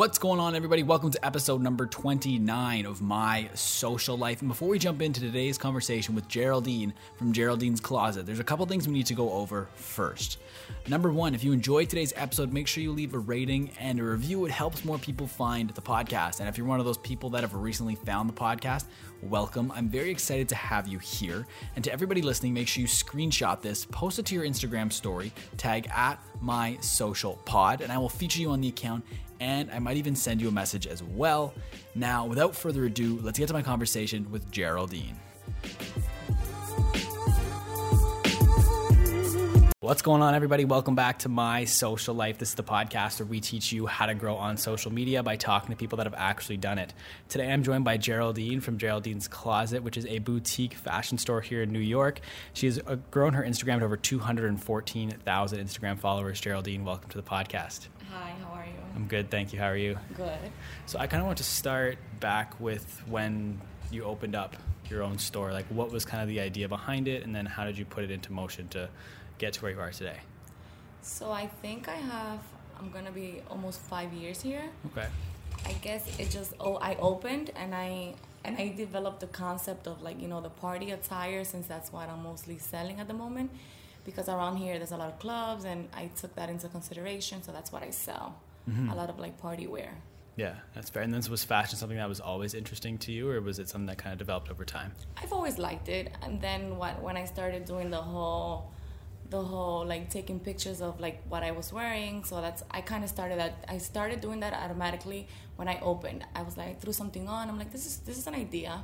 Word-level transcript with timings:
What's 0.00 0.16
going 0.16 0.40
on, 0.40 0.54
everybody? 0.54 0.82
Welcome 0.82 1.10
to 1.10 1.22
episode 1.22 1.60
number 1.60 1.84
29 1.84 2.86
of 2.86 3.02
My 3.02 3.50
Social 3.52 4.16
Life. 4.16 4.40
And 4.40 4.48
before 4.48 4.66
we 4.68 4.78
jump 4.78 5.02
into 5.02 5.20
today's 5.20 5.58
conversation 5.58 6.14
with 6.14 6.26
Geraldine 6.26 6.94
from 7.16 7.34
Geraldine's 7.34 7.80
Closet, 7.80 8.24
there's 8.24 8.40
a 8.40 8.44
couple 8.44 8.64
things 8.64 8.86
we 8.86 8.94
need 8.94 9.04
to 9.04 9.14
go 9.14 9.30
over 9.30 9.68
first. 9.74 10.38
Number 10.88 11.12
one, 11.12 11.34
if 11.34 11.44
you 11.44 11.52
enjoyed 11.52 11.90
today's 11.90 12.14
episode, 12.16 12.50
make 12.50 12.66
sure 12.66 12.82
you 12.82 12.92
leave 12.92 13.12
a 13.12 13.18
rating 13.18 13.72
and 13.78 14.00
a 14.00 14.02
review. 14.02 14.46
It 14.46 14.52
helps 14.52 14.86
more 14.86 14.96
people 14.96 15.26
find 15.26 15.68
the 15.68 15.82
podcast. 15.82 16.40
And 16.40 16.48
if 16.48 16.56
you're 16.56 16.66
one 16.66 16.80
of 16.80 16.86
those 16.86 16.96
people 16.96 17.28
that 17.30 17.42
have 17.42 17.52
recently 17.52 17.94
found 17.94 18.26
the 18.26 18.32
podcast, 18.32 18.86
welcome. 19.22 19.72
I'm 19.72 19.88
very 19.88 20.10
excited 20.10 20.48
to 20.50 20.54
have 20.54 20.88
you 20.88 20.98
here. 20.98 21.46
And 21.76 21.84
to 21.84 21.92
everybody 21.92 22.22
listening, 22.22 22.54
make 22.54 22.68
sure 22.68 22.80
you 22.80 22.86
screenshot 22.86 23.60
this, 23.60 23.84
post 23.84 24.18
it 24.18 24.26
to 24.26 24.34
your 24.34 24.44
Instagram 24.44 24.92
story, 24.92 25.32
tag 25.56 25.88
at 25.94 26.22
my 26.40 26.76
social 26.80 27.36
pod, 27.44 27.80
and 27.80 27.92
I 27.92 27.98
will 27.98 28.08
feature 28.08 28.40
you 28.40 28.50
on 28.50 28.60
the 28.60 28.68
account 28.68 29.04
and 29.40 29.70
I 29.70 29.78
might 29.78 29.96
even 29.96 30.14
send 30.14 30.40
you 30.40 30.48
a 30.48 30.52
message 30.52 30.86
as 30.86 31.02
well. 31.02 31.54
Now, 31.94 32.26
without 32.26 32.54
further 32.54 32.84
ado, 32.84 33.18
let's 33.22 33.38
get 33.38 33.48
to 33.48 33.54
my 33.54 33.62
conversation 33.62 34.30
with 34.30 34.50
Geraldine. 34.50 35.16
What's 39.82 40.02
going 40.02 40.20
on, 40.20 40.34
everybody? 40.34 40.66
Welcome 40.66 40.94
back 40.94 41.20
to 41.20 41.30
My 41.30 41.64
Social 41.64 42.14
Life. 42.14 42.36
This 42.36 42.50
is 42.50 42.54
the 42.54 42.62
podcast 42.62 43.18
where 43.18 43.26
we 43.26 43.40
teach 43.40 43.72
you 43.72 43.86
how 43.86 44.04
to 44.04 44.14
grow 44.14 44.36
on 44.36 44.58
social 44.58 44.92
media 44.92 45.22
by 45.22 45.36
talking 45.36 45.70
to 45.70 45.76
people 45.76 45.96
that 45.96 46.04
have 46.04 46.12
actually 46.18 46.58
done 46.58 46.78
it. 46.78 46.92
Today, 47.30 47.50
I'm 47.50 47.62
joined 47.62 47.82
by 47.82 47.96
Geraldine 47.96 48.60
from 48.60 48.76
Geraldine's 48.76 49.26
Closet, 49.26 49.82
which 49.82 49.96
is 49.96 50.04
a 50.04 50.18
boutique 50.18 50.74
fashion 50.74 51.16
store 51.16 51.40
here 51.40 51.62
in 51.62 51.72
New 51.72 51.78
York. 51.78 52.20
She 52.52 52.66
has 52.66 52.78
uh, 52.86 52.96
grown 53.10 53.32
her 53.32 53.42
Instagram 53.42 53.78
to 53.78 53.86
over 53.86 53.96
214,000 53.96 55.58
Instagram 55.58 55.98
followers. 55.98 56.38
Geraldine, 56.42 56.84
welcome 56.84 57.08
to 57.08 57.16
the 57.16 57.26
podcast. 57.26 57.88
Hi, 58.12 58.34
how 58.44 58.52
are 58.52 58.66
you? 58.66 58.72
I'm 58.94 59.06
good, 59.06 59.30
thank 59.30 59.54
you. 59.54 59.58
How 59.58 59.68
are 59.68 59.78
you? 59.78 59.98
Good. 60.14 60.38
So 60.84 60.98
I 60.98 61.06
kind 61.06 61.22
of 61.22 61.26
want 61.26 61.38
to 61.38 61.44
start 61.44 61.96
back 62.20 62.52
with 62.60 63.02
when 63.06 63.58
you 63.90 64.04
opened 64.04 64.34
up 64.34 64.56
your 64.90 65.02
own 65.02 65.18
store. 65.18 65.54
Like, 65.54 65.64
what 65.68 65.90
was 65.90 66.04
kind 66.04 66.22
of 66.22 66.28
the 66.28 66.40
idea 66.40 66.68
behind 66.68 67.08
it, 67.08 67.22
and 67.22 67.34
then 67.34 67.46
how 67.46 67.64
did 67.64 67.78
you 67.78 67.86
put 67.86 68.04
it 68.04 68.10
into 68.10 68.30
motion 68.30 68.68
to 68.68 68.90
get 69.40 69.54
to 69.54 69.62
where 69.62 69.72
you 69.72 69.80
are 69.80 69.90
today? 69.90 70.18
So 71.02 71.24
I 71.32 71.46
think 71.62 71.88
I 71.88 71.98
have. 72.14 72.40
I'm 72.78 72.90
gonna 72.90 73.10
be 73.24 73.42
almost 73.50 73.78
five 73.94 74.10
years 74.12 74.38
here. 74.48 74.64
Okay. 74.88 75.08
I 75.66 75.72
guess 75.86 76.02
it 76.18 76.30
just 76.30 76.52
oh 76.60 76.76
I 76.76 76.92
opened 77.10 77.50
and 77.56 77.74
I 77.74 78.14
and 78.44 78.56
I 78.56 78.66
developed 78.84 79.20
the 79.20 79.32
concept 79.44 79.86
of 79.86 80.00
like 80.06 80.18
you 80.22 80.28
know 80.32 80.40
the 80.48 80.54
party 80.66 80.88
attire 80.98 81.42
since 81.44 81.66
that's 81.66 81.92
what 81.92 82.08
I'm 82.08 82.22
mostly 82.22 82.58
selling 82.58 82.96
at 83.02 83.08
the 83.08 83.18
moment 83.24 83.50
because 84.08 84.28
around 84.30 84.56
here 84.56 84.78
there's 84.78 84.92
a 84.92 84.96
lot 84.96 85.10
of 85.12 85.18
clubs 85.18 85.64
and 85.64 85.88
I 86.02 86.04
took 86.20 86.32
that 86.36 86.48
into 86.48 86.68
consideration 86.68 87.42
so 87.42 87.52
that's 87.52 87.70
what 87.72 87.82
I 87.82 87.90
sell 87.90 88.28
Mm-hmm. 88.68 88.90
a 88.90 88.94
lot 88.94 89.08
of 89.10 89.18
like 89.18 89.34
party 89.40 89.66
wear. 89.66 89.90
Yeah, 90.36 90.54
that's 90.74 90.90
fair. 90.90 91.02
And 91.02 91.12
then 91.12 91.22
was 91.30 91.42
fashion 91.44 91.76
something 91.78 91.96
that 91.98 92.08
was 92.08 92.20
always 92.20 92.52
interesting 92.54 92.98
to 92.98 93.10
you, 93.10 93.28
or 93.30 93.40
was 93.40 93.58
it 93.58 93.68
something 93.70 93.86
that 93.86 93.96
kind 93.98 94.12
of 94.12 94.18
developed 94.18 94.50
over 94.50 94.64
time? 94.66 94.92
I've 95.20 95.32
always 95.32 95.56
liked 95.58 95.88
it, 95.88 96.06
and 96.22 96.40
then 96.40 96.76
what 96.76 97.02
when 97.02 97.16
I 97.16 97.24
started 97.24 97.64
doing 97.64 97.90
the 97.90 98.02
whole, 98.12 98.70
the 99.30 99.40
whole 99.40 99.86
like 99.86 100.10
taking 100.10 100.40
pictures 100.40 100.80
of 100.80 101.00
like 101.00 101.22
what 101.28 101.42
I 101.42 101.52
was 101.52 101.72
wearing, 101.72 102.24
so 102.24 102.40
that's 102.40 102.62
I 102.70 102.80
kind 102.80 103.04
of 103.04 103.10
started 103.10 103.38
that. 103.38 103.64
I 103.68 103.78
started 103.78 104.20
doing 104.20 104.40
that 104.40 104.52
automatically 104.52 105.28
when 105.56 105.68
I 105.68 105.78
opened. 105.80 106.24
I 106.34 106.42
was 106.42 106.56
like 106.56 106.68
I 106.68 106.74
threw 106.74 106.92
something 106.92 107.28
on. 107.28 107.48
I'm 107.48 107.58
like 107.58 107.72
this 107.72 107.86
is 107.86 107.98
this 107.98 108.18
is 108.18 108.26
an 108.26 108.34
idea, 108.34 108.82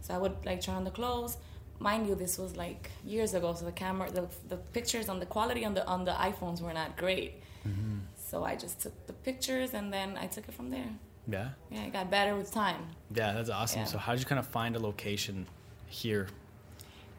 so 0.00 0.14
I 0.14 0.18
would 0.18 0.36
like 0.44 0.60
try 0.60 0.74
on 0.74 0.84
the 0.84 0.90
clothes. 0.90 1.36
Mind 1.80 2.06
you, 2.06 2.14
this 2.14 2.38
was 2.38 2.56
like 2.56 2.90
years 3.04 3.34
ago, 3.34 3.54
so 3.54 3.64
the 3.64 3.72
camera, 3.72 4.10
the, 4.10 4.26
the 4.48 4.56
pictures 4.56 5.08
on 5.08 5.18
the 5.18 5.26
quality 5.26 5.64
on 5.64 5.74
the 5.74 5.86
on 5.86 6.04
the 6.04 6.12
iPhones 6.12 6.60
were 6.60 6.74
not 6.74 6.96
great. 6.96 7.42
Mm-hmm. 7.66 7.98
So 8.16 8.44
I 8.44 8.54
just 8.54 8.80
took 8.82 9.06
the 9.06 9.12
pictures 9.12 9.74
and 9.74 9.92
then 9.92 10.16
I 10.16 10.26
took 10.26 10.46
it 10.48 10.54
from 10.54 10.70
there. 10.70 10.90
Yeah. 11.26 11.48
Yeah, 11.70 11.84
it 11.84 11.92
got 11.92 12.10
better 12.10 12.36
with 12.36 12.52
time. 12.52 12.82
Yeah, 13.14 13.32
that's 13.32 13.50
awesome. 13.50 13.80
Yeah. 13.80 13.86
So 13.86 13.98
how 13.98 14.12
did 14.12 14.20
you 14.20 14.26
kind 14.26 14.38
of 14.38 14.46
find 14.46 14.76
a 14.76 14.78
location 14.78 15.46
here? 15.88 16.28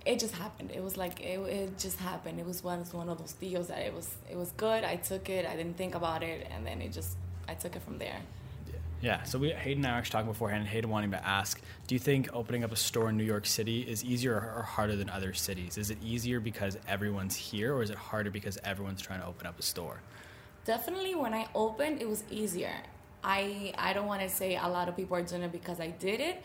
It 0.06 0.20
just 0.20 0.34
happened. 0.36 0.72
It 0.72 0.84
was 0.84 0.98
like 0.98 1.22
it, 1.22 1.40
it 1.40 1.78
just 1.78 2.00
happened. 2.00 2.40
It 2.40 2.46
was 2.46 2.64
one 2.64 2.84
one 2.92 3.10
of 3.10 3.18
those 3.18 3.34
deals 3.34 3.68
that 3.68 3.80
it 3.80 3.94
was 3.94 4.10
it 4.30 4.38
was 4.38 4.52
good. 4.58 4.84
I 4.84 4.96
took 4.96 5.30
it. 5.30 5.46
I 5.46 5.56
didn't 5.56 5.78
think 5.78 5.96
about 5.96 6.24
it, 6.24 6.48
and 6.52 6.66
then 6.66 6.82
it 6.82 6.92
just 6.92 7.18
I 7.48 7.54
took 7.54 7.76
it 7.76 7.82
from 7.84 7.98
there. 7.98 8.20
Yeah. 9.02 9.24
So 9.24 9.40
we 9.40 9.52
Hayden 9.52 9.84
and 9.84 9.92
I 9.92 9.96
were 9.96 10.00
actually 10.00 10.12
talking 10.12 10.32
beforehand. 10.32 10.68
Hayden 10.68 10.90
wanting 10.90 11.12
to 11.12 11.28
ask, 11.28 11.60
do 11.88 11.96
you 11.96 12.00
think 12.00 12.30
opening 12.34 12.64
up 12.64 12.72
a 12.72 12.76
store 12.76 13.10
in 13.10 13.18
New 13.18 13.24
York 13.24 13.46
City 13.46 13.82
is 13.82 14.04
easier 14.04 14.36
or 14.36 14.54
or 14.58 14.64
harder 14.64 14.96
than 14.96 15.10
other 15.10 15.34
cities? 15.34 15.78
Is 15.78 15.90
it 15.92 15.98
easier 16.04 16.40
because 16.40 16.78
everyone's 16.88 17.36
here, 17.36 17.76
or 17.76 17.84
is 17.84 17.90
it 17.90 17.98
harder 17.98 18.32
because 18.32 18.58
everyone's 18.64 19.02
trying 19.02 19.22
to 19.22 19.28
open 19.28 19.48
up 19.48 19.60
a 19.60 19.64
store? 19.64 20.02
Definitely, 20.66 21.16
when 21.16 21.34
I 21.34 21.48
opened, 21.56 22.02
it 22.02 22.08
was 22.08 22.24
easier. 22.30 22.74
I 23.24 23.74
I 23.78 23.94
don't 23.94 24.08
want 24.08 24.22
to 24.22 24.30
say 24.30 24.56
a 24.56 24.68
lot 24.68 24.88
of 24.88 24.96
people 24.96 25.18
are 25.18 25.24
doing 25.24 25.44
it 25.44 25.52
because 25.52 25.80
I 25.80 25.88
did 25.88 26.20
it, 26.20 26.44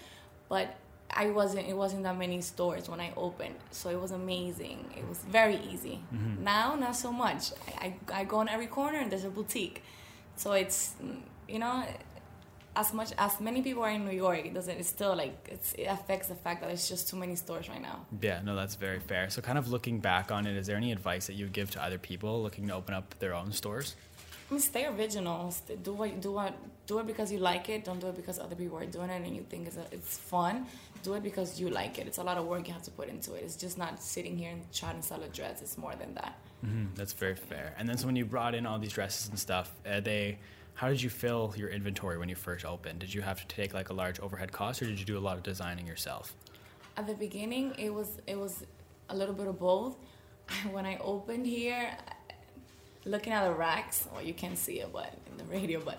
but 0.49 0.77
I 1.11 1.31
wasn't. 1.31 1.69
It 1.69 1.77
wasn't 1.77 2.03
that 2.03 2.19
many 2.19 2.41
stores 2.41 2.89
when 2.89 3.00
I 3.00 3.12
opened, 3.17 3.55
so 3.71 3.91
it 3.91 4.00
was 4.00 4.11
amazing. 4.11 4.84
It 4.97 5.06
was 5.09 5.19
very 5.19 5.56
easy. 5.56 6.00
Mm-hmm. 6.15 6.44
Now, 6.44 6.75
not 6.75 6.97
so 6.97 7.12
much. 7.12 7.53
I, 7.69 7.94
I 8.12 8.21
I 8.21 8.25
go 8.25 8.41
in 8.41 8.49
every 8.49 8.67
corner 8.67 8.99
and 8.99 9.11
there's 9.11 9.25
a 9.25 9.31
boutique, 9.31 9.83
so 10.37 10.53
it's 10.53 10.95
you 11.49 11.59
know. 11.59 11.84
As 12.78 12.93
much 12.93 13.12
as 13.16 13.41
many 13.41 13.62
people 13.62 13.83
are 13.84 13.91
in 13.91 14.05
New 14.05 14.15
York, 14.15 14.45
it 14.45 14.53
doesn't. 14.53 14.77
It's 14.78 14.91
still 14.91 15.16
like 15.16 15.49
it's, 15.50 15.72
it 15.72 15.84
affects 15.84 16.28
the 16.28 16.34
fact 16.34 16.61
that 16.61 16.71
it's 16.71 16.87
just 16.87 17.09
too 17.09 17.16
many 17.16 17.34
stores 17.34 17.71
right 17.71 17.81
now. 17.81 18.05
Yeah, 18.21 18.43
no, 18.45 18.55
that's 18.55 18.75
very 18.75 19.00
fair. 19.00 19.31
So, 19.31 19.41
kind 19.41 19.56
of 19.56 19.71
looking 19.71 19.99
back 19.99 20.31
on 20.31 20.47
it, 20.47 20.55
is 20.59 20.66
there 20.66 20.77
any 20.77 20.93
advice 20.93 21.27
that 21.28 21.37
you 21.37 21.47
would 21.47 21.55
give 21.55 21.71
to 21.71 21.83
other 21.83 21.97
people 21.97 22.43
looking 22.43 22.69
to 22.69 22.75
open 22.75 22.93
up 22.93 23.19
their 23.19 23.33
own 23.33 23.50
stores? 23.53 23.97
I 24.49 24.55
mean, 24.55 24.61
stay 24.61 24.87
original. 24.87 25.51
St- 25.51 25.83
Do 25.83 25.93
what 25.93 26.21
do 26.21 26.33
what 26.33 26.55
do 26.87 26.99
it 27.01 27.07
because 27.07 27.33
you 27.33 27.39
like 27.39 27.69
it. 27.69 27.84
Don't 27.84 28.01
do 28.01 28.09
it 28.09 28.17
because 28.17 28.39
other 28.39 28.55
people 28.55 28.79
are 28.79 28.87
doing 28.87 29.11
it 29.11 29.23
and 29.27 29.34
you 29.37 29.43
think 29.43 29.67
it's 29.67 29.77
a, 29.77 29.84
it's 29.91 30.17
fun. 30.19 30.67
Do 31.03 31.15
it 31.15 31.23
because 31.23 31.61
you 31.61 31.69
like 31.69 31.99
it. 31.99 32.07
It's 32.07 32.19
a 32.19 32.23
lot 32.23 32.37
of 32.39 32.47
work 32.47 32.67
you 32.69 32.73
have 32.75 32.83
to 32.84 32.91
put 32.93 33.09
into 33.09 33.34
it. 33.34 33.43
It's 33.45 33.57
just 33.57 33.77
not 33.77 34.01
sitting 34.03 34.37
here 34.39 34.51
and 34.53 34.62
trying 34.73 34.97
to 34.97 35.03
sell 35.03 35.23
a 35.23 35.29
dress. 35.29 35.62
It's 35.62 35.77
more 35.77 35.95
than 35.97 36.15
that. 36.15 36.34
hmm 36.65 36.87
that's 36.95 37.12
very 37.12 37.34
fair. 37.34 37.75
And 37.79 37.89
then, 37.89 37.97
so 37.99 38.07
when 38.07 38.17
you 38.17 38.25
brought 38.25 38.55
in 38.55 38.67
all 38.67 38.79
these 38.79 38.93
dresses 38.93 39.29
and 39.29 39.39
stuff, 39.39 39.73
uh, 39.84 39.99
they, 40.01 40.39
how 40.75 40.89
did 40.89 41.03
you 41.03 41.11
fill 41.11 41.53
your 41.57 41.69
inventory 41.71 42.17
when 42.19 42.28
you 42.28 42.37
first 42.37 42.65
opened? 42.65 43.01
Did 43.01 43.13
you 43.13 43.23
have 43.23 43.39
to 43.41 43.47
take 43.49 43.75
like 43.75 43.89
a 43.91 43.95
large 43.95 44.21
overhead 44.21 44.53
cost, 44.53 44.81
or 44.81 44.87
did 44.87 44.99
you 45.01 45.05
do 45.05 45.19
a 45.19 45.25
lot 45.28 45.37
of 45.37 45.43
designing 45.43 45.87
yourself? 45.87 46.34
At 46.97 47.07
the 47.07 47.15
beginning, 47.15 47.75
it 47.78 47.93
was 47.93 48.09
it 48.27 48.39
was 48.39 48.65
a 49.09 49.17
little 49.17 49.34
bit 49.34 49.49
of 49.49 49.59
both. 49.59 49.97
When 50.71 50.87
I 50.87 50.97
opened 50.99 51.47
here, 51.47 51.97
looking 53.06 53.33
at 53.33 53.44
the 53.44 53.55
racks, 53.55 54.06
well, 54.12 54.22
you 54.22 54.34
can't 54.34 54.59
see 54.59 54.81
it, 54.81 54.93
but 54.93 55.15
in 55.31 55.39
the 55.39 55.44
radio, 55.44 55.81
but 55.81 55.99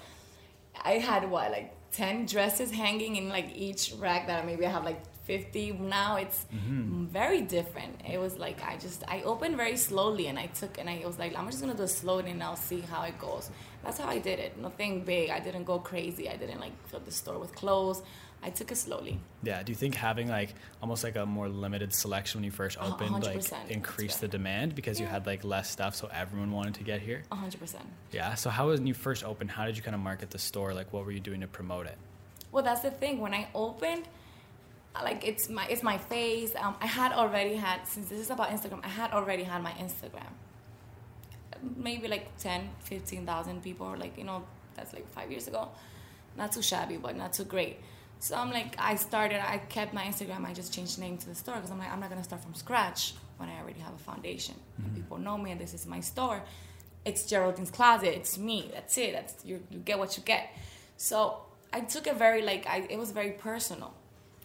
I 0.84 0.94
had 0.94 1.29
what 1.29 1.51
like 1.51 1.73
ten 1.91 2.25
dresses 2.25 2.72
hanging 2.72 3.16
in 3.16 3.29
like 3.29 3.56
each 3.56 3.94
rack 3.97 4.28
that 4.28 4.45
maybe 4.45 4.66
I 4.66 4.69
have 4.69 4.84
like 4.84 5.01
fifty. 5.25 5.72
Now 5.72 6.17
it's 6.17 6.46
mm-hmm. 6.53 7.06
very 7.06 7.41
different. 7.41 8.01
It 8.07 8.19
was 8.19 8.38
like 8.38 8.63
I 8.63 8.78
just 8.78 9.03
I 9.07 9.22
opened 9.23 9.57
very 9.57 9.78
slowly 9.78 10.28
and 10.28 10.38
I 10.38 10.47
took 10.47 10.78
and 10.78 10.90
I 10.90 11.01
was 11.06 11.17
like 11.17 11.38
I'm 11.38 11.47
just 11.47 11.62
gonna 11.62 11.73
do 11.73 11.84
it 11.84 11.90
slowly 11.90 12.31
and 12.31 12.44
I'll 12.44 12.56
see 12.56 12.81
how 12.81 13.03
it 13.03 13.17
goes. 13.17 13.50
That's 13.84 13.97
how 13.97 14.07
I 14.07 14.19
did 14.19 14.40
it. 14.40 14.57
Nothing 14.59 15.03
big. 15.03 15.29
I 15.29 15.40
didn't 15.40 15.63
go 15.63 15.79
crazy. 15.79 16.29
I 16.29 16.35
didn't 16.35 16.59
like 16.59 16.75
fill 16.88 17.00
the 17.00 17.12
store 17.12 17.40
with 17.40 17.56
clothes. 17.56 18.01
I 18.43 18.49
took 18.49 18.71
it 18.71 18.77
slowly. 18.77 19.19
Yeah. 19.43 19.63
Do 19.63 19.71
you 19.71 19.75
think 19.75 19.95
having 19.95 20.29
like 20.29 20.53
almost 20.81 21.03
like 21.03 21.15
a 21.15 21.25
more 21.25 21.49
limited 21.49 21.93
selection 21.93 22.39
when 22.39 22.45
you 22.45 22.51
first 22.51 22.77
opened 22.79 23.23
like 23.23 23.43
increased 23.69 24.21
the 24.21 24.27
demand 24.27 24.75
because 24.75 24.99
you 24.99 25.05
had 25.05 25.25
like 25.25 25.43
less 25.43 25.69
stuff, 25.69 25.95
so 25.95 26.09
everyone 26.13 26.51
wanted 26.51 26.75
to 26.75 26.83
get 26.83 27.01
here? 27.01 27.23
A 27.31 27.35
hundred 27.35 27.59
percent. 27.59 27.85
Yeah. 28.11 28.35
So 28.35 28.49
how 28.49 28.67
when 28.69 28.85
you 28.87 28.93
first 28.93 29.23
opened, 29.23 29.51
how 29.51 29.65
did 29.65 29.75
you 29.75 29.83
kind 29.83 29.95
of 29.95 30.01
market 30.01 30.29
the 30.29 30.39
store? 30.39 30.73
Like, 30.73 30.93
what 30.93 31.05
were 31.05 31.11
you 31.11 31.19
doing 31.19 31.41
to 31.41 31.47
promote 31.47 31.87
it? 31.87 31.97
Well, 32.51 32.63
that's 32.63 32.81
the 32.81 32.91
thing. 32.91 33.19
When 33.19 33.33
I 33.33 33.47
opened, 33.53 34.03
like 35.03 35.27
it's 35.27 35.49
my 35.49 35.65
it's 35.67 35.83
my 35.83 35.97
face. 35.97 36.55
Um, 36.55 36.75
I 36.81 36.87
had 36.87 37.11
already 37.11 37.55
had 37.55 37.87
since 37.87 38.09
this 38.09 38.19
is 38.19 38.29
about 38.29 38.49
Instagram. 38.49 38.83
I 38.83 38.89
had 38.89 39.11
already 39.11 39.43
had 39.43 39.61
my 39.61 39.71
Instagram. 39.71 40.31
Maybe 41.75 42.07
like 42.07 42.37
10, 42.37 42.69
15,000 42.81 43.63
people. 43.63 43.95
Like 43.97 44.17
you 44.17 44.23
know, 44.23 44.43
that's 44.75 44.93
like 44.93 45.09
five 45.09 45.31
years 45.31 45.47
ago. 45.47 45.69
Not 46.37 46.51
too 46.51 46.61
shabby, 46.61 46.97
but 46.97 47.17
not 47.17 47.33
too 47.33 47.45
great. 47.45 47.79
So 48.19 48.35
I'm 48.35 48.52
like, 48.52 48.75
I 48.79 48.96
started. 48.96 49.40
I 49.47 49.58
kept 49.58 49.93
my 49.93 50.03
Instagram. 50.03 50.46
I 50.46 50.53
just 50.53 50.73
changed 50.73 50.97
the 50.97 51.02
name 51.02 51.17
to 51.19 51.29
the 51.29 51.35
store 51.35 51.55
because 51.55 51.72
I'm 51.72 51.79
like, 51.79 51.91
I'm 51.91 51.99
not 51.99 52.09
gonna 52.09 52.23
start 52.23 52.41
from 52.41 52.53
scratch 52.55 53.14
when 53.37 53.49
I 53.49 53.59
already 53.59 53.79
have 53.79 53.93
a 53.93 53.97
foundation. 53.97 54.55
And 54.84 54.96
people 54.96 55.17
know 55.17 55.37
me, 55.37 55.52
and 55.52 55.61
this 55.61 55.73
is 55.73 55.85
my 55.85 55.99
store. 55.99 56.41
It's 57.05 57.23
Geraldine's 57.23 57.72
closet. 57.72 58.16
It's 58.16 58.37
me. 58.37 58.69
That's 58.73 58.97
it. 58.97 59.14
That's 59.14 59.46
you. 59.46 59.61
You 59.69 59.79
get 59.79 59.99
what 59.99 60.17
you 60.17 60.23
get. 60.23 60.49
So 60.97 61.41
I 61.72 61.81
took 61.81 62.08
it 62.08 62.16
very 62.17 62.41
like 62.41 62.66
I. 62.67 62.87
It 62.90 62.97
was 62.97 63.11
very 63.11 63.31
personal. 63.31 63.93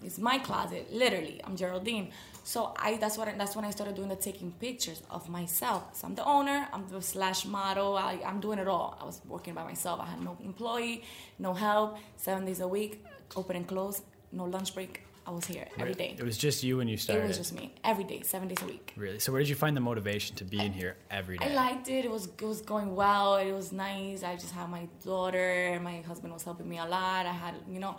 It's 0.05 0.19
my 0.19 0.37
closet, 0.37 0.93
literally. 0.93 1.41
I'm 1.43 1.55
Geraldine. 1.55 2.11
So 2.43 2.73
I. 2.77 2.97
That's 2.97 3.17
what. 3.17 3.27
I, 3.27 3.33
that's 3.35 3.55
when 3.55 3.65
I 3.65 3.71
started 3.71 3.95
doing 3.95 4.09
the 4.09 4.15
taking 4.15 4.51
pictures 4.51 5.01
of 5.09 5.29
myself. 5.29 5.95
So 5.97 6.07
I'm 6.07 6.15
the 6.15 6.25
owner. 6.25 6.67
I'm 6.71 6.87
the 6.89 7.01
slash 7.01 7.45
model. 7.45 7.97
I, 7.97 8.19
I'm 8.23 8.39
doing 8.39 8.59
it 8.59 8.67
all. 8.67 8.97
I 9.01 9.05
was 9.05 9.19
working 9.27 9.55
by 9.55 9.63
myself. 9.63 9.99
I 9.99 10.05
had 10.05 10.21
no 10.21 10.37
employee, 10.43 11.03
no 11.39 11.53
help. 11.53 11.97
Seven 12.17 12.45
days 12.45 12.59
a 12.59 12.67
week, 12.67 13.03
open 13.35 13.55
and 13.55 13.67
close, 13.67 14.01
no 14.31 14.45
lunch 14.45 14.73
break. 14.73 15.01
I 15.25 15.31
was 15.31 15.45
here 15.45 15.65
every 15.79 15.93
day. 15.93 16.15
It 16.19 16.23
was 16.25 16.37
just 16.37 16.63
you 16.65 16.75
when 16.77 16.89
you 16.89 16.97
started. 16.97 17.23
It 17.23 17.27
was 17.29 17.37
just 17.37 17.53
me 17.53 17.73
every 17.85 18.03
day, 18.03 18.23
seven 18.23 18.49
days 18.49 18.61
a 18.61 18.65
week. 18.65 18.91
Really? 18.97 19.19
So 19.19 19.31
where 19.31 19.39
did 19.41 19.47
you 19.47 19.55
find 19.55 19.73
the 19.77 19.79
motivation 19.79 20.35
to 20.35 20.43
be 20.43 20.59
in 20.59 20.73
here 20.73 20.97
every 21.09 21.37
day? 21.37 21.45
I 21.45 21.53
liked 21.53 21.87
it. 21.87 22.03
It 22.03 22.11
was 22.11 22.25
it 22.25 22.41
was 22.53 22.61
going 22.61 22.93
well. 22.93 23.35
It 23.37 23.53
was 23.53 23.71
nice. 23.71 24.21
I 24.23 24.35
just 24.35 24.51
had 24.51 24.69
my 24.69 24.85
daughter. 25.05 25.79
My 25.81 26.01
husband 26.01 26.33
was 26.33 26.43
helping 26.43 26.67
me 26.67 26.77
a 26.77 26.83
lot. 26.85 27.25
I 27.25 27.31
had 27.31 27.55
you 27.71 27.79
know, 27.79 27.95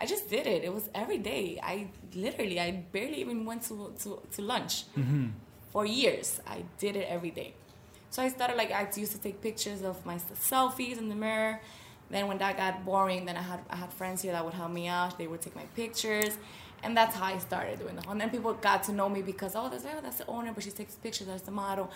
I 0.00 0.06
just 0.06 0.30
did 0.30 0.46
it. 0.46 0.64
It 0.64 0.72
was 0.72 0.88
every 0.94 1.18
day. 1.18 1.60
I 1.62 1.88
literally 2.14 2.58
I 2.58 2.70
barely 2.90 3.20
even 3.20 3.44
went 3.44 3.62
to 3.64 3.92
to, 4.02 4.22
to 4.34 4.40
lunch 4.42 4.74
Mm-hmm. 4.96 5.26
for 5.72 5.84
years. 5.84 6.40
I 6.46 6.64
did 6.78 6.96
it 6.96 7.06
every 7.16 7.32
day. 7.32 7.52
So 8.08 8.22
I 8.22 8.28
started 8.30 8.56
like 8.56 8.72
I 8.72 8.88
used 8.96 9.12
to 9.12 9.20
take 9.26 9.42
pictures 9.42 9.82
of 9.82 9.96
my 10.06 10.16
selfies 10.50 10.96
in 10.96 11.10
the 11.10 11.14
mirror. 11.26 11.60
Then 12.12 12.28
when 12.28 12.38
that 12.38 12.56
got 12.56 12.84
boring, 12.84 13.24
then 13.24 13.36
I 13.36 13.42
had 13.42 13.60
I 13.70 13.76
had 13.76 13.92
friends 13.92 14.22
here 14.22 14.32
that 14.32 14.44
would 14.44 14.54
help 14.54 14.70
me 14.70 14.86
out. 14.86 15.18
They 15.18 15.26
would 15.26 15.40
take 15.40 15.56
my 15.56 15.64
pictures, 15.74 16.36
and 16.84 16.94
that's 16.94 17.16
how 17.16 17.24
I 17.24 17.38
started 17.38 17.78
doing 17.78 17.96
the 17.96 18.02
whole. 18.02 18.12
And 18.12 18.20
then 18.20 18.30
people 18.30 18.52
got 18.52 18.84
to 18.84 18.92
know 18.92 19.08
me 19.08 19.22
because 19.22 19.56
oh, 19.56 19.68
that's 19.70 19.84
oh, 19.86 20.00
that's 20.02 20.18
the 20.18 20.26
owner, 20.26 20.52
but 20.52 20.62
she 20.62 20.70
takes 20.70 20.94
pictures. 20.94 21.26
That's 21.26 21.42
the 21.42 21.50
model, 21.50 21.90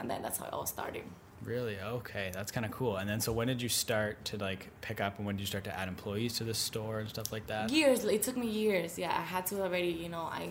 and 0.00 0.10
then 0.10 0.22
that's 0.22 0.38
how 0.38 0.46
it 0.46 0.52
all 0.52 0.66
started. 0.66 1.04
Really? 1.44 1.78
Okay, 1.80 2.30
that's 2.34 2.50
kind 2.50 2.66
of 2.66 2.72
cool. 2.72 2.96
And 2.96 3.08
then, 3.08 3.20
so 3.20 3.32
when 3.32 3.46
did 3.46 3.62
you 3.62 3.68
start 3.68 4.22
to 4.26 4.36
like 4.36 4.68
pick 4.80 5.00
up, 5.00 5.18
and 5.18 5.26
when 5.26 5.36
did 5.36 5.42
you 5.42 5.46
start 5.46 5.64
to 5.64 5.78
add 5.78 5.88
employees 5.88 6.36
to 6.38 6.44
the 6.44 6.52
store 6.52 6.98
and 6.98 7.08
stuff 7.08 7.32
like 7.32 7.46
that? 7.46 7.70
Years. 7.70 8.04
It 8.04 8.22
took 8.24 8.36
me 8.36 8.48
years. 8.48 8.98
Yeah, 8.98 9.10
I 9.16 9.22
had 9.22 9.46
to 9.46 9.62
already. 9.62 9.88
You 9.88 10.08
know, 10.08 10.22
I 10.22 10.50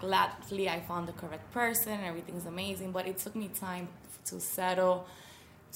gladly 0.00 0.68
I 0.68 0.80
found 0.80 1.08
the 1.08 1.12
correct 1.12 1.52
person. 1.52 1.98
Everything's 2.04 2.46
amazing, 2.46 2.92
but 2.92 3.06
it 3.06 3.18
took 3.18 3.34
me 3.34 3.48
time 3.48 3.88
to 4.26 4.40
settle, 4.40 5.06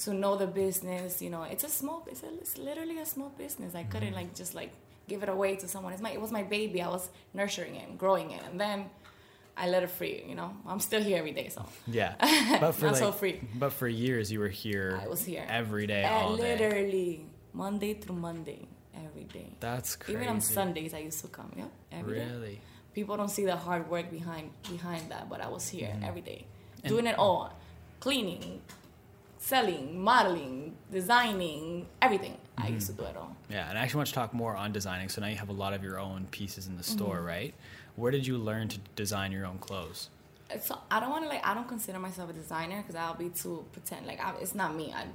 to 0.03 0.13
know 0.13 0.35
the 0.37 0.47
business. 0.47 1.21
You 1.21 1.29
know, 1.29 1.43
it's 1.43 1.63
a 1.63 1.69
small. 1.69 2.05
It's, 2.11 2.23
a, 2.23 2.27
it's 2.41 2.57
literally 2.57 2.99
a 2.99 3.05
small 3.05 3.29
business. 3.37 3.75
I 3.75 3.83
couldn't 3.83 4.13
like 4.13 4.33
just 4.35 4.53
like 4.55 4.71
give 5.07 5.23
it 5.23 5.29
away 5.29 5.55
to 5.57 5.67
someone. 5.67 5.93
It's 5.93 6.01
my. 6.01 6.11
It 6.11 6.21
was 6.21 6.31
my 6.31 6.43
baby. 6.43 6.81
I 6.81 6.89
was 6.89 7.09
nurturing 7.33 7.75
it, 7.75 7.97
growing 7.97 8.31
it, 8.31 8.41
and 8.49 8.59
then. 8.59 8.85
I 9.57 9.69
let 9.69 9.83
it 9.83 9.89
free, 9.89 10.21
you 10.27 10.35
know. 10.35 10.51
I'm 10.67 10.81
still 10.81 11.01
here 11.01 11.17
every 11.17 11.31
day, 11.31 11.47
so 11.47 11.65
Yeah, 11.87 12.15
but 12.59 12.73
for 12.73 12.87
like, 12.87 12.97
so 12.97 13.13
free. 13.13 13.39
but 13.57 13.71
for 13.71 13.87
years 13.87 14.29
you 14.29 14.41
were 14.41 14.49
here. 14.49 14.99
I 15.01 15.07
was 15.07 15.23
here 15.23 15.45
every 15.47 15.87
day, 15.87 16.03
Uh, 16.03 16.09
all 16.11 16.35
day. 16.35 16.57
literally 16.57 17.25
Monday 17.53 17.93
through 17.93 18.17
Monday, 18.17 18.67
every 19.05 19.23
day. 19.23 19.47
That's 19.61 19.95
crazy. 19.95 20.17
Even 20.19 20.27
on 20.27 20.41
Sundays, 20.41 20.93
I 20.93 20.97
used 20.97 21.21
to 21.21 21.29
come. 21.29 21.53
Yeah, 21.55 21.67
every 21.89 22.19
day. 22.19 22.25
Really? 22.33 22.59
People 22.93 23.15
don't 23.15 23.29
see 23.31 23.45
the 23.45 23.55
hard 23.55 23.89
work 23.89 24.11
behind 24.11 24.49
behind 24.69 25.09
that, 25.11 25.29
but 25.29 25.39
I 25.39 25.47
was 25.47 25.69
here 25.69 25.87
Mm-hmm. 25.87 26.03
every 26.03 26.19
day, 26.31 26.43
doing 26.85 27.07
it 27.07 27.17
all, 27.17 27.53
cleaning, 28.01 28.59
selling, 29.49 29.99
modeling, 30.01 30.75
designing, 30.91 31.85
everything. 32.01 32.35
I 32.57 32.69
used 32.69 32.87
to 32.87 32.93
Mm-hmm. 32.93 33.03
do 33.03 33.09
it 33.09 33.17
all. 33.17 33.35
Yeah, 33.49 33.69
and 33.69 33.77
I 33.77 33.81
actually 33.83 33.97
want 33.99 34.07
to 34.09 34.13
talk 34.15 34.33
more 34.33 34.55
on 34.55 34.71
designing. 34.71 35.07
So 35.09 35.21
now 35.21 35.27
you 35.27 35.35
have 35.35 35.49
a 35.49 35.53
lot 35.63 35.73
of 35.73 35.83
your 35.83 35.99
own 35.99 36.25
pieces 36.31 36.65
in 36.67 36.77
the 36.77 36.83
store, 36.83 37.17
Mm-hmm. 37.17 37.25
right? 37.35 37.53
Where 37.95 38.11
did 38.11 38.25
you 38.25 38.37
learn 38.37 38.67
to 38.69 38.77
design 38.95 39.31
your 39.31 39.45
own 39.45 39.59
clothes? 39.59 40.09
So 40.61 40.77
I 40.89 40.99
don't 40.99 41.09
want 41.09 41.23
to 41.25 41.29
like 41.29 41.45
I 41.45 41.53
don't 41.53 41.67
consider 41.67 41.99
myself 41.99 42.29
a 42.29 42.33
designer 42.33 42.77
because 42.81 42.95
I'll 42.95 43.15
be 43.15 43.29
too 43.29 43.65
pretend 43.71 44.05
like 44.07 44.19
I, 44.25 44.33
it's 44.41 44.55
not 44.55 44.75
me. 44.75 44.91
I 45.01 45.05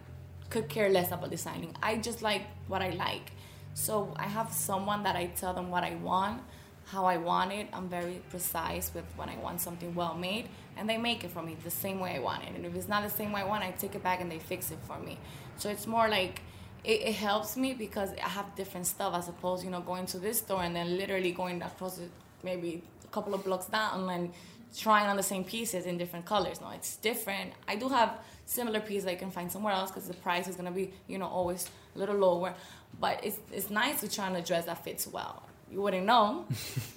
could 0.49 0.69
care 0.69 0.89
less 0.91 1.11
about 1.13 1.31
designing. 1.31 1.75
I 1.83 1.97
just 1.97 2.21
like 2.23 2.43
what 2.69 2.83
I 2.83 2.91
like. 2.91 3.33
So 3.75 4.13
I 4.17 4.27
have 4.39 4.53
someone 4.53 5.03
that 5.05 5.17
I 5.17 5.27
tell 5.27 5.55
them 5.55 5.71
what 5.71 5.85
I 5.85 5.95
want, 5.97 6.43
how 6.91 7.05
I 7.05 7.17
want 7.17 7.53
it. 7.53 7.69
I'm 7.73 7.89
very 7.89 8.21
precise 8.31 8.93
with 8.95 9.05
when 9.17 9.29
I 9.29 9.37
want 9.37 9.61
something 9.61 9.95
well 9.95 10.15
made, 10.15 10.49
and 10.77 10.89
they 10.89 10.99
make 10.99 11.25
it 11.25 11.31
for 11.31 11.43
me 11.43 11.57
the 11.63 11.71
same 11.71 12.01
way 12.01 12.17
I 12.17 12.19
want 12.19 12.43
it. 12.43 12.51
And 12.55 12.67
if 12.67 12.75
it's 12.75 12.89
not 12.89 13.03
the 13.03 13.11
same 13.11 13.33
way 13.33 13.43
I 13.43 13.45
want, 13.45 13.63
I 13.63 13.71
take 13.71 13.95
it 13.95 14.03
back 14.03 14.21
and 14.21 14.31
they 14.31 14.39
fix 14.39 14.71
it 14.71 14.79
for 14.87 14.99
me. 14.99 15.19
So 15.57 15.69
it's 15.71 15.87
more 15.87 16.09
like 16.09 16.43
it, 16.85 17.03
it 17.03 17.15
helps 17.15 17.57
me 17.57 17.75
because 17.75 18.11
I 18.25 18.29
have 18.29 18.55
different 18.57 18.87
stuff 18.87 19.15
as 19.15 19.29
opposed, 19.29 19.65
you 19.65 19.71
know, 19.71 19.81
going 19.81 20.07
to 20.07 20.19
this 20.19 20.39
store 20.39 20.63
and 20.63 20.75
then 20.75 20.97
literally 20.97 21.33
going 21.33 21.63
across 21.63 21.99
it, 21.99 22.11
maybe 22.43 22.83
a 23.05 23.09
couple 23.09 23.35
of 23.35 23.45
blocks 23.45 23.67
down 23.67 24.09
and 24.11 24.33
trying 24.77 25.07
on 25.07 25.17
the 25.17 25.23
same 25.23 25.45
pieces 25.45 25.87
in 25.87 25.99
different 25.99 26.25
colors. 26.25 26.61
No, 26.61 26.71
it's 26.71 26.97
different. 26.97 27.53
I 27.69 27.77
do 27.77 27.89
have 27.89 28.19
similar 28.47 28.81
pieces 28.81 29.07
I 29.07 29.15
can 29.15 29.31
find 29.31 29.51
somewhere 29.51 29.75
else 29.75 29.91
because 29.91 30.09
the 30.09 30.15
price 30.15 30.49
is 30.49 30.57
gonna 30.57 30.71
be, 30.71 30.93
you 31.07 31.19
know, 31.19 31.27
always 31.27 31.69
a 31.95 31.99
little 31.99 32.17
lower. 32.17 32.55
But 32.99 33.25
it's 33.25 33.39
it's 33.53 33.71
nice 33.71 34.01
to 34.01 34.11
try 34.11 34.27
on 34.27 34.37
a 34.37 34.43
dress 34.43 34.67
that 34.67 34.83
fits 34.85 35.07
well. 35.07 35.45
You 35.71 35.81
wouldn't 35.83 36.07
know, 36.07 36.47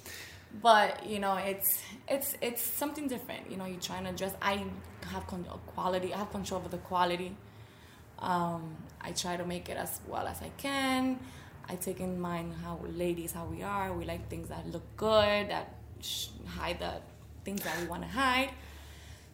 but 0.62 1.06
you 1.06 1.18
know, 1.18 1.36
it's 1.36 1.80
it's 2.08 2.36
it's 2.40 2.62
something 2.62 3.06
different. 3.08 3.50
You 3.50 3.56
know, 3.56 3.66
you 3.66 3.76
trying 3.76 4.04
to 4.04 4.12
dress. 4.12 4.34
I 4.42 4.64
have 5.12 5.26
con- 5.26 5.46
quality. 5.66 6.12
I 6.12 6.18
have 6.18 6.30
control 6.30 6.60
over 6.60 6.68
the 6.68 6.78
quality. 6.78 7.36
Um, 8.18 8.76
I 9.00 9.12
try 9.12 9.36
to 9.36 9.44
make 9.44 9.68
it 9.68 9.76
as 9.76 10.00
well 10.08 10.26
as 10.26 10.40
I 10.42 10.50
can. 10.56 11.18
I 11.68 11.76
take 11.76 12.00
in 12.00 12.20
mind 12.20 12.54
how 12.62 12.80
ladies, 12.86 13.32
how 13.32 13.46
we 13.46 13.62
are. 13.62 13.92
We 13.92 14.04
like 14.04 14.28
things 14.28 14.48
that 14.48 14.66
look 14.70 14.84
good, 14.96 15.50
that 15.50 15.74
hide 16.46 16.78
the 16.80 16.94
things 17.44 17.62
that 17.62 17.80
we 17.80 17.86
want 17.86 18.02
to 18.02 18.08
hide. 18.08 18.50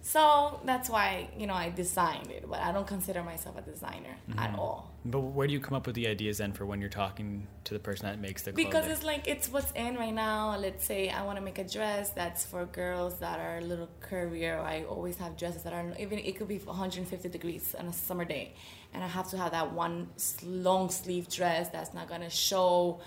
So 0.03 0.61
that's 0.65 0.89
why 0.89 1.29
you 1.37 1.47
know 1.47 1.55
I 1.55 1.71
designed 1.71 2.31
it, 2.31 2.47
but 2.49 2.61
I 2.61 2.73
don't 2.73 2.87
consider 2.87 3.23
myself 3.23 3.59
a 3.59 3.63
designer 3.63 4.17
at 4.39 4.51
mm-hmm. 4.51 4.59
all 4.59 4.91
But 5.05 5.21
where 5.21 5.47
do 5.47 5.53
you 5.53 5.61
come 5.61 5.75
up 5.75 5.87
with 5.87 5.95
the 5.95 6.07
ideas 6.07 6.39
then 6.39 6.53
for 6.53 6.65
when 6.65 6.81
you're 6.81 6.89
talking 6.89 7.47
to 7.65 7.75
the 7.75 7.81
person 7.81 8.07
that 8.07 8.19
makes 8.19 8.43
the 8.43 8.53
clothing? 8.53 8.71
because 8.71 8.87
it's 8.87 9.05
like 9.05 9.29
it's 9.29 9.51
what's 9.51 9.73
in 9.73 9.97
right 9.97 10.15
now. 10.15 10.57
Let's 10.57 10.85
say 10.85 11.11
I 11.11 11.23
want 11.25 11.37
to 11.39 11.45
make 11.45 11.59
a 11.59 11.65
dress 11.65 12.11
that's 12.11 12.45
for 12.45 12.65
girls 12.65 13.19
that 13.19 13.39
are 13.41 13.59
a 13.59 13.61
little 13.61 13.91
curvier. 14.01 14.59
I 14.59 14.85
always 14.85 15.19
have 15.19 15.37
dresses 15.37 15.65
that 15.65 15.75
are 15.75 15.93
even 15.99 16.19
it 16.19 16.37
could 16.37 16.49
be 16.49 16.59
150 16.59 17.29
degrees 17.29 17.75
on 17.79 17.87
a 17.87 17.93
summer 17.93 18.25
day, 18.25 18.55
and 18.95 19.05
I 19.05 19.07
have 19.07 19.29
to 19.31 19.37
have 19.37 19.53
that 19.53 19.73
one 19.73 20.09
long 20.43 20.89
sleeve 20.91 21.29
dress 21.29 21.69
that's 21.69 21.93
not 21.93 22.09
gonna 22.09 22.31
show 22.31 23.01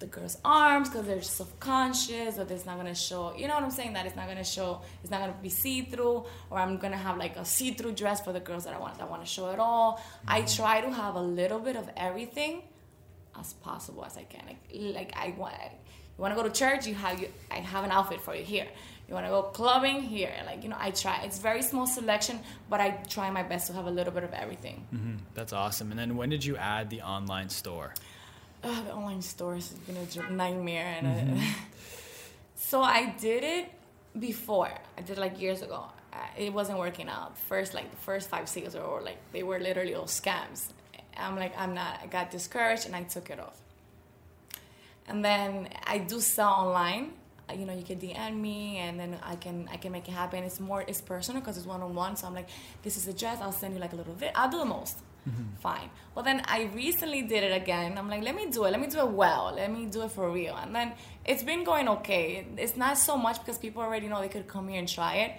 the 0.00 0.06
girl's 0.06 0.38
arms 0.44 0.88
because 0.88 1.06
they're 1.06 1.22
self-conscious 1.22 2.38
or 2.38 2.42
it's 2.50 2.66
not 2.66 2.76
gonna 2.76 2.94
show 2.94 3.34
you 3.36 3.46
know 3.46 3.54
what 3.54 3.62
i'm 3.62 3.70
saying? 3.70 3.92
That 3.92 4.06
it's 4.06 4.16
not 4.16 4.26
gonna 4.28 4.42
show 4.44 4.80
it's 5.02 5.10
not 5.10 5.20
gonna 5.20 5.34
be 5.42 5.48
see-through 5.50 6.24
or 6.50 6.58
i'm 6.58 6.78
gonna 6.78 6.96
have 6.96 7.16
like 7.18 7.36
a 7.36 7.44
see-through 7.44 7.92
dress 7.92 8.20
for 8.20 8.32
the 8.32 8.40
girls 8.40 8.64
that 8.64 8.74
i 8.74 8.78
want 8.78 8.98
that 8.98 9.08
want 9.08 9.22
to 9.22 9.30
show 9.30 9.50
it 9.50 9.58
all. 9.58 10.02
I 10.26 10.42
try 10.42 10.80
to 10.80 10.90
have 10.90 11.14
a 11.14 11.20
little 11.22 11.60
bit 11.60 11.76
of 11.76 11.88
everything 11.96 12.62
as 13.38 13.52
possible 13.54 14.04
as 14.04 14.16
i 14.16 14.24
can. 14.24 14.44
Like, 14.46 14.60
like 14.98 15.12
i 15.16 15.34
want 15.38 15.54
you 16.16 16.22
want 16.22 16.34
to 16.34 16.42
go 16.42 16.46
to 16.48 16.54
church 16.54 16.86
you 16.86 16.94
have 16.94 17.20
you 17.20 17.28
i 17.50 17.56
have 17.56 17.84
an 17.84 17.90
outfit 17.90 18.20
for 18.20 18.34
you 18.34 18.42
here. 18.44 18.66
You 19.08 19.14
want 19.14 19.26
to 19.26 19.30
go 19.30 19.42
clubbing 19.42 20.02
here. 20.02 20.32
Like 20.46 20.62
you 20.62 20.68
know 20.70 20.76
i 20.78 20.90
try. 20.92 21.22
It's 21.24 21.38
very 21.38 21.62
small 21.62 21.86
selection 21.86 22.38
but 22.70 22.80
i 22.80 22.90
try 23.16 23.28
my 23.30 23.42
best 23.42 23.66
to 23.68 23.72
have 23.74 23.86
a 23.86 23.90
little 23.90 24.12
bit 24.12 24.24
of 24.24 24.32
everything. 24.32 24.86
Mhm. 24.94 25.18
That's 25.34 25.52
awesome. 25.52 25.90
And 25.90 25.98
then 25.98 26.16
when 26.16 26.30
did 26.30 26.44
you 26.44 26.56
add 26.56 26.88
the 26.90 27.02
online 27.02 27.48
store? 27.50 27.92
Ugh, 28.62 28.84
the 28.84 28.92
online 28.92 29.22
stores 29.22 29.70
has 29.70 29.78
been 29.78 29.96
a 29.96 30.30
nightmare 30.32 30.94
and 30.98 31.38
uh 31.38 31.42
so 32.54 32.82
i 32.82 33.14
did 33.18 33.42
it 33.42 33.72
before. 34.18 34.70
I 34.98 35.02
did 35.02 35.18
it 35.18 35.20
like 35.20 35.40
years 35.40 35.62
ago. 35.62 35.84
It 36.36 36.52
wasn't 36.52 36.78
working 36.78 37.08
out. 37.08 37.38
First 37.38 37.74
like 37.74 37.90
the 37.90 37.96
first 37.96 38.28
five 38.28 38.48
sales 38.48 38.74
were 38.74 39.00
like 39.02 39.18
they 39.32 39.42
were 39.42 39.58
literally 39.58 39.94
all 39.94 40.06
scams. 40.06 40.68
I'm 41.16 41.36
like 41.36 41.56
i'm 41.58 41.74
not 41.74 42.00
i 42.02 42.06
got 42.06 42.30
discouraged 42.30 42.86
and 42.86 42.96
i 42.96 43.02
took 43.02 43.30
it 43.30 43.38
off. 43.40 43.58
And 45.06 45.24
then 45.24 45.68
i 45.84 45.98
do 45.98 46.20
sell 46.20 46.48
online. 46.48 47.12
Uh, 47.48 47.54
you 47.54 47.66
know 47.66 47.72
you 47.74 47.82
can 47.82 47.98
dm 47.98 48.36
me 48.36 48.76
and 48.78 48.98
then 49.00 49.18
i 49.24 49.34
can 49.36 49.68
i 49.72 49.76
can 49.76 49.92
make 49.92 50.08
it 50.08 50.12
happen. 50.12 50.44
It's 50.44 50.60
more 50.60 50.82
it's 50.86 51.00
personal 51.00 51.40
because 51.40 51.56
it's 51.56 51.66
one-on-one. 51.66 52.16
So 52.16 52.26
i'm 52.26 52.34
like 52.34 52.48
this 52.82 52.96
is 52.96 53.06
a 53.08 53.12
dress. 53.12 53.38
I'll 53.40 53.52
send 53.52 53.74
you 53.74 53.80
like 53.80 53.92
a 53.92 53.96
little 53.96 54.14
bit 54.14 54.32
i'll 54.34 54.50
do 54.50 54.58
the 54.58 54.64
most 54.64 54.98
fine. 55.60 55.90
Well 56.14 56.24
then 56.24 56.42
i 56.46 56.70
recently 56.74 57.22
did 57.22 57.44
it 57.44 57.54
again. 57.62 57.98
I'm 57.98 58.08
like 58.08 58.22
let 58.22 58.34
me 58.34 58.50
do 58.50 58.64
it. 58.64 58.70
Let 58.70 58.80
me 58.80 58.86
do 58.86 58.98
it 58.98 59.08
well. 59.08 59.52
Let 59.54 59.72
me 59.72 59.86
do 59.86 60.02
it 60.02 60.10
for 60.10 60.30
real. 60.30 60.56
And 60.56 60.74
then 60.74 60.92
it's 61.24 61.42
been 61.42 61.64
going 61.64 61.88
okay. 61.88 62.46
It's 62.56 62.76
not 62.76 62.98
so 62.98 63.16
much 63.16 63.38
because 63.38 63.58
people 63.58 63.82
already 63.82 64.08
know 64.08 64.20
they 64.20 64.28
could 64.28 64.48
come 64.48 64.68
here 64.68 64.78
and 64.78 64.88
try 64.88 65.14
it 65.16 65.32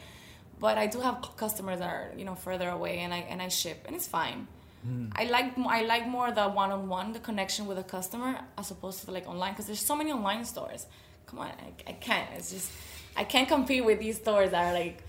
but 0.60 0.78
i 0.78 0.86
do 0.86 1.00
have 1.00 1.18
customers 1.38 1.80
that 1.80 1.90
are 1.90 2.12
you 2.16 2.24
know 2.24 2.36
further 2.36 2.70
away 2.70 3.00
and 3.00 3.12
i 3.12 3.18
and 3.32 3.42
i 3.42 3.48
ship 3.48 3.84
and 3.88 3.96
it's 3.96 4.08
fine. 4.08 4.48
Hmm. 4.84 5.08
I 5.14 5.26
like 5.26 5.54
I 5.58 5.84
like 5.84 6.08
more 6.08 6.32
the 6.32 6.48
one-on-one, 6.50 7.14
the 7.14 7.20
connection 7.20 7.68
with 7.68 7.78
the 7.78 7.84
customer, 7.84 8.40
as 8.58 8.72
opposed 8.72 9.06
to 9.06 9.12
like 9.12 9.28
online, 9.28 9.54
because 9.54 9.68
there's 9.68 9.86
so 9.86 9.96
many 9.96 10.12
online 10.12 10.44
stores. 10.44 10.88
Come 11.28 11.40
on, 11.40 11.48
I, 11.48 11.90
I 11.92 11.94
can't. 11.94 12.28
It's 12.36 12.52
just 12.52 12.72
I 13.16 13.24
can't 13.24 13.48
compete 13.48 13.86
with 13.86 14.00
these 14.00 14.18
stores 14.18 14.52
that 14.52 14.66
are 14.66 14.74
like 14.74 15.04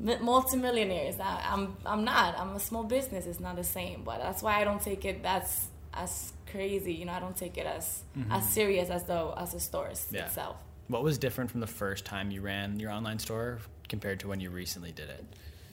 multimillionaires. 0.00 1.18
I, 1.20 1.42
I'm 1.52 1.76
I'm 1.84 2.04
not. 2.04 2.38
I'm 2.38 2.54
a 2.56 2.60
small 2.60 2.84
business. 2.84 3.26
It's 3.26 3.40
not 3.40 3.56
the 3.56 3.64
same. 3.64 4.02
But 4.04 4.18
that's 4.20 4.42
why 4.42 4.60
I 4.60 4.64
don't 4.64 4.80
take 4.82 5.04
it 5.04 5.22
that's 5.22 5.68
as 5.94 6.32
crazy. 6.50 6.94
You 6.94 7.04
know, 7.06 7.12
I 7.12 7.20
don't 7.20 7.36
take 7.36 7.58
it 7.58 7.66
as 7.66 8.02
as 8.30 8.48
serious 8.48 8.90
as 8.90 9.04
though 9.04 9.34
as 9.36 9.52
the 9.52 9.60
stores 9.60 10.06
Yeah. 10.10 10.26
itself. 10.26 10.56
What 10.88 11.02
was 11.02 11.18
different 11.18 11.50
from 11.50 11.60
the 11.60 11.66
first 11.66 12.04
time 12.04 12.30
you 12.30 12.40
ran 12.40 12.80
your 12.80 12.90
online 12.90 13.18
store 13.18 13.58
compared 13.88 14.20
to 14.20 14.28
when 14.28 14.40
you 14.40 14.50
recently 14.50 14.92
did 14.92 15.08
it? 15.10 15.24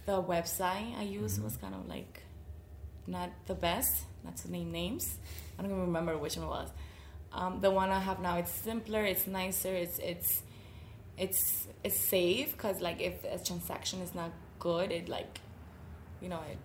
the 0.05 0.21
website 0.21 0.95
I 0.99 1.01
used 1.01 1.41
was 1.41 1.57
kind 1.57 1.73
of 1.73 1.87
like 1.87 2.21
not 3.07 3.31
the 3.47 3.55
best. 3.55 4.03
Not 4.23 4.37
to 4.37 4.51
name 4.51 4.71
names. 4.71 5.17
I 5.57 5.61
don't 5.61 5.71
even 5.71 5.81
remember 5.81 6.15
which 6.17 6.35
one 6.37 6.45
it 6.45 6.49
was. 6.49 6.69
Um, 7.31 7.59
the 7.61 7.69
one 7.71 7.89
I 7.89 7.99
have 7.99 8.19
now, 8.19 8.37
it's 8.37 8.51
simpler, 8.51 9.03
it's 9.03 9.25
nicer, 9.27 9.73
it's 9.73 9.97
it's 9.99 10.41
it's 11.17 11.67
it's 11.83 11.99
safe 11.99 12.51
because 12.51 12.81
like 12.81 13.01
if 13.01 13.23
a 13.23 13.43
transaction 13.43 14.01
is 14.01 14.13
not 14.13 14.31
good, 14.59 14.91
it 14.91 15.09
like 15.09 15.39
you 16.21 16.29
know 16.29 16.41
it 16.51 16.57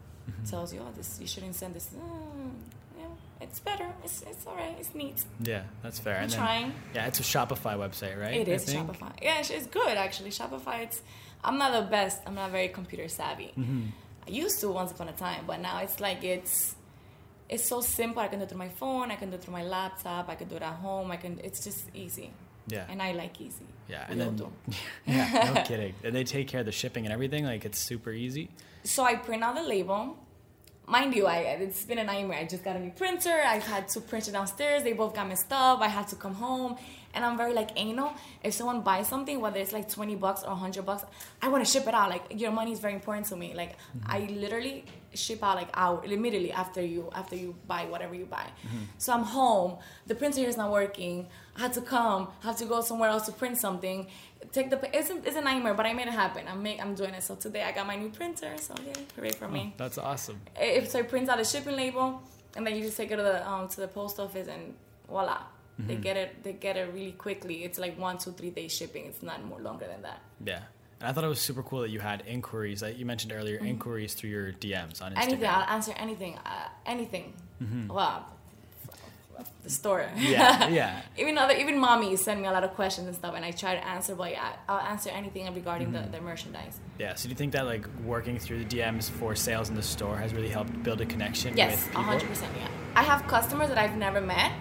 tells 0.49 0.73
you 0.73 0.81
oh 0.81 0.93
this 0.97 1.19
you 1.21 1.27
shouldn't 1.27 1.55
send 1.55 1.75
this. 1.75 1.91
Mm, 1.95 2.51
yeah, 2.99 3.07
it's 3.41 3.61
better. 3.61 3.89
It's 4.05 4.23
it's 4.23 4.47
all 4.47 4.57
right. 4.57 4.77
It's 4.79 4.95
neat. 4.95 5.25
Yeah, 5.41 5.63
that's 5.83 5.99
fair. 5.99 6.17
I'm 6.17 6.25
and 6.25 6.33
then, 6.33 6.39
trying. 6.39 6.73
Yeah, 6.95 7.07
it's 7.07 7.21
a 7.21 7.23
Shopify 7.23 7.77
website, 7.77 8.21
right? 8.21 8.35
It 8.35 8.49
is? 8.49 8.67
Shopify. 8.67 9.13
Yeah, 9.23 9.41
it's, 9.41 9.51
it's 9.51 9.67
good 9.67 9.97
actually. 9.97 10.31
Shopify. 10.31 10.83
It's. 10.83 11.03
I'm 11.43 11.57
not 11.57 11.73
the 11.73 11.91
best. 11.91 12.21
I'm 12.27 12.35
not 12.35 12.51
very 12.51 12.69
computer 12.69 13.09
savvy. 13.09 13.53
Mm-hmm. 13.57 13.87
I 14.27 14.31
used 14.31 14.61
to 14.61 14.69
once 14.69 14.91
upon 14.91 15.09
a 15.09 15.13
time, 15.13 15.45
but 15.47 15.61
now 15.61 15.79
it's 15.79 16.01
like 16.01 16.25
it's. 16.25 16.75
It's 17.49 17.69
so 17.69 17.81
simple. 17.81 18.23
I 18.23 18.29
can 18.29 18.39
do 18.39 18.45
it 18.45 18.49
through 18.49 18.59
my 18.59 18.69
phone. 18.69 19.11
I 19.11 19.17
can 19.17 19.31
do 19.31 19.35
it 19.35 19.43
through 19.43 19.55
my 19.55 19.65
laptop. 19.65 20.29
I 20.29 20.37
can 20.37 20.47
do 20.47 20.55
it 20.55 20.63
at 20.63 20.75
home. 20.75 21.11
I 21.11 21.17
can. 21.17 21.41
It's 21.43 21.65
just 21.65 21.87
easy, 21.95 22.33
Yeah. 22.71 22.87
and 22.89 23.03
I 23.03 23.13
like 23.13 23.41
easy. 23.41 23.65
yeah, 23.89 24.07
and 24.09 24.21
then 24.21 24.37
do. 24.37 24.51
yeah, 25.07 25.53
no 25.55 25.63
kidding. 25.63 25.95
And 26.05 26.15
they 26.15 26.25
take 26.25 26.49
care 26.49 26.61
of 26.61 26.67
the 26.67 26.73
shipping 26.73 27.05
and 27.07 27.13
everything. 27.13 27.45
Like 27.45 27.65
it's 27.65 27.79
super 27.79 28.13
easy. 28.13 28.51
So 28.85 29.03
I 29.05 29.17
print 29.17 29.43
out 29.43 29.55
the 29.57 29.63
label. 29.63 30.17
Mind 30.87 31.15
you, 31.15 31.27
I 31.27 31.39
it's 31.61 31.85
been 31.85 31.99
a 31.99 32.05
nightmare. 32.05 32.39
I 32.39 32.45
just 32.47 32.65
got 32.65 32.77
a 32.77 32.81
new 32.81 32.91
printer. 32.91 33.41
I've 33.47 33.67
had 33.67 33.89
to 33.89 34.01
print 34.01 34.27
it 34.29 34.33
downstairs. 34.33 34.83
They 34.83 34.93
both 34.93 35.15
got 35.15 35.29
messed 35.29 35.53
up. 35.53 35.81
I 35.81 35.89
had 35.89 36.09
to 36.09 36.17
come 36.17 36.35
home, 36.35 36.77
and 37.15 37.25
I'm 37.25 37.37
very 37.37 37.53
like 37.55 37.71
anal. 37.77 38.13
If 38.43 38.55
someone 38.55 38.83
buys 38.83 39.09
something, 39.09 39.41
whether 39.41 39.59
it's 39.59 39.73
like 39.73 39.89
twenty 39.89 40.17
bucks 40.17 40.43
or 40.43 40.55
hundred 40.55 40.87
bucks, 40.87 41.05
I 41.43 41.49
want 41.49 41.65
to 41.65 41.71
ship 41.71 41.87
it 41.87 41.95
out. 41.95 42.11
Like 42.11 42.25
your 42.41 42.53
money 42.53 42.73
is 42.73 42.79
very 42.81 42.95
important 42.95 43.27
to 43.27 43.37
me. 43.37 43.55
Like 43.55 43.77
I 44.07 44.21
literally 44.31 44.85
ship 45.13 45.43
out 45.43 45.57
like 45.57 45.69
hour 45.75 46.05
immediately 46.05 46.53
after 46.53 46.81
you 46.81 47.11
after 47.15 47.35
you 47.35 47.57
buy 47.67 47.85
whatever 47.87 48.15
you 48.15 48.27
buy. 48.27 48.47
So 48.99 49.13
I'm 49.13 49.25
home. 49.25 49.79
The 50.07 50.15
printer 50.15 50.41
here 50.41 50.49
is 50.49 50.57
not 50.57 50.71
working. 50.71 51.27
I 51.57 51.61
had 51.63 51.73
to 51.75 51.81
come. 51.81 52.29
I 52.43 52.47
have 52.47 52.57
to 52.59 52.65
go 52.65 52.81
somewhere 52.81 53.09
else 53.11 53.27
to 53.27 53.33
print 53.33 53.59
something. 53.59 54.07
Take 54.53 54.71
the 54.71 54.79
it's 54.97 55.11
a, 55.11 55.17
it's 55.27 55.37
a 55.37 55.41
nightmare, 55.41 55.75
but 55.75 55.87
I 55.87 55.93
made 55.93 56.07
it 56.07 56.13
happen. 56.15 56.47
I'm 56.49 56.63
make 56.63 56.81
I'm 56.81 56.95
doing 56.95 57.15
it. 57.15 57.23
So 57.23 57.35
today 57.35 57.63
I 57.63 57.73
got 57.73 57.87
my 57.87 57.97
new 57.97 58.11
printer. 58.11 58.53
So 58.59 58.75
yeah, 58.87 58.93
hooray 59.17 59.31
for 59.33 59.49
me 59.49 59.75
That's 59.77 59.99
awesome. 59.99 60.41
if 60.61 60.91
so 60.91 60.99
it 61.01 61.09
prints 61.09 61.29
out 61.29 61.41
a 61.41 61.45
shipping 61.45 61.77
label 61.77 62.23
and 62.57 62.67
then 62.67 62.77
you 62.77 62.83
just 62.83 62.97
take 62.97 63.11
it 63.11 63.17
to 63.17 63.23
the 63.23 63.49
um, 63.49 63.69
to 63.69 63.81
the 63.81 63.89
post 63.89 64.19
office 64.21 64.49
and 64.49 64.75
voila 65.09 65.39
they 65.87 65.97
get 65.97 66.17
it 66.17 66.43
they 66.45 66.53
get 66.53 66.77
it 66.77 66.93
really 66.93 67.13
quickly 67.13 67.65
it's 67.65 67.79
like 67.79 67.99
one 67.99 68.17
two 68.19 68.33
three 68.33 68.51
days 68.51 68.73
shipping 68.73 69.07
it's 69.07 69.23
not 69.23 69.45
more 69.45 69.61
longer 69.61 69.87
than 69.87 70.03
that 70.03 70.21
Yeah. 70.45 70.63
And 71.01 71.09
I 71.09 71.13
thought 71.15 71.25
it 71.25 71.29
was 71.29 71.41
super 71.41 71.63
cool 71.63 71.81
that 71.81 71.89
you 71.91 72.01
had 72.01 72.23
inquiries 72.27 72.81
that 72.81 72.97
you 72.99 73.07
mentioned 73.07 73.33
earlier, 73.33 73.57
inquiries 73.57 74.13
through 74.13 74.29
your 74.31 74.53
DMs 74.53 75.01
on 75.01 75.13
Instagram. 75.13 75.17
Mm-hmm. 75.17 75.21
anything 75.31 75.47
i'll 75.49 75.69
answer 75.77 75.93
anything 75.97 76.39
uh, 76.45 76.69
anything 76.85 77.33
wow 77.89 78.27
the 79.65 79.71
store 79.71 80.05
Yeah, 80.17 80.69
yeah. 80.81 81.01
even 81.17 81.39
other 81.39 81.55
even 81.55 81.77
mommies 81.77 82.19
send 82.19 82.43
me 82.43 82.47
a 82.49 82.53
lot 82.53 82.63
of 82.65 82.73
questions 82.75 83.07
and 83.07 83.17
stuff 83.17 83.35
and 83.35 83.43
i 83.45 83.51
try 83.51 83.75
to 83.75 83.87
answer 83.87 84.15
but 84.15 84.31
yeah 84.33 84.53
i'll 84.69 84.81
answer 84.93 85.09
anything 85.11 85.43
regarding 85.55 85.89
Mm-hmm. 85.93 86.11
the, 86.13 86.19
the 86.19 86.21
merchandise 86.21 86.79
Yeah. 86.99 87.15
So 87.15 87.23
do 87.25 87.31
you 87.31 87.37
think 87.37 87.53
that 87.53 87.65
like 87.65 87.87
working 88.05 88.39
through 88.39 88.59
the 88.65 88.71
DMs 88.77 89.09
for 89.09 89.35
sales 89.35 89.71
in 89.71 89.77
the 89.77 89.83
store 89.83 90.17
has 90.19 90.35
really 90.35 90.51
helped 90.51 90.73
build 90.83 91.01
a 91.01 91.07
connection 91.07 91.57
Yes, 91.57 91.87
hundred 91.89 92.29
percent. 92.29 92.53
Yeah, 92.59 92.69
I 92.95 93.03
have 93.03 93.27
customers 93.27 93.69
that 93.69 93.79
I've 93.79 93.97
never 93.97 94.21
met. 94.21 94.53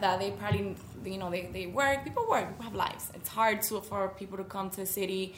That 0.00 0.20
they 0.20 0.30
probably, 0.32 0.76
you 1.04 1.18
know, 1.18 1.30
they, 1.30 1.48
they 1.52 1.66
work. 1.66 2.04
People 2.04 2.26
work. 2.28 2.48
People 2.48 2.64
have 2.64 2.74
lives. 2.74 3.10
It's 3.14 3.28
hard 3.28 3.62
to 3.62 3.80
for 3.80 4.08
people 4.08 4.38
to 4.38 4.44
come 4.44 4.70
to 4.70 4.76
the 4.76 4.86
city, 4.86 5.34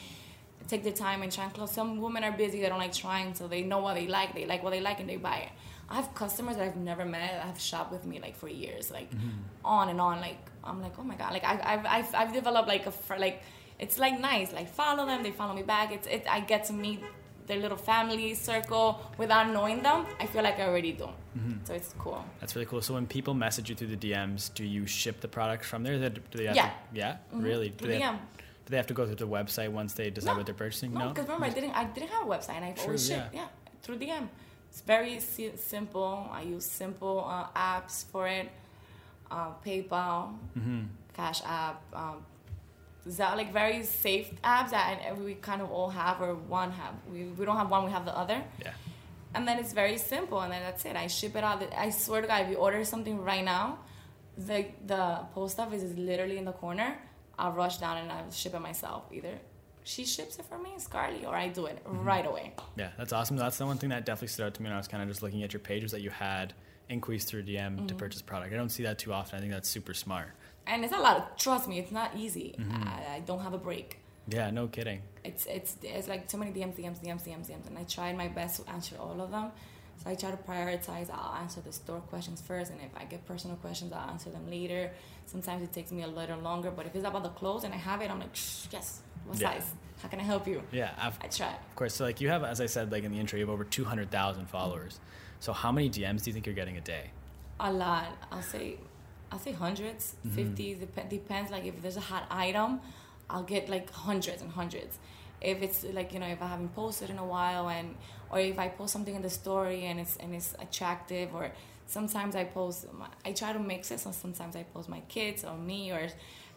take 0.67 0.83
the 0.83 0.91
time 0.91 1.21
and 1.21 1.31
try 1.31 1.45
and 1.45 1.53
close. 1.53 1.71
Some 1.71 2.01
women 2.01 2.23
are 2.23 2.31
busy. 2.31 2.61
They 2.61 2.69
don't 2.69 2.79
like 2.79 2.93
trying, 2.93 3.33
so 3.35 3.47
they 3.47 3.61
know 3.61 3.79
what 3.79 3.95
they 3.95 4.07
like. 4.07 4.33
They 4.33 4.45
like 4.45 4.63
what 4.63 4.71
they 4.71 4.81
like, 4.81 4.99
and 4.99 5.09
they 5.09 5.17
buy 5.17 5.37
it. 5.37 5.49
I 5.89 5.95
have 5.95 6.13
customers 6.13 6.57
that 6.57 6.67
I've 6.67 6.75
never 6.75 7.05
met 7.05 7.31
that 7.31 7.43
have 7.43 7.59
shopped 7.59 7.91
with 7.91 8.05
me 8.05 8.19
like 8.19 8.35
for 8.35 8.49
years, 8.49 8.91
like 8.91 9.09
mm-hmm. 9.09 9.29
on 9.63 9.89
and 9.89 10.01
on. 10.01 10.19
Like 10.19 10.37
I'm 10.63 10.81
like, 10.81 10.99
oh 10.99 11.03
my 11.03 11.15
god, 11.15 11.31
like 11.31 11.45
I've 11.45 11.61
I've 11.63 11.85
I've, 11.85 12.15
I've 12.15 12.33
developed 12.33 12.67
like 12.67 12.85
a 12.85 12.91
fr- 12.91 13.15
like 13.15 13.41
it's 13.79 13.97
like 13.97 14.19
nice. 14.19 14.51
Like 14.51 14.69
follow 14.69 15.05
them, 15.05 15.23
they 15.23 15.31
follow 15.31 15.53
me 15.53 15.63
back. 15.63 15.91
It's 15.91 16.07
it. 16.07 16.25
I 16.29 16.41
get 16.41 16.65
to 16.65 16.73
meet 16.73 17.01
their 17.47 17.57
little 17.57 17.77
family 17.77 18.33
circle 18.33 18.99
without 19.17 19.49
knowing 19.51 19.81
them. 19.81 20.05
I 20.19 20.25
feel 20.25 20.43
like 20.43 20.59
I 20.59 20.67
already 20.67 20.91
do. 20.91 21.09
So 21.65 21.73
it's 21.73 21.93
cool. 21.99 22.23
That's 22.39 22.55
really 22.55 22.65
cool. 22.65 22.81
So 22.81 22.93
when 22.95 23.05
people 23.07 23.33
message 23.33 23.69
you 23.69 23.75
through 23.75 23.95
the 23.95 23.97
DMs, 23.97 24.53
do 24.53 24.63
you 24.65 24.85
ship 24.87 25.21
the 25.21 25.27
product 25.27 25.63
from 25.65 25.83
there? 25.83 25.97
Do 26.09 26.21
they 26.31 26.45
have 26.45 26.55
Yeah. 26.55 26.69
To, 26.69 26.73
yeah. 26.93 27.17
Really? 27.31 27.69
Do 27.69 27.87
they, 27.87 27.99
DM. 27.99 28.17
do 28.17 28.69
they 28.71 28.77
have 28.77 28.87
to 28.87 28.93
go 28.93 29.05
through 29.05 29.15
the 29.15 29.27
website 29.27 29.69
once 29.71 29.93
they 29.93 30.09
decide 30.09 30.35
what 30.37 30.45
they're 30.45 30.55
purchasing? 30.55 30.93
No, 30.93 31.09
because 31.09 31.25
remember 31.25 31.45
I 31.45 31.49
didn't 31.49 31.71
I 31.71 31.83
didn't 31.85 32.09
have 32.09 32.23
a 32.27 32.29
website 32.29 32.55
and 32.57 32.65
I've 32.65 32.79
always 32.79 33.07
shipped 33.07 33.33
yeah. 33.33 33.47
through 33.83 33.97
DM. 33.99 34.27
It's 34.69 34.81
very 34.81 35.19
si- 35.19 35.55
simple. 35.57 36.27
I 36.31 36.41
use 36.41 36.65
simple 36.65 37.25
uh, 37.29 37.47
apps 37.55 38.05
for 38.11 38.27
it. 38.27 38.49
Uh, 39.29 39.49
PayPal, 39.65 40.33
Mm-hmm. 40.57 40.81
Cash 41.13 41.41
App, 41.45 41.81
um, 41.93 42.23
that 43.15 43.37
like 43.37 43.53
very 43.53 43.83
safe 43.83 44.29
apps 44.43 44.71
that 44.71 45.01
and 45.05 45.23
we 45.23 45.35
kind 45.35 45.61
of 45.61 45.71
all 45.71 45.89
have 45.89 46.21
or 46.21 46.35
one 46.35 46.71
have. 46.71 46.93
We, 47.11 47.23
we 47.23 47.45
don't 47.45 47.55
have 47.57 47.71
one, 47.71 47.85
we 47.85 47.91
have 47.91 48.03
the 48.05 48.15
other. 48.17 48.43
Yeah. 48.61 48.71
And 49.33 49.47
then 49.47 49.57
it's 49.59 49.73
very 49.73 49.97
simple, 49.97 50.39
and 50.41 50.51
then 50.51 50.61
that's 50.63 50.83
it. 50.85 50.95
I 50.95 51.07
ship 51.07 51.35
it 51.35 51.43
out. 51.43 51.63
I 51.77 51.89
swear 51.89 52.21
to 52.21 52.27
God, 52.27 52.43
if 52.43 52.49
you 52.49 52.55
order 52.55 52.83
something 52.83 53.21
right 53.23 53.43
now, 53.43 53.79
the 54.37 54.65
the 54.85 55.19
post 55.33 55.59
office 55.59 55.81
is 55.83 55.97
literally 55.97 56.37
in 56.37 56.45
the 56.45 56.53
corner. 56.53 56.97
I'll 57.39 57.51
rush 57.51 57.77
down 57.77 57.97
and 57.97 58.11
I'll 58.11 58.31
ship 58.31 58.53
it 58.55 58.59
myself. 58.61 59.03
Either 59.11 59.33
she 59.83 60.05
ships 60.05 60.37
it 60.39 60.45
for 60.45 60.57
me, 60.57 60.71
Scarly, 60.79 61.23
or 61.25 61.35
I 61.35 61.47
do 61.49 61.65
it 61.67 61.77
right 61.85 62.25
away. 62.25 62.53
Yeah, 62.77 62.89
that's 62.97 63.13
awesome. 63.13 63.37
That's 63.37 63.57
the 63.57 63.65
one 63.65 63.77
thing 63.77 63.89
that 63.91 64.05
definitely 64.05 64.29
stood 64.29 64.47
out 64.47 64.53
to 64.55 64.61
me 64.61 64.67
when 64.67 64.73
I 64.73 64.77
was 64.77 64.87
kind 64.87 65.01
of 65.03 65.07
just 65.09 65.21
looking 65.23 65.43
at 65.43 65.53
your 65.53 65.59
page 65.59 65.83
was 65.83 65.91
that 65.91 66.01
you 66.01 66.09
had 66.09 66.53
inquiries 66.89 67.25
through 67.25 67.43
DM 67.43 67.75
Mm-hmm. 67.75 67.85
to 67.87 67.95
purchase 67.95 68.21
product. 68.21 68.53
I 68.53 68.57
don't 68.57 68.69
see 68.69 68.83
that 68.83 68.97
too 68.97 69.13
often. 69.13 69.37
I 69.37 69.39
think 69.41 69.51
that's 69.53 69.69
super 69.69 69.93
smart. 69.93 70.29
And 70.67 70.83
it's 70.83 70.93
a 70.93 70.97
lot. 70.97 71.17
Of, 71.17 71.37
trust 71.37 71.67
me, 71.67 71.79
it's 71.79 71.91
not 71.91 72.11
easy. 72.15 72.55
Mm-hmm. 72.59 72.87
I, 72.87 73.15
I 73.15 73.19
don't 73.21 73.39
have 73.39 73.53
a 73.53 73.57
break. 73.57 73.99
Yeah, 74.29 74.49
no 74.51 74.67
kidding. 74.67 75.01
It's 75.23 75.45
it's 75.45 75.77
it's 75.81 76.07
like 76.07 76.27
too 76.27 76.37
many 76.37 76.51
DMs, 76.51 76.75
DMs, 76.75 76.99
DMs, 77.03 77.23
DMs, 77.25 77.47
DMs, 77.49 77.67
and 77.67 77.77
I 77.77 77.83
tried 77.83 78.17
my 78.17 78.27
best 78.27 78.61
to 78.63 78.69
answer 78.71 78.95
all 78.99 79.19
of 79.21 79.31
them. 79.31 79.51
So 80.03 80.09
I 80.11 80.15
try 80.15 80.29
to 80.31 80.37
prioritize. 80.37 81.09
I'll 81.09 81.35
answer 81.41 81.61
the 81.61 81.71
store 81.71 82.01
questions 82.01 82.41
first, 82.41 82.71
and 82.71 82.79
if 82.81 82.91
I 83.01 83.05
get 83.05 83.25
personal 83.25 83.55
questions, 83.57 83.93
I'll 83.93 84.09
answer 84.09 84.29
them 84.29 84.49
later. 84.49 84.91
Sometimes 85.25 85.63
it 85.63 85.71
takes 85.73 85.91
me 85.91 86.03
a 86.03 86.07
little 86.07 86.39
longer, 86.39 86.71
but 86.71 86.85
if 86.85 86.95
it's 86.95 87.05
about 87.05 87.23
the 87.23 87.29
clothes 87.29 87.63
and 87.63 87.73
I 87.73 87.77
have 87.77 88.01
it, 88.01 88.11
I'm 88.11 88.19
like, 88.19 88.35
"Shh, 88.35 88.67
yes. 88.71 89.01
What 89.25 89.39
Yeah. 89.39 89.53
size? 89.59 89.71
How 90.01 90.07
can 90.09 90.19
I 90.19 90.23
help 90.23 90.47
you? 90.47 90.61
Yeah, 90.71 90.91
I've, 90.99 91.17
I 91.21 91.27
try. 91.27 91.47
of 91.69 91.75
course. 91.75 91.95
So 91.95 92.03
like 92.05 92.21
you 92.21 92.29
have, 92.29 92.43
as 92.43 92.61
I 92.61 92.67
said, 92.67 92.91
like 92.91 93.03
in 93.03 93.11
the 93.11 93.19
intro, 93.19 93.39
you 93.39 93.45
have 93.45 93.53
over 93.53 93.63
two 93.63 93.85
hundred 93.85 94.11
thousand 94.11 94.45
followers. 94.47 94.99
So 95.39 95.53
how 95.53 95.71
many 95.71 95.89
DMs 95.89 96.23
do 96.23 96.29
you 96.29 96.33
think 96.33 96.45
you're 96.45 96.55
getting 96.55 96.77
a 96.77 96.81
day? 96.81 97.11
A 97.59 97.71
lot. 97.73 98.05
I'll 98.31 98.41
say, 98.43 98.77
I'll 99.31 99.39
say 99.39 99.53
100s 99.53 100.13
fifties. 100.33 100.77
Dep- 100.77 101.09
depends. 101.09 101.51
Like 101.51 101.65
if 101.65 101.81
there's 101.81 101.97
a 101.97 102.07
hot 102.11 102.25
item, 102.29 102.79
I'll 103.29 103.43
get 103.43 103.69
like 103.69 103.91
hundreds 103.91 104.41
and 104.41 104.51
hundreds. 104.51 104.97
If 105.41 105.61
it's 105.61 105.83
like 105.83 106.13
you 106.13 106.19
know, 106.19 106.27
if 106.27 106.41
I 106.41 106.47
haven't 106.47 106.73
posted 106.73 107.09
in 107.09 107.17
a 107.17 107.25
while, 107.25 107.69
and 107.69 107.95
or 108.29 108.39
if 108.39 108.57
I 108.57 108.69
post 108.69 108.93
something 108.93 109.15
in 109.15 109.21
the 109.21 109.29
story 109.29 109.85
and 109.85 109.99
it's 109.99 110.17
and 110.17 110.33
it's 110.33 110.55
attractive, 110.59 111.35
or 111.35 111.51
sometimes 111.85 112.35
I 112.35 112.45
post, 112.45 112.91
my, 112.93 113.07
I 113.25 113.33
try 113.33 113.53
to 113.53 113.59
mix 113.59 113.91
it. 113.91 113.99
So 113.99 114.11
sometimes 114.11 114.55
I 114.55 114.63
post 114.63 114.89
my 114.89 115.01
kids 115.01 115.43
or 115.43 115.57
me, 115.57 115.91
or 115.91 116.07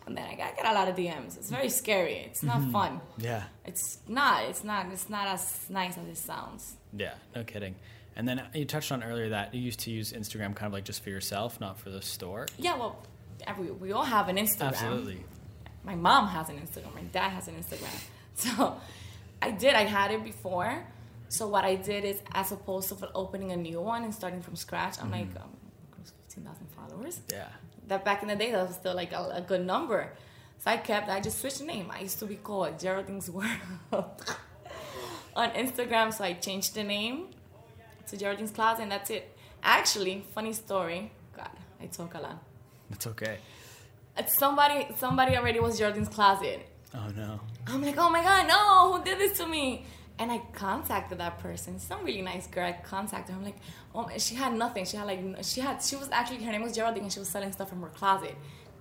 and 0.07 0.17
then 0.17 0.27
I 0.27 0.35
got, 0.35 0.57
get 0.57 0.67
a 0.67 0.73
lot 0.73 0.89
of 0.89 0.97
DMs. 0.97 1.37
It's 1.37 1.51
very 1.51 1.69
scary. 1.69 2.15
It's 2.15 2.43
not 2.43 2.61
mm-hmm. 2.61 2.73
fun. 2.73 3.01
Yeah, 3.19 3.45
It's 3.65 3.99
not. 4.09 4.45
It's 4.45 4.65
not. 4.65 4.87
It's 4.93 5.11
not 5.11 5.27
as 5.29 5.67
nice 5.69 5.99
as 5.99 6.07
it 6.07 6.17
sounds. 6.17 6.77
yeah, 6.97 7.15
no 7.35 7.45
kidding. 7.45 7.75
And 8.21 8.29
then 8.29 8.43
you 8.53 8.67
touched 8.67 8.93
on 8.93 9.03
earlier 9.03 9.31
that 9.31 9.55
you 9.55 9.63
used 9.63 9.81
to 9.81 9.91
use 9.91 10.13
Instagram 10.13 10.55
kind 10.55 10.67
of 10.67 10.75
like 10.75 10.85
just 10.85 11.03
for 11.03 11.09
yourself, 11.09 11.59
not 11.59 11.81
for 11.81 11.89
the 11.89 12.03
store. 12.03 12.45
Yeah. 12.59 12.77
Well, 12.77 13.03
every, 13.47 13.71
we 13.71 13.93
all 13.93 14.05
have 14.05 14.29
an 14.29 14.37
Instagram. 14.37 14.75
Absolutely. 14.75 15.25
my 15.85 15.95
mom 15.95 16.29
has 16.29 16.51
an 16.51 16.57
Instagram, 16.57 16.95
my 16.95 17.01
dad 17.01 17.31
has 17.31 17.49
an 17.49 17.55
Instagram. 17.55 17.99
So 18.35 18.79
I 19.43 19.51
did, 19.51 19.75
I 19.75 19.85
had 19.85 20.11
it 20.13 20.23
before. 20.23 20.87
So 21.29 21.49
what 21.49 21.65
I 21.65 21.77
did 21.77 22.05
is, 22.05 22.19
as 22.33 22.53
opposed 22.53 22.89
to 22.91 23.11
opening 23.15 23.53
a 23.53 23.57
new 23.57 23.81
one 23.81 24.05
and 24.05 24.15
starting 24.15 24.43
from 24.43 24.55
scratch, 24.55 24.97
I'm 25.01 25.11
like, 25.11 25.29
um, 25.37 25.51
15,000 26.29 26.67
followers. 26.77 27.21
Yeah. 27.31 27.49
That 27.89 28.05
back 28.05 28.21
in 28.23 28.29
the 28.29 28.37
day, 28.37 28.53
that 28.53 28.67
was 28.67 28.77
still 28.77 28.95
like 28.95 29.13
a, 29.13 29.31
a 29.35 29.41
good 29.41 29.65
number. 29.65 30.13
So 30.59 30.71
I 30.71 30.77
kept, 30.77 31.09
I 31.09 31.21
just 31.21 31.41
switched 31.41 31.59
the 31.59 31.65
name. 31.65 31.91
I 31.91 32.01
used 32.01 32.19
to 32.19 32.27
be 32.27 32.37
called 32.37 32.79
Geraldine's 32.79 33.31
World 33.31 33.51
on 35.37 35.51
Instagram, 35.51 36.13
so 36.13 36.25
I 36.25 36.35
changed 36.35 36.75
the 36.75 36.85
name 36.85 37.29
to 38.11 38.17
Geraldine's 38.17 38.51
Closet, 38.51 38.83
and 38.83 38.93
that's 38.93 39.11
it. 39.11 39.37
Actually, 39.63 40.25
funny 40.35 40.53
story. 40.53 41.11
God, 41.37 41.51
I 41.81 41.87
talk 41.87 42.15
a 42.15 42.21
lot. 42.21 42.43
It's 42.91 43.07
okay. 43.07 43.39
It's 44.17 44.39
somebody, 44.39 44.89
somebody 44.97 45.37
already 45.37 45.61
was 45.61 45.79
Geraldine's 45.79 46.09
Closet. 46.09 46.67
Oh 46.95 47.09
no. 47.17 47.41
I'm 47.67 47.83
like, 47.83 47.97
oh 47.99 48.11
my 48.11 48.23
god, 48.23 48.49
no, 48.49 48.93
who 48.93 49.05
did 49.05 49.19
this 49.19 49.39
to 49.39 49.47
me? 49.47 49.85
And 50.19 50.31
I 50.31 50.39
contacted 50.53 51.19
that 51.19 51.39
person. 51.39 51.79
Some 51.79 52.05
really 52.05 52.21
nice 52.21 52.47
girl. 52.47 52.67
I 52.67 52.73
contacted 52.73 53.35
her. 53.35 53.39
I'm 53.39 53.45
like, 53.45 53.57
oh, 53.95 54.11
she 54.19 54.35
had 54.35 54.53
nothing. 54.53 54.85
She 54.85 54.97
had 54.97 55.07
like, 55.07 55.21
she 55.43 55.61
had, 55.61 55.83
she 55.83 55.97
was 55.97 56.11
actually 56.11 56.43
her 56.45 56.53
name 56.53 56.63
was 56.63 56.75
Geraldine, 56.75 57.05
and 57.05 57.13
she 57.13 57.21
was 57.21 57.29
selling 57.29 57.53
stuff 57.53 57.71
from 57.71 57.81
her 57.81 57.89
closet. 57.89 58.35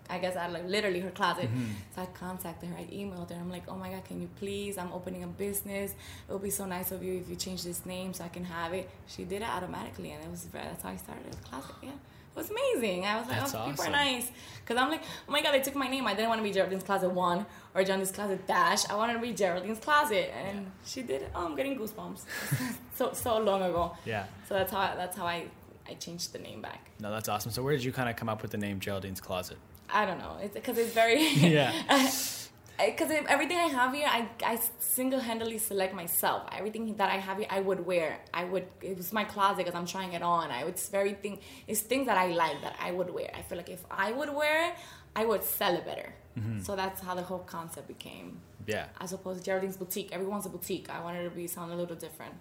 I 0.09 0.17
guess 0.17 0.35
I 0.35 0.47
like 0.47 0.67
literally 0.67 0.99
her 1.01 1.11
closet. 1.11 1.45
Mm-hmm. 1.45 1.71
So 1.95 2.01
I 2.01 2.05
contacted 2.07 2.69
her. 2.69 2.77
I 2.77 2.85
emailed 2.85 3.29
her. 3.29 3.35
I'm 3.35 3.51
like, 3.51 3.63
oh 3.67 3.75
my 3.75 3.89
god, 3.89 4.05
can 4.05 4.21
you 4.21 4.29
please? 4.37 4.77
I'm 4.77 4.91
opening 4.91 5.23
a 5.23 5.27
business. 5.27 5.91
It 6.27 6.31
would 6.31 6.41
be 6.41 6.49
so 6.49 6.65
nice 6.65 6.91
of 6.91 7.03
you 7.03 7.19
if 7.19 7.29
you 7.29 7.35
change 7.35 7.63
this 7.63 7.85
name 7.85 8.13
so 8.13 8.23
I 8.23 8.29
can 8.29 8.43
have 8.45 8.73
it. 8.73 8.89
She 9.07 9.23
did 9.23 9.41
it 9.41 9.47
automatically, 9.47 10.11
and 10.11 10.23
it 10.23 10.29
was. 10.29 10.45
That's 10.45 10.83
how 10.83 10.89
I 10.89 10.95
started 10.95 11.31
the 11.31 11.37
closet. 11.37 11.75
Yeah. 11.83 11.89
It 11.89 12.37
was 12.37 12.51
amazing. 12.51 13.05
I 13.05 13.19
was 13.19 13.27
like, 13.27 13.39
That's 13.39 13.55
oh, 13.55 13.65
people 13.67 13.85
are 13.85 13.89
nice. 13.89 14.31
Because 14.61 14.81
I'm 14.81 14.91
like, 14.91 15.01
oh 15.27 15.31
my 15.31 15.41
god, 15.41 15.53
they 15.53 15.61
took 15.61 15.75
my 15.75 15.87
name. 15.87 16.05
I 16.05 16.13
didn't 16.13 16.29
want 16.29 16.39
to 16.39 16.43
be 16.43 16.51
Geraldine's 16.51 16.83
Closet 16.83 17.09
1 17.09 17.45
or 17.73 17.83
Geraldine's 17.83 18.11
Closet 18.11 18.45
Dash. 18.47 18.87
I 18.87 18.95
wanted 18.95 19.13
to 19.13 19.19
be 19.19 19.33
Geraldine's 19.33 19.79
Closet. 19.79 20.31
And 20.35 20.71
she 20.85 21.01
did 21.01 21.23
it. 21.23 21.31
Oh, 21.33 21.45
I'm 21.45 21.55
getting 21.55 21.77
goosebumps. 21.77 22.21
so 22.95 23.13
so 23.13 23.39
long 23.39 23.63
ago. 23.63 23.95
Yeah. 24.05 24.25
So 24.47 24.53
that's 24.53 24.71
how 24.71 24.93
that's 24.95 25.17
how 25.17 25.25
I 25.25 25.45
I 25.87 25.95
changed 25.95 26.33
the 26.33 26.39
name 26.39 26.61
back. 26.61 26.91
No, 26.99 27.09
that's 27.11 27.27
awesome. 27.27 27.51
So 27.51 27.63
where 27.63 27.73
did 27.73 27.83
you 27.83 27.91
kind 27.91 28.09
of 28.09 28.15
come 28.15 28.29
up 28.29 28.41
with 28.43 28.51
the 28.51 28.57
name 28.57 28.79
Geraldine's 28.79 29.19
Closet? 29.19 29.57
I 29.91 30.05
don't 30.05 30.19
know. 30.19 30.37
It's 30.41 30.53
because 30.53 30.77
it's 30.77 30.93
very 30.93 31.27
Yeah. 31.33 31.71
because 32.85 33.11
everything 33.27 33.57
I 33.57 33.67
have 33.67 33.93
here, 33.93 34.07
I, 34.09 34.27
I 34.45 34.59
single-handedly 34.79 35.57
select 35.57 35.93
myself. 35.93 36.43
Everything 36.51 36.95
that 36.95 37.09
I 37.09 37.17
have 37.17 37.37
here, 37.37 37.47
I 37.49 37.59
would 37.59 37.85
wear. 37.85 38.19
I 38.33 38.45
would. 38.45 38.67
It 38.81 38.97
was 38.97 39.11
my 39.11 39.25
closet 39.25 39.57
because 39.65 39.75
I'm 39.75 39.85
trying 39.85 40.13
it 40.13 40.21
on. 40.21 40.51
I 40.51 40.63
would. 40.63 40.73
it's 40.73 40.89
very 40.89 41.13
thing. 41.13 41.39
It's 41.67 41.81
things 41.81 42.05
that 42.07 42.17
I 42.17 42.27
like 42.27 42.61
that 42.61 42.75
I 42.79 42.91
would 42.91 43.09
wear. 43.09 43.29
I 43.35 43.41
feel 43.41 43.57
like 43.57 43.69
if 43.69 43.83
I 43.91 44.11
would 44.11 44.33
wear 44.33 44.69
it, 44.69 44.75
I 45.15 45.25
would 45.25 45.43
sell 45.43 45.75
it 45.75 45.85
better. 45.85 46.13
Mm-hmm. 46.37 46.61
So 46.61 46.75
that's 46.75 47.01
how 47.01 47.15
the 47.15 47.23
whole 47.23 47.39
concept 47.39 47.87
became. 47.87 48.39
Yeah. 48.65 48.85
As 49.01 49.13
opposed 49.13 49.43
to 49.43 49.51
Geraldine's 49.51 49.77
boutique. 49.77 50.09
Everyone's 50.11 50.45
a 50.45 50.49
boutique. 50.49 50.89
I 50.89 51.01
wanted 51.01 51.23
to 51.23 51.31
be 51.31 51.47
sound 51.47 51.71
a 51.71 51.75
little 51.75 51.95
different. 51.95 52.35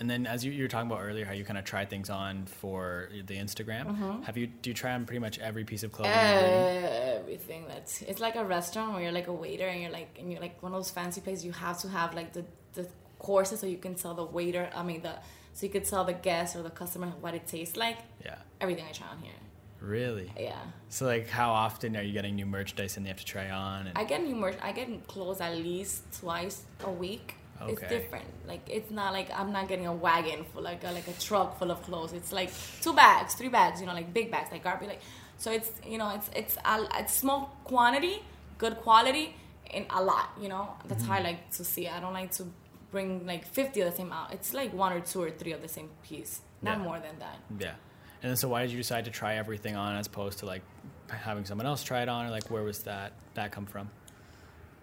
And 0.00 0.10
then, 0.10 0.26
as 0.26 0.44
you, 0.44 0.52
you 0.52 0.64
were 0.64 0.68
talking 0.68 0.90
about 0.90 1.02
earlier, 1.02 1.24
how 1.24 1.32
you 1.32 1.44
kind 1.44 1.58
of 1.58 1.64
try 1.64 1.84
things 1.84 2.10
on 2.10 2.46
for 2.46 3.08
the 3.26 3.36
Instagram. 3.36 3.86
Mm-hmm. 3.86 4.22
Have 4.22 4.36
you 4.36 4.46
do 4.48 4.70
you 4.70 4.74
try 4.74 4.92
on 4.92 5.04
pretty 5.04 5.20
much 5.20 5.38
every 5.38 5.64
piece 5.64 5.82
of 5.82 5.92
clothing? 5.92 6.12
Everything 6.12 7.66
that's 7.68 8.02
it's 8.02 8.20
like 8.20 8.36
a 8.36 8.44
restaurant 8.44 8.92
where 8.92 9.02
you're 9.02 9.12
like 9.12 9.28
a 9.28 9.32
waiter 9.32 9.66
and 9.66 9.80
you're 9.80 9.90
like 9.90 10.16
and 10.18 10.32
you're 10.32 10.40
like 10.40 10.62
one 10.62 10.72
of 10.72 10.78
those 10.78 10.90
fancy 10.90 11.20
places. 11.20 11.44
You 11.44 11.52
have 11.52 11.78
to 11.78 11.88
have 11.88 12.14
like 12.14 12.32
the 12.32 12.44
the 12.74 12.88
courses 13.18 13.60
so 13.60 13.66
you 13.66 13.78
can 13.78 13.94
tell 13.94 14.14
the 14.14 14.24
waiter. 14.24 14.68
I 14.74 14.82
mean 14.82 15.02
the 15.02 15.14
so 15.54 15.66
you 15.66 15.72
could 15.72 15.84
tell 15.84 16.04
the 16.04 16.14
guest 16.14 16.56
or 16.56 16.62
the 16.62 16.70
customer 16.70 17.08
what 17.20 17.34
it 17.34 17.46
tastes 17.46 17.76
like. 17.76 17.98
Yeah. 18.24 18.36
Everything 18.60 18.86
I 18.88 18.92
try 18.92 19.08
on 19.08 19.18
here. 19.18 19.32
Really? 19.80 20.32
Yeah. 20.38 20.60
So 20.88 21.06
like, 21.06 21.28
how 21.28 21.50
often 21.52 21.96
are 21.96 22.02
you 22.02 22.12
getting 22.12 22.36
new 22.36 22.46
merchandise 22.46 22.96
and 22.96 23.04
they 23.04 23.10
have 23.10 23.18
to 23.18 23.24
try 23.24 23.50
on? 23.50 23.88
And, 23.88 23.98
I 23.98 24.04
get 24.04 24.22
new 24.22 24.36
merch. 24.36 24.56
I 24.62 24.72
get 24.72 25.06
clothes 25.08 25.40
at 25.40 25.56
least 25.56 26.04
twice 26.20 26.62
a 26.84 26.90
week. 26.90 27.34
It's 27.68 27.80
different. 27.80 28.24
Like 28.46 28.68
it's 28.68 28.90
not 28.90 29.12
like 29.12 29.28
I'm 29.38 29.52
not 29.52 29.68
getting 29.68 29.86
a 29.86 29.92
wagon 29.92 30.44
full 30.44 30.62
like 30.62 30.82
a, 30.84 30.90
like 30.90 31.06
a 31.08 31.12
truck 31.12 31.58
full 31.58 31.70
of 31.70 31.82
clothes. 31.82 32.12
It's 32.12 32.32
like 32.32 32.50
two 32.80 32.92
bags, 32.92 33.34
three 33.34 33.48
bags. 33.48 33.80
You 33.80 33.86
know, 33.86 33.94
like 33.94 34.12
big 34.12 34.30
bags, 34.30 34.50
like 34.50 34.64
garbage. 34.64 34.88
Like 34.88 35.00
so 35.38 35.52
it's 35.52 35.70
you 35.86 35.98
know 35.98 36.10
it's 36.14 36.28
it's 36.34 36.56
a, 36.64 36.86
it's 36.98 37.14
small 37.14 37.56
quantity, 37.64 38.22
good 38.58 38.76
quality, 38.78 39.36
and 39.72 39.86
a 39.90 40.02
lot. 40.02 40.30
You 40.40 40.48
know 40.48 40.68
that's 40.88 41.04
how 41.04 41.14
I 41.14 41.16
mm-hmm. 41.18 41.26
like 41.26 41.50
to 41.52 41.64
see. 41.64 41.86
it. 41.86 41.92
I 41.92 42.00
don't 42.00 42.14
like 42.14 42.32
to 42.32 42.46
bring 42.90 43.26
like 43.26 43.46
50 43.46 43.80
of 43.82 43.90
the 43.90 43.96
same 43.96 44.12
out. 44.12 44.32
It's 44.32 44.52
like 44.52 44.72
one 44.74 44.92
or 44.92 45.00
two 45.00 45.22
or 45.22 45.30
three 45.30 45.52
of 45.52 45.62
the 45.62 45.68
same 45.68 45.88
piece, 46.02 46.40
not 46.60 46.78
Yeah. 46.78 46.84
more 46.84 46.98
than 46.98 47.18
that. 47.20 47.38
yeah. 47.58 47.74
And 48.22 48.30
then, 48.30 48.36
so 48.36 48.48
why 48.48 48.62
did 48.62 48.70
you 48.70 48.76
decide 48.76 49.06
to 49.06 49.10
try 49.10 49.34
everything 49.36 49.74
on 49.76 49.96
as 49.96 50.06
opposed 50.06 50.40
to 50.40 50.46
like 50.46 50.62
having 51.08 51.44
someone 51.44 51.66
else 51.66 51.82
try 51.82 52.02
it 52.02 52.08
on, 52.08 52.26
or 52.26 52.30
like 52.30 52.50
where 52.50 52.62
was 52.62 52.80
that 52.84 53.12
that 53.34 53.50
come 53.52 53.66
from? 53.66 53.88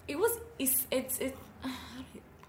it 0.09 0.17
was 0.17 0.39
it's 0.57 0.87
it's 0.91 1.19
it 1.19 1.37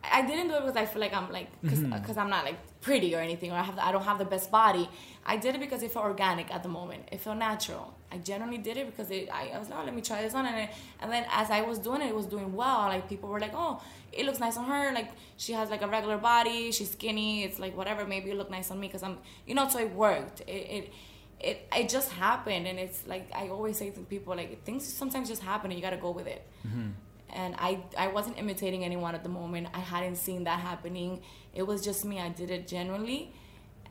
I 0.03 0.23
didn't 0.23 0.49
do 0.49 0.55
it 0.55 0.61
because 0.61 0.77
I 0.77 0.87
feel 0.87 1.01
like 1.01 1.13
I'm 1.15 1.31
like 1.31 1.49
because 1.63 1.81
Mm-hmm. 1.81 2.19
I'm 2.19 2.31
not 2.31 2.45
like 2.45 2.59
pretty 2.81 3.15
or 3.15 3.21
anything 3.21 3.53
or 3.53 3.57
I 3.57 3.63
have 3.63 3.79
I 3.79 3.93
don't 3.93 4.05
have 4.05 4.19
the 4.19 4.25
best 4.25 4.51
body. 4.51 4.89
I 5.25 5.37
did 5.37 5.55
it 5.55 5.61
because 5.61 5.83
it 5.83 5.93
felt 5.93 6.07
organic 6.07 6.53
at 6.53 6.63
the 6.63 6.69
moment. 6.69 7.09
It 7.13 7.21
felt 7.21 7.37
natural. 7.39 7.95
I 8.11 8.19
genuinely 8.19 8.59
did 8.59 8.77
it 8.77 8.87
because 8.87 9.11
it, 9.11 9.29
I, 9.33 9.51
I 9.55 9.59
was 9.59 9.69
like, 9.69 9.79
oh, 9.81 9.85
let 9.85 9.95
me 9.95 10.03
try 10.03 10.23
this 10.23 10.35
on, 10.35 10.45
and 10.45 10.57
it, 10.57 10.71
and 11.01 11.13
then 11.13 11.25
as 11.31 11.49
I 11.51 11.61
was 11.61 11.79
doing 11.79 12.01
it, 12.03 12.09
it 12.09 12.15
was 12.15 12.27
doing 12.27 12.53
well. 12.55 12.79
Like 12.89 13.09
people 13.09 13.29
were 13.29 13.39
like, 13.39 13.53
oh, 13.55 13.81
it 14.13 14.27
looks 14.27 14.41
nice 14.41 14.57
on 14.57 14.65
her. 14.65 14.93
Like 14.93 15.11
she 15.37 15.53
has 15.53 15.71
like 15.71 15.83
a 15.83 15.87
regular 15.87 16.19
body. 16.19 16.73
She's 16.73 16.91
skinny. 16.91 17.45
It's 17.45 17.59
like 17.61 17.77
whatever. 17.77 18.05
Maybe 18.07 18.31
it 18.31 18.37
look 18.37 18.51
nice 18.51 18.71
on 18.71 18.81
me 18.81 18.89
because 18.89 19.03
I'm, 19.03 19.19
you 19.47 19.55
know. 19.55 19.69
So 19.69 19.79
it 19.79 19.93
worked. 19.95 20.41
It, 20.41 20.53
it 20.77 20.93
it 21.39 21.69
it 21.77 21.89
just 21.89 22.11
happened, 22.11 22.67
and 22.67 22.79
it's 22.79 23.07
like 23.07 23.31
I 23.35 23.49
always 23.49 23.77
say 23.79 23.91
to 23.91 24.01
people, 24.01 24.35
like 24.35 24.65
things 24.65 24.85
sometimes 24.91 25.29
just 25.29 25.43
happen, 25.43 25.71
and 25.71 25.79
you 25.79 25.83
got 25.85 25.91
to 25.91 25.97
go 26.09 26.11
with 26.11 26.27
it 26.27 26.43
and 27.33 27.55
I 27.59 27.83
I 27.97 28.09
wasn't 28.09 28.39
imitating 28.39 28.85
anyone 28.85 29.15
at 29.15 29.23
the 29.23 29.29
moment. 29.29 29.69
I 29.75 29.81
hadn't 29.81 30.17
seen 30.17 30.45
that 30.45 30.61
happening. 30.61 31.23
It 31.55 31.63
was 31.63 31.83
just 31.83 32.05
me. 32.05 32.21
I 32.21 32.29
did 32.29 32.51
it 32.51 32.67
genuinely, 32.69 33.33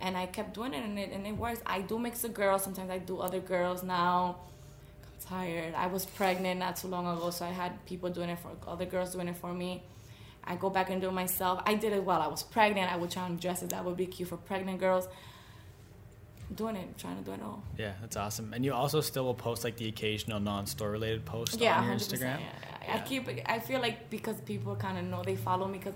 and 0.01 0.17
I 0.17 0.25
kept 0.25 0.53
doing 0.53 0.73
it, 0.73 0.83
and 0.83 0.97
it 0.97 1.11
and 1.11 1.25
it 1.25 1.37
works. 1.37 1.61
I 1.65 1.81
do 1.81 1.99
mix 1.99 2.21
the 2.21 2.29
girls. 2.29 2.63
Sometimes 2.63 2.89
I 2.89 2.97
do 2.97 3.19
other 3.19 3.39
girls 3.39 3.83
now. 3.83 4.37
I'm 5.03 5.29
tired. 5.29 5.73
I 5.75 5.87
was 5.87 6.05
pregnant 6.05 6.59
not 6.59 6.75
too 6.75 6.87
long 6.87 7.07
ago, 7.07 7.29
so 7.29 7.45
I 7.45 7.51
had 7.51 7.85
people 7.85 8.09
doing 8.09 8.29
it 8.29 8.39
for 8.39 8.51
other 8.67 8.85
girls 8.85 9.13
doing 9.13 9.27
it 9.27 9.37
for 9.37 9.53
me. 9.53 9.83
I 10.43 10.55
go 10.55 10.69
back 10.69 10.89
and 10.89 10.99
do 10.99 11.09
it 11.09 11.13
myself. 11.13 11.61
I 11.65 11.75
did 11.75 11.93
it 11.93 12.03
while 12.03 12.21
I 12.21 12.27
was 12.27 12.43
pregnant. 12.43 12.91
I 12.91 12.97
would 12.97 13.11
try 13.11 13.23
on 13.23 13.37
dresses 13.37 13.69
that 13.69 13.85
would 13.85 13.97
be 13.97 14.07
cute 14.07 14.29
for 14.29 14.37
pregnant 14.37 14.79
girls. 14.79 15.07
Doing 16.55 16.77
it, 16.77 16.97
trying 16.97 17.17
to 17.17 17.23
do 17.23 17.33
it 17.33 17.41
all. 17.43 17.61
Yeah, 17.77 17.93
that's 18.01 18.17
awesome. 18.17 18.53
And 18.53 18.65
you 18.65 18.73
also 18.73 19.01
still 19.01 19.25
will 19.25 19.35
post 19.35 19.63
like 19.63 19.77
the 19.77 19.87
occasional 19.87 20.39
non-store 20.39 20.89
related 20.89 21.23
post 21.23 21.59
yeah, 21.59 21.77
on 21.77 21.85
your 21.85 21.93
100%, 21.93 21.97
Instagram. 21.97 22.21
Yeah, 22.21 22.39
yeah. 22.39 22.68
I 22.87 22.99
keep. 22.99 23.27
I 23.45 23.59
feel 23.59 23.79
like 23.81 24.09
because 24.09 24.39
people 24.41 24.75
kind 24.75 24.97
of 24.97 25.05
know 25.05 25.21
they 25.23 25.35
follow 25.35 25.67
me 25.67 25.77
because 25.79 25.93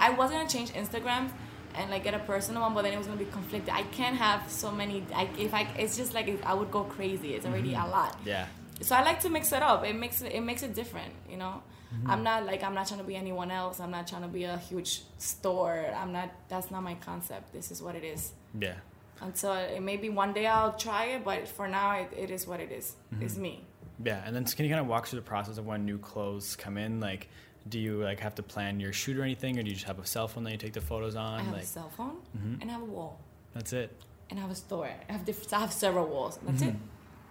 I 0.00 0.10
was 0.10 0.30
gonna 0.30 0.48
change 0.48 0.70
Instagram 0.72 1.30
and 1.74 1.90
like 1.90 2.04
get 2.04 2.14
a 2.14 2.18
personal 2.20 2.62
one, 2.62 2.74
but 2.74 2.82
then 2.82 2.92
it 2.92 2.98
was 2.98 3.06
gonna 3.06 3.18
be 3.18 3.24
conflicted. 3.26 3.72
I 3.74 3.82
can't 3.84 4.16
have 4.16 4.50
so 4.50 4.70
many. 4.70 5.04
Like 5.10 5.38
if 5.38 5.52
I, 5.54 5.62
it's 5.78 5.96
just 5.96 6.14
like 6.14 6.44
I 6.44 6.54
would 6.54 6.70
go 6.70 6.84
crazy. 6.84 7.34
It's 7.34 7.46
already 7.46 7.72
Mm-hmm. 7.72 7.86
a 7.88 7.90
lot. 7.90 8.18
Yeah. 8.24 8.46
So 8.80 8.94
I 8.94 9.02
like 9.02 9.20
to 9.20 9.28
mix 9.28 9.52
it 9.52 9.62
up. 9.62 9.84
It 9.84 9.94
makes 9.96 10.22
it, 10.22 10.32
it 10.32 10.40
makes 10.40 10.62
it 10.62 10.74
different. 10.74 11.12
You 11.28 11.36
know, 11.38 11.62
Mm-hmm. 11.88 12.10
I'm 12.10 12.22
not 12.22 12.44
like 12.44 12.62
I'm 12.62 12.74
not 12.74 12.86
trying 12.86 13.00
to 13.00 13.06
be 13.06 13.16
anyone 13.16 13.50
else. 13.50 13.80
I'm 13.80 13.90
not 13.90 14.06
trying 14.06 14.20
to 14.20 14.28
be 14.28 14.44
a 14.44 14.58
huge 14.58 15.02
store. 15.16 15.86
I'm 15.96 16.12
not. 16.12 16.28
That's 16.48 16.70
not 16.70 16.82
my 16.82 16.94
concept. 16.96 17.50
This 17.54 17.70
is 17.70 17.82
what 17.82 17.94
it 17.96 18.04
is. 18.04 18.32
Yeah. 18.60 18.74
And 19.22 19.34
so 19.36 19.52
it 19.54 19.82
maybe 19.82 20.10
one 20.10 20.32
day 20.34 20.46
I'll 20.46 20.74
try 20.76 21.06
it, 21.06 21.24
but 21.24 21.48
for 21.48 21.66
now 21.66 21.92
it, 21.98 22.12
it 22.16 22.30
is 22.30 22.46
what 22.46 22.60
it 22.60 22.70
is. 22.70 22.94
It's 23.20 23.34
Mm-hmm. 23.34 23.42
me. 23.42 23.64
Yeah, 24.04 24.22
and 24.24 24.34
then 24.34 24.44
can 24.44 24.64
you 24.64 24.70
kind 24.70 24.80
of 24.80 24.86
walk 24.86 25.06
through 25.06 25.20
the 25.20 25.26
process 25.26 25.58
of 25.58 25.66
when 25.66 25.84
new 25.84 25.98
clothes 25.98 26.54
come 26.56 26.76
in? 26.78 27.00
Like, 27.00 27.28
do 27.68 27.78
you 27.78 28.02
like 28.02 28.20
have 28.20 28.34
to 28.36 28.42
plan 28.42 28.80
your 28.80 28.92
shoot 28.92 29.16
or 29.18 29.22
anything, 29.22 29.58
or 29.58 29.62
do 29.62 29.68
you 29.68 29.74
just 29.74 29.86
have 29.86 29.98
a 29.98 30.06
cell 30.06 30.28
phone 30.28 30.44
that 30.44 30.52
you 30.52 30.56
take 30.58 30.72
the 30.72 30.80
photos 30.80 31.16
on? 31.16 31.40
I 31.40 31.42
have 31.42 31.52
like, 31.54 31.62
a 31.64 31.66
cell 31.66 31.90
phone 31.96 32.16
Mhm. 32.36 32.62
and 32.62 32.70
I 32.70 32.74
have 32.74 32.82
a 32.82 32.86
wall. 32.86 33.18
that's 33.54 33.72
it. 33.72 33.90
and 34.30 34.38
I 34.38 34.42
have 34.42 34.50
a 34.50 34.54
store. 34.54 34.90
I 35.08 35.12
have 35.12 35.24
different. 35.24 35.52
I 35.54 35.60
have 35.60 35.72
several 35.72 36.06
walls. 36.06 36.38
That's 36.42 36.60
it. 36.62 36.74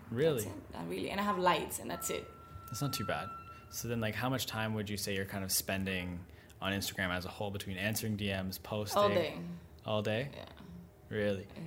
Really, 0.09 0.43
That's 0.43 0.55
it. 0.55 0.75
I 0.79 0.83
really, 0.85 1.09
and 1.11 1.19
I 1.19 1.23
have 1.23 1.37
lights, 1.37 1.79
and 1.79 1.89
that's 1.91 2.09
it. 2.09 2.27
that's 2.67 2.81
not 2.81 2.91
too 2.93 3.05
bad. 3.05 3.27
So 3.69 3.87
then, 3.87 3.99
like, 4.01 4.15
how 4.15 4.29
much 4.29 4.45
time 4.47 4.73
would 4.73 4.89
you 4.89 4.97
say 4.97 5.13
you're 5.15 5.25
kind 5.25 5.43
of 5.43 5.51
spending 5.51 6.19
on 6.61 6.71
Instagram 6.73 7.11
as 7.15 7.25
a 7.25 7.29
whole 7.29 7.51
between 7.51 7.77
answering 7.77 8.17
DMs, 8.17 8.57
posting 8.61 8.97
All 9.01 9.09
day. 9.09 9.33
all 9.85 10.01
day? 10.01 10.29
Yeah. 10.35 10.45
Really? 11.09 11.45
Yeah. 11.55 11.61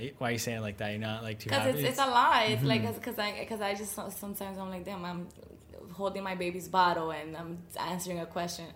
Y- 0.00 0.12
Why 0.18 0.28
are 0.28 0.32
you 0.32 0.38
saying 0.38 0.58
it 0.58 0.62
like 0.62 0.76
that? 0.78 0.90
You're 0.90 1.00
not 1.00 1.22
like 1.22 1.38
too 1.40 1.48
Because 1.50 1.62
happy. 1.66 1.78
it's, 1.80 1.88
it's 1.90 1.98
a 1.98 2.10
lot. 2.10 2.48
It's 2.50 2.62
like 2.62 2.82
Mm-hmm. 2.82 2.94
because 2.94 3.18
I 3.18 3.38
because 3.40 3.60
I 3.60 3.74
just 3.74 3.94
sometimes 3.94 4.58
I'm 4.58 4.70
like 4.70 4.84
damn 4.84 5.04
I'm 5.04 5.28
holding 5.92 6.22
my 6.22 6.34
baby's 6.34 6.68
bottle 6.68 7.10
and 7.10 7.36
I'm 7.36 7.58
answering 7.78 8.20
a 8.20 8.26
question. 8.26 8.66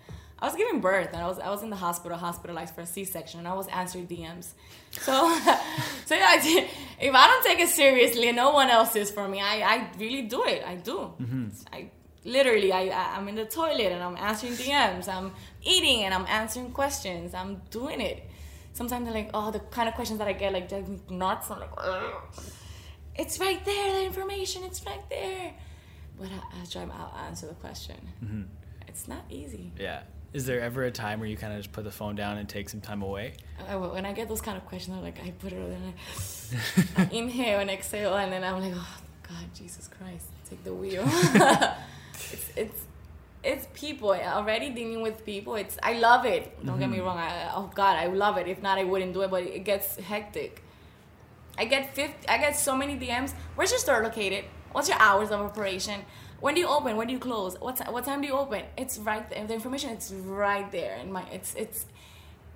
I 0.42 0.46
was 0.46 0.56
giving 0.56 0.80
birth 0.80 1.10
and 1.12 1.20
I 1.22 1.26
was 1.26 1.38
I 1.38 1.50
was 1.50 1.62
in 1.62 1.70
the 1.70 1.76
hospital 1.76 2.16
hospitalized 2.16 2.74
for 2.74 2.80
a 2.80 2.86
C-section 2.86 3.40
and 3.40 3.48
I 3.48 3.52
was 3.54 3.68
answering 3.68 4.06
DMs. 4.06 4.46
So 4.92 5.12
so 6.06 6.14
yeah, 6.14 6.26
I 6.36 6.40
did, 6.42 6.64
if 7.00 7.14
I 7.14 7.26
don't 7.26 7.44
take 7.44 7.60
it 7.60 7.68
seriously, 7.68 8.32
no 8.32 8.50
one 8.50 8.70
else 8.70 8.96
is 8.96 9.10
for 9.10 9.28
me. 9.28 9.40
I, 9.40 9.56
I 9.74 9.90
really 9.98 10.22
do 10.22 10.44
it. 10.44 10.62
I 10.66 10.76
do. 10.76 11.12
Mm-hmm. 11.20 11.48
I 11.72 11.90
literally 12.24 12.72
I 12.72 12.82
I- 12.88 13.16
I'm 13.16 13.28
in 13.28 13.34
the 13.34 13.44
toilet 13.44 13.92
and 13.92 14.02
I'm 14.02 14.16
answering 14.16 14.54
DMs. 14.54 15.08
I'm 15.08 15.32
eating 15.62 16.04
and 16.04 16.14
I'm 16.14 16.26
answering 16.26 16.70
questions. 16.72 17.34
I'm 17.34 17.60
doing 17.70 18.00
it. 18.00 18.24
Sometimes 18.72 19.04
they're 19.04 19.14
like, 19.14 19.30
oh, 19.34 19.50
the 19.50 19.58
kind 19.60 19.88
of 19.88 19.94
questions 19.94 20.18
that 20.18 20.28
I 20.28 20.32
get 20.32 20.52
like 20.52 20.68
drive 20.68 20.88
me 20.88 21.00
nuts. 21.10 21.50
I'm 21.50 21.60
like, 21.60 21.70
Ugh. 21.76 22.12
it's 23.16 23.38
right 23.40 23.64
there. 23.64 23.92
The 23.92 24.04
information, 24.04 24.62
it's 24.64 24.84
right 24.86 25.02
there. 25.10 25.52
But 26.18 26.28
I, 26.28 26.62
I 26.62 26.64
try. 26.66 26.82
I'll 26.82 27.14
answer 27.26 27.46
the 27.46 27.54
question. 27.54 27.96
Mm-hmm. 28.24 28.42
It's 28.88 29.08
not 29.08 29.24
easy. 29.30 29.72
yeah. 29.78 30.02
Is 30.32 30.46
there 30.46 30.60
ever 30.60 30.84
a 30.84 30.92
time 30.92 31.18
where 31.18 31.28
you 31.28 31.36
kind 31.36 31.52
of 31.52 31.58
just 31.58 31.72
put 31.72 31.82
the 31.82 31.90
phone 31.90 32.14
down 32.14 32.38
and 32.38 32.48
take 32.48 32.68
some 32.68 32.80
time 32.80 33.02
away? 33.02 33.32
I, 33.68 33.74
when 33.74 34.06
I 34.06 34.12
get 34.12 34.28
those 34.28 34.40
kind 34.40 34.56
of 34.56 34.64
questions, 34.66 34.96
I'm 34.96 35.02
like, 35.02 35.18
I 35.24 35.32
put 35.32 35.52
it 35.52 35.56
and 35.58 35.92
I, 36.96 37.02
I 37.02 37.08
inhale 37.10 37.58
and 37.58 37.68
exhale, 37.68 38.14
and 38.16 38.32
then 38.32 38.44
I'm 38.44 38.60
like, 38.60 38.72
oh 38.76 38.96
God, 39.28 39.44
Jesus 39.56 39.88
Christ, 39.88 40.26
take 40.48 40.62
the 40.62 40.72
wheel. 40.72 41.02
it's 42.32 42.50
it's 42.54 42.80
it's 43.42 43.66
people 43.72 44.12
eh, 44.12 44.26
already 44.26 44.70
dealing 44.70 45.02
with 45.02 45.24
people. 45.24 45.54
It's 45.54 45.78
I 45.82 45.94
love 45.94 46.26
it. 46.26 46.64
Don't 46.64 46.78
get 46.78 46.90
me 46.90 46.98
mm-hmm. 46.98 47.06
wrong. 47.06 47.18
I, 47.18 47.52
oh 47.54 47.70
God, 47.74 47.96
I 47.96 48.06
love 48.06 48.36
it. 48.36 48.46
If 48.46 48.62
not, 48.62 48.78
I 48.78 48.84
wouldn't 48.84 49.14
do 49.14 49.22
it. 49.22 49.30
But 49.30 49.44
it 49.44 49.64
gets 49.64 49.96
hectic. 49.96 50.62
I 51.58 51.64
get 51.64 51.94
50, 51.94 52.28
I 52.28 52.38
get 52.38 52.56
so 52.56 52.76
many 52.76 52.96
DMs. 52.96 53.32
Where's 53.54 53.70
your 53.70 53.80
store 53.80 54.02
located? 54.02 54.44
What's 54.72 54.88
your 54.88 54.98
hours 54.98 55.30
of 55.30 55.40
operation? 55.40 56.00
When 56.40 56.54
do 56.54 56.60
you 56.60 56.68
open? 56.68 56.96
When 56.96 57.06
do 57.06 57.12
you 57.12 57.18
close? 57.18 57.58
What 57.60 57.76
ti- 57.76 57.90
what 57.90 58.04
time 58.04 58.22
do 58.22 58.28
you 58.28 58.34
open? 58.34 58.62
It's 58.78 58.98
right 58.98 59.28
there. 59.28 59.46
The 59.46 59.54
information 59.54 59.90
it's 59.90 60.10
right 60.10 60.70
there 60.72 60.96
in 60.96 61.12
my 61.12 61.24
it's 61.30 61.54
it's 61.54 61.86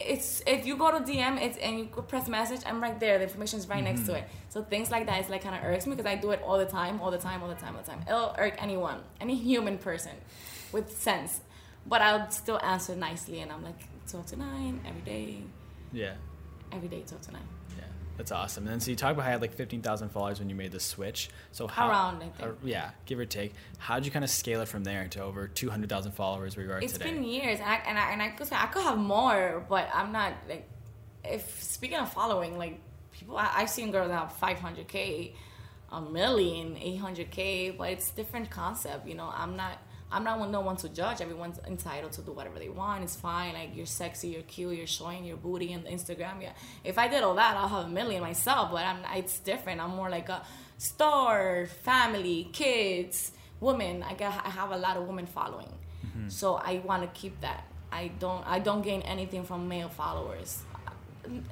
it's 0.00 0.42
if 0.46 0.66
you 0.66 0.76
go 0.76 0.90
to 0.90 1.04
DM 1.04 1.40
it's 1.40 1.58
and 1.58 1.78
you 1.78 1.84
press 1.86 2.28
message, 2.28 2.60
I'm 2.66 2.82
right 2.82 2.98
there. 2.98 3.18
The 3.18 3.24
information 3.24 3.58
is 3.58 3.68
right 3.68 3.84
next 3.84 4.02
to 4.02 4.12
mm-hmm. 4.12 4.24
it. 4.24 4.28
So 4.48 4.62
things 4.62 4.90
like 4.90 5.06
that 5.06 5.22
is 5.22 5.28
like 5.28 5.42
kind 5.42 5.54
of 5.54 5.64
irks 5.64 5.86
me 5.86 5.96
because 5.96 6.10
I 6.10 6.16
do 6.16 6.30
it 6.30 6.40
all 6.42 6.56
the 6.56 6.64
time, 6.64 7.00
all 7.00 7.10
the 7.10 7.18
time, 7.18 7.42
all 7.42 7.48
the 7.48 7.54
time, 7.56 7.76
all 7.76 7.82
the 7.82 7.90
time. 7.90 8.00
It'll 8.08 8.34
irk 8.38 8.54
anyone, 8.58 9.00
any 9.20 9.34
human 9.50 9.76
person 9.76 10.12
with 10.74 11.00
sense. 11.00 11.40
But 11.86 12.02
I'll 12.02 12.30
still 12.30 12.60
answer 12.62 12.94
nicely, 12.96 13.40
and 13.40 13.50
I'm 13.52 13.62
like 13.62 13.80
12 14.10 14.26
to 14.26 14.36
9 14.36 14.80
every 14.86 15.00
day, 15.02 15.42
Yeah. 15.92 16.14
every 16.72 16.88
day 16.88 17.02
12 17.06 17.22
to 17.26 17.32
9. 17.32 17.42
Yeah, 17.76 17.84
that's 18.16 18.32
awesome. 18.32 18.64
And 18.64 18.72
then 18.72 18.80
so 18.80 18.90
you 18.90 18.96
talk 18.96 19.12
about 19.12 19.22
how 19.22 19.28
you 19.28 19.32
had 19.32 19.40
like 19.42 19.54
fifteen 19.54 19.82
thousand 19.82 20.08
followers 20.10 20.38
when 20.38 20.48
you 20.48 20.54
made 20.54 20.72
the 20.72 20.80
switch. 20.80 21.28
So 21.52 21.66
how, 21.66 21.88
Around, 21.90 22.16
I 22.16 22.28
think. 22.30 22.42
uh, 22.42 22.52
yeah, 22.64 22.90
give 23.06 23.18
or 23.18 23.26
take. 23.26 23.52
How 23.78 23.96
did 23.96 24.06
you 24.06 24.12
kind 24.12 24.24
of 24.24 24.30
scale 24.30 24.60
it 24.62 24.68
from 24.68 24.82
there 24.84 25.06
to 25.08 25.22
over 25.22 25.46
two 25.48 25.68
hundred 25.70 25.88
thousand 25.90 26.12
followers 26.12 26.56
where 26.56 26.64
you 26.66 26.72
are 26.72 26.80
It's 26.80 26.94
today? 26.94 27.12
been 27.12 27.22
years, 27.22 27.58
and 27.60 27.68
I 27.68 27.76
and 27.86 27.98
I, 27.98 28.10
and 28.12 28.22
I 28.22 28.28
could 28.30 28.46
say 28.46 28.56
I 28.56 28.66
could 28.66 28.82
have 28.84 28.98
more, 28.98 29.64
but 29.68 29.88
I'm 29.94 30.10
not 30.12 30.32
like. 30.48 30.68
If 31.24 31.62
speaking 31.62 31.98
of 31.98 32.12
following, 32.12 32.56
like 32.58 32.78
people. 33.12 33.36
I, 33.36 33.50
I've 33.56 33.70
seen 33.70 33.90
girls 33.90 34.08
that 34.08 34.18
have 34.18 34.32
500k, 34.40 35.32
a 35.92 36.00
million, 36.00 36.76
800k, 36.76 37.76
but 37.78 37.90
it's 37.90 38.10
different 38.10 38.50
concept. 38.50 39.06
You 39.08 39.14
know, 39.14 39.30
I'm 39.34 39.56
not. 39.56 39.78
I'm 40.14 40.24
not 40.28 40.38
one- 40.38 40.52
no 40.58 40.60
one 40.70 40.76
to 40.84 40.88
judge. 41.00 41.20
Everyone's 41.20 41.58
entitled 41.66 42.12
to 42.18 42.22
do 42.22 42.32
whatever 42.38 42.58
they 42.58 42.68
want. 42.82 43.02
It's 43.06 43.16
fine. 43.16 43.52
Like 43.60 43.70
you're 43.76 43.86
sexy, 44.02 44.28
you're 44.34 44.42
cute, 44.54 44.76
you're 44.78 44.86
showing 44.98 45.24
your 45.24 45.36
booty 45.36 45.74
on 45.74 45.82
Instagram. 45.96 46.36
Yeah. 46.46 46.52
If 46.84 46.96
I 46.98 47.06
did 47.08 47.22
all 47.26 47.34
that, 47.42 47.56
I'll 47.56 47.68
have 47.76 47.86
a 47.86 47.94
million 48.00 48.20
myself. 48.22 48.70
But 48.72 48.84
I'm. 48.90 48.98
It's 49.20 49.38
different. 49.50 49.80
I'm 49.80 49.94
more 50.00 50.10
like 50.18 50.28
a 50.28 50.40
store, 50.78 51.66
family, 51.82 52.48
kids, 52.52 53.32
women. 53.60 54.02
I 54.02 54.14
got. 54.14 54.32
I 54.46 54.50
have 54.50 54.70
a 54.70 54.76
lot 54.76 54.96
of 54.96 55.06
women 55.06 55.26
following, 55.26 55.72
so 56.28 56.54
I 56.56 56.80
want 56.84 57.02
to 57.02 57.08
keep 57.20 57.40
that. 57.40 57.64
I 57.90 58.08
don't. 58.18 58.44
I 58.46 58.58
don't 58.60 58.82
gain 58.82 59.02
anything 59.02 59.44
from 59.44 59.68
male 59.68 59.88
followers. 59.88 60.62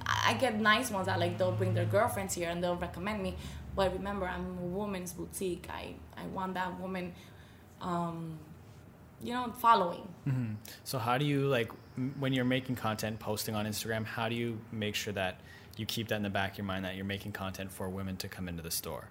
I 0.07 0.31
I 0.31 0.35
get 0.35 0.59
nice 0.61 0.91
ones 0.91 1.07
that 1.07 1.19
like 1.19 1.39
they'll 1.39 1.53
bring 1.63 1.75
their 1.75 1.87
girlfriends 1.97 2.35
here 2.35 2.49
and 2.51 2.63
they'll 2.63 2.77
recommend 2.89 3.23
me. 3.23 3.35
But 3.75 3.93
remember, 3.95 4.27
I'm 4.29 4.47
a 4.59 4.67
woman's 4.81 5.13
boutique. 5.19 5.67
I 5.71 5.95
I 6.17 6.27
want 6.27 6.55
that 6.55 6.79
woman, 6.79 7.15
um, 7.81 8.39
you 9.23 9.33
know, 9.33 9.53
following. 9.59 10.07
Mm-hmm. 10.27 10.55
So 10.85 10.99
how 10.99 11.19
do 11.19 11.25
you 11.25 11.47
like 11.49 11.71
m- 11.97 12.15
when 12.19 12.33
you're 12.33 12.45
making 12.45 12.77
content, 12.77 13.19
posting 13.19 13.55
on 13.55 13.67
Instagram? 13.67 14.05
How 14.05 14.29
do 14.29 14.35
you 14.35 14.59
make 14.71 14.95
sure 14.95 15.13
that 15.15 15.41
you 15.77 15.87
keep 15.87 16.09
that 16.09 16.17
in 16.17 16.23
the 16.23 16.31
back 16.31 16.53
of 16.53 16.59
your 16.59 16.67
mind 16.67 16.85
that 16.85 16.97
you're 16.97 17.05
making 17.05 17.33
content 17.33 17.73
for 17.73 17.89
women 17.89 18.17
to 18.19 18.29
come 18.29 18.49
into 18.49 18.63
the 18.63 18.71
store? 18.71 19.05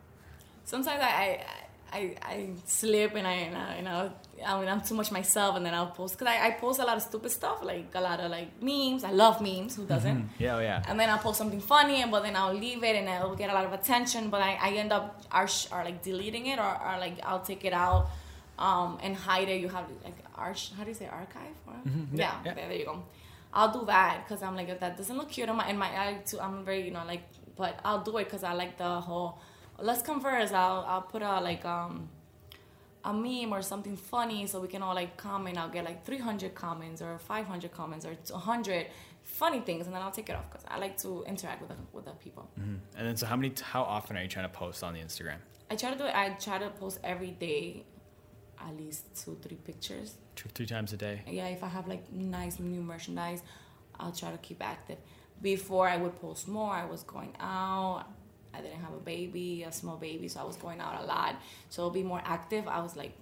Sometimes 0.66 1.02
I 1.02 1.08
I, 1.08 1.46
I, 1.94 2.16
I 2.22 2.50
slip 2.66 3.16
and 3.16 3.28
I 3.28 3.34
and 3.34 3.58
I, 3.58 3.74
and 3.74 3.90
I, 3.90 4.12
I 4.46 4.60
mean 4.60 4.70
I'm 4.70 4.82
too 4.82 4.96
much 4.96 5.12
myself 5.12 5.56
and 5.58 5.66
then 5.66 5.74
I'll 5.74 5.88
post 5.88 6.18
because 6.18 6.34
I, 6.34 6.48
I 6.48 6.52
post 6.52 6.80
a 6.80 6.86
lot 6.86 6.96
of 6.96 7.04
stupid 7.04 7.32
stuff 7.32 7.64
like 7.64 7.88
a 7.96 8.02
lot 8.02 8.20
of 8.20 8.32
like 8.32 8.62
memes. 8.62 9.04
I 9.04 9.12
love 9.12 9.42
memes. 9.42 9.76
Who 9.76 9.86
doesn't? 9.86 10.16
Mm-hmm. 10.16 10.44
Yeah, 10.44 10.56
oh 10.56 10.60
yeah. 10.60 10.84
and 10.88 11.00
then 11.00 11.10
I'll 11.10 11.18
post 11.18 11.38
something 11.38 11.62
funny, 11.62 12.02
and 12.02 12.12
but 12.12 12.24
then 12.24 12.36
I'll 12.36 12.54
leave 12.54 12.84
it, 12.84 12.96
and 12.96 13.10
it'll 13.10 13.36
get 13.36 13.50
a 13.50 13.54
lot 13.54 13.66
of 13.66 13.74
attention. 13.74 14.30
But 14.30 14.42
I, 14.42 14.58
I 14.62 14.70
end 14.72 14.94
up 14.94 15.22
arch 15.32 15.68
or 15.72 15.84
like 15.84 16.02
deleting 16.04 16.46
it, 16.48 16.60
or, 16.60 16.64
or 16.88 16.98
like 17.00 17.18
I'll 17.24 17.42
take 17.42 17.66
it 17.66 17.74
out 17.74 18.08
um, 18.58 18.98
and 19.02 19.16
hide 19.16 19.50
it. 19.50 19.62
You 19.62 19.70
have 19.70 19.86
like 20.04 20.18
arch, 20.36 20.72
how 20.78 20.84
do 20.84 20.90
you 20.90 20.96
say 20.96 21.08
archive? 21.08 21.56
Mm-hmm. 21.68 22.16
Yeah, 22.16 22.40
Yeah. 22.46 22.54
There, 22.54 22.68
there 22.68 22.78
you 22.78 22.86
go. 22.86 23.04
I'll 23.54 23.72
do 23.72 23.86
that 23.86 24.24
because 24.24 24.42
I'm 24.44 24.56
like 24.56 24.70
if 24.70 24.80
that 24.80 24.96
doesn't 24.98 25.18
look 25.18 25.30
cute 25.30 25.50
in 25.50 25.56
my 25.56 25.68
in 25.70 25.78
my 25.78 25.88
eye 25.88 26.22
too. 26.26 26.40
I'm 26.40 26.64
very 26.64 26.86
you 26.86 26.92
know 26.92 27.04
like, 27.06 27.24
but 27.58 27.80
I'll 27.84 28.02
do 28.02 28.18
it 28.18 28.26
because 28.26 28.44
I 28.44 28.54
like 28.54 28.78
the 28.78 29.02
whole. 29.02 29.40
Let's 29.80 30.02
converse. 30.02 30.52
I'll 30.52 30.86
I'll 30.88 31.02
put 31.02 31.22
a 31.22 31.42
like 31.42 31.66
um 31.66 32.10
a 33.04 33.14
meme 33.14 33.52
or 33.52 33.62
something 33.62 33.98
funny 33.98 34.46
so 34.46 34.60
we 34.62 34.68
can 34.68 34.82
all 34.82 34.96
like 34.96 35.18
comment. 35.18 35.58
I'll 35.58 35.70
get 35.70 35.84
like 35.84 36.06
300 36.06 36.54
comments 36.54 37.02
or 37.02 37.18
500 37.18 37.72
comments 37.72 38.06
or 38.06 38.14
100 38.30 38.88
funny 39.24 39.60
things, 39.60 39.86
and 39.86 39.96
then 39.96 40.02
I'll 40.02 40.12
take 40.12 40.30
it 40.30 40.36
off 40.36 40.50
because 40.50 40.66
I 40.68 40.78
like 40.78 40.98
to 41.02 41.24
interact 41.28 41.62
with 41.62 41.70
the, 41.70 41.76
with 41.94 42.06
the 42.06 42.12
people. 42.12 42.50
And 42.56 42.80
then 42.96 43.18
so 43.18 43.26
how 43.26 43.36
many 43.36 43.54
how 43.62 43.84
often 43.84 44.18
are 44.18 44.22
you 44.22 44.28
trying 44.30 44.46
to 44.50 44.54
post 44.56 44.84
on 44.84 44.94
the 44.94 45.00
Instagram? 45.00 45.38
I 45.70 45.76
try 45.76 45.92
to 45.92 45.98
do 45.98 46.06
it. 46.06 46.16
I 46.16 46.30
try 46.30 46.58
to 46.60 46.70
post 46.70 47.00
every 47.04 47.32
day, 47.32 47.86
at 48.68 48.78
least 48.78 49.24
two 49.24 49.38
three 49.42 49.58
pictures. 49.58 50.16
Two, 50.36 50.50
three 50.54 50.66
times 50.66 50.94
a 50.94 50.98
day. 50.98 51.22
Yeah, 51.28 51.48
if 51.48 51.64
I 51.64 51.68
have 51.68 51.88
like 51.88 52.12
nice 52.12 52.60
new 52.60 52.82
merchandise, 52.82 53.44
I'll 54.00 54.12
try 54.12 54.32
to 54.32 54.38
keep 54.38 54.64
active. 54.64 54.98
Before 55.42 55.88
I 55.88 55.98
would 55.98 56.20
post 56.22 56.48
more, 56.48 56.72
I 56.72 56.86
was 56.86 57.04
going 57.04 57.36
out. 57.40 58.06
I 58.54 58.62
didn't 58.62 58.82
have 58.82 58.94
a 58.94 59.00
baby, 59.00 59.64
a 59.64 59.72
small 59.72 59.98
baby, 59.98 60.28
so 60.28 60.42
I 60.42 60.44
was 60.44 60.58
going 60.58 60.80
out 60.80 61.02
a 61.02 61.06
lot. 61.06 61.36
So 61.70 61.82
it'll 61.82 61.92
be 61.92 62.04
more 62.04 62.22
active. 62.24 62.68
I 62.68 62.82
was 62.82 62.96
like, 62.96 63.14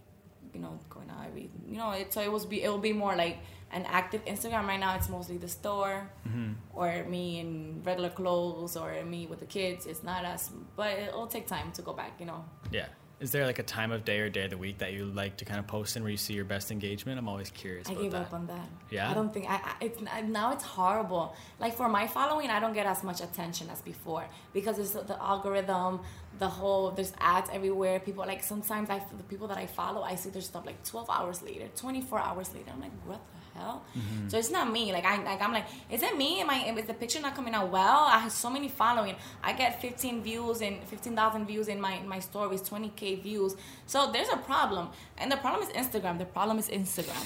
you 0.54 0.60
know, 0.60 0.80
going 0.90 1.10
out 1.10 1.26
every, 1.28 1.50
you 1.68 1.78
know, 1.78 1.92
it, 1.92 2.12
so 2.12 2.22
it 2.22 2.32
was 2.32 2.46
be 2.46 2.64
it 2.64 2.70
will 2.70 2.80
be 2.80 2.94
more 2.94 3.16
like 3.16 3.38
an 3.72 3.86
active 3.86 4.26
Instagram. 4.26 4.68
Right 4.68 4.80
now, 4.80 4.96
it's 4.96 5.10
mostly 5.10 5.38
the 5.38 5.48
store 5.48 6.10
mm-hmm. 6.28 6.54
or 6.74 7.04
me 7.06 7.40
in 7.40 7.82
regular 7.84 8.10
clothes 8.10 8.76
or 8.76 9.04
me 9.06 9.28
with 9.28 9.40
the 9.40 9.46
kids. 9.46 9.86
It's 9.86 10.04
not 10.04 10.26
as, 10.26 10.50
but 10.76 10.98
it'll 10.98 11.28
take 11.28 11.48
time 11.48 11.72
to 11.74 11.82
go 11.82 11.94
back. 11.94 12.14
You 12.20 12.26
know, 12.26 12.46
Yeah. 12.72 12.88
Is 13.20 13.32
there 13.32 13.46
like 13.46 13.60
a 13.60 13.64
time 13.64 13.92
of 13.92 14.06
day 14.06 14.20
or 14.22 14.30
day 14.30 14.46
of 14.46 14.52
the 14.52 14.58
week 14.58 14.78
that 14.78 14.94
you 14.94 15.06
like 15.06 15.36
to 15.38 15.46
kind 15.46 15.60
of 15.60 15.68
post 15.68 15.98
in 15.98 16.04
where 16.04 16.12
you 16.12 16.18
see 16.18 16.34
your 16.34 16.46
best 16.46 16.72
engagement? 16.72 17.20
I'm 17.20 17.28
always 17.28 17.50
curious 17.50 17.90
I 17.90 17.92
about 17.92 18.02
gave 18.02 18.12
that. 18.12 18.22
up 18.22 18.34
on 18.34 18.48
that. 18.48 18.70
Yeah? 18.90 19.12
I 19.12 19.14
don't 19.14 19.34
think 19.34 19.46
I, 19.50 19.56
I 19.56 19.74
it's 19.82 20.02
now 20.28 20.54
it's 20.54 20.64
horrible. 20.64 21.36
Like 21.60 21.76
for 21.76 21.90
my 21.90 22.08
following, 22.08 22.50
I 22.50 22.62
don't 22.62 22.74
get 22.74 22.86
as 22.86 23.04
much 23.04 23.20
attention 23.20 23.70
as 23.70 23.82
before 23.82 24.26
because 24.54 24.80
it's 24.80 24.92
the 24.92 25.22
algorithm, 25.22 26.00
the 26.40 26.48
whole 26.48 26.92
there's 26.92 27.12
ads 27.20 27.50
everywhere. 27.52 28.00
People 28.00 28.26
like 28.26 28.42
sometimes 28.42 28.90
I 28.90 29.02
the 29.18 29.24
people 29.24 29.48
that 29.50 29.58
I 29.58 29.66
follow, 29.66 30.02
I 30.02 30.16
see 30.16 30.30
their 30.30 30.42
stuff 30.42 30.66
like 30.66 30.82
12 30.86 31.10
hours 31.10 31.42
later, 31.42 31.68
24 31.76 32.20
hours 32.20 32.54
later. 32.54 32.72
I'm 32.74 32.80
like, 32.80 32.92
what 33.06 33.20
the 33.20 33.39
hell? 33.60 33.78
Mm-hmm. 33.98 34.30
So 34.30 34.38
it's 34.42 34.52
not 34.58 34.66
me. 34.78 34.84
Like 34.98 35.06
I 35.12 35.14
like 35.24 35.42
I'm 35.46 35.54
like, 35.60 35.68
is 35.96 36.02
it 36.08 36.14
me? 36.18 36.30
Am 36.44 36.50
I 36.50 36.58
is 36.82 36.88
the 36.92 36.94
picture 37.04 37.22
not 37.26 37.34
coming 37.40 37.54
out 37.60 37.68
well? 37.80 38.00
I 38.16 38.18
have 38.26 38.32
so 38.32 38.50
many 38.50 38.70
following. 38.84 39.16
I 39.44 39.52
get 39.62 39.82
15 39.82 40.24
views 40.24 40.62
and 40.62 40.84
15,000 40.84 41.46
views 41.52 41.68
in 41.68 41.80
my 41.88 41.94
in 42.04 42.08
my 42.16 42.20
stories, 42.20 42.62
20k 42.70 43.22
views. 43.28 43.56
So 43.94 43.98
there's 44.14 44.30
a 44.30 44.38
problem, 44.52 44.86
and 45.20 45.32
the 45.32 45.38
problem 45.38 45.62
is 45.68 45.70
Instagram. 45.84 46.18
The 46.18 46.32
problem 46.38 46.58
is 46.64 46.68
Instagram. 46.82 47.26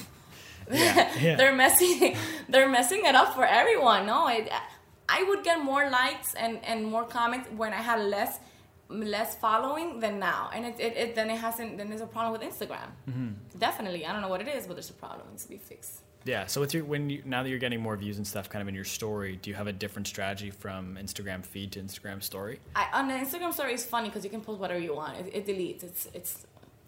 Yeah, 0.70 1.10
yeah. 1.20 1.36
they're 1.36 1.54
messing 1.54 2.16
they're 2.48 2.70
messing 2.78 3.02
it 3.04 3.14
up 3.14 3.34
for 3.34 3.44
everyone 3.44 4.06
no 4.06 4.28
it, 4.28 4.48
i 5.16 5.22
would 5.28 5.42
get 5.44 5.56
more 5.62 5.84
likes 5.90 6.32
and 6.42 6.54
and 6.64 6.78
more 6.94 7.04
comments 7.04 7.46
when 7.54 7.74
i 7.74 7.82
had 7.90 8.00
less 8.00 8.38
less 8.88 9.30
following 9.36 10.00
than 10.00 10.18
now 10.18 10.48
and 10.54 10.64
it, 10.64 10.76
it, 10.86 10.96
it 10.96 11.14
then 11.14 11.28
it 11.28 11.36
hasn't 11.46 11.76
then 11.76 11.86
there's 11.90 12.00
a 12.00 12.12
problem 12.16 12.32
with 12.32 12.40
instagram 12.50 12.88
Mm-hmm. 13.10 13.58
definitely 13.58 14.06
i 14.06 14.10
don't 14.12 14.22
know 14.22 14.32
what 14.34 14.40
it 14.40 14.48
is 14.48 14.66
but 14.66 14.74
there's 14.76 14.88
a 14.88 14.98
problem 15.04 15.22
it 15.28 15.32
needs 15.32 15.42
to 15.44 15.50
be 15.50 15.58
fixed 15.58 16.00
Yeah. 16.24 16.46
So 16.46 16.60
with 16.60 16.74
your 16.74 16.84
when 16.84 17.10
you 17.10 17.22
now 17.24 17.42
that 17.42 17.48
you're 17.48 17.58
getting 17.58 17.80
more 17.80 17.96
views 17.96 18.16
and 18.16 18.26
stuff 18.26 18.48
kind 18.48 18.62
of 18.62 18.68
in 18.68 18.74
your 18.74 18.84
story, 18.84 19.38
do 19.40 19.50
you 19.50 19.56
have 19.56 19.66
a 19.66 19.72
different 19.72 20.06
strategy 20.08 20.50
from 20.50 20.96
Instagram 21.00 21.44
feed 21.44 21.72
to 21.72 21.80
Instagram 21.80 22.22
story? 22.22 22.60
I, 22.74 22.88
on 22.94 23.08
the 23.08 23.14
Instagram 23.14 23.52
story 23.52 23.74
is 23.74 23.84
funny 23.84 24.08
because 24.08 24.24
you 24.24 24.30
can 24.30 24.40
post 24.40 24.60
whatever 24.60 24.80
you 24.80 24.94
want. 24.94 25.18
It, 25.18 25.34
it 25.34 25.46
deletes. 25.46 25.82
It's 25.82 26.08
it's 26.14 26.46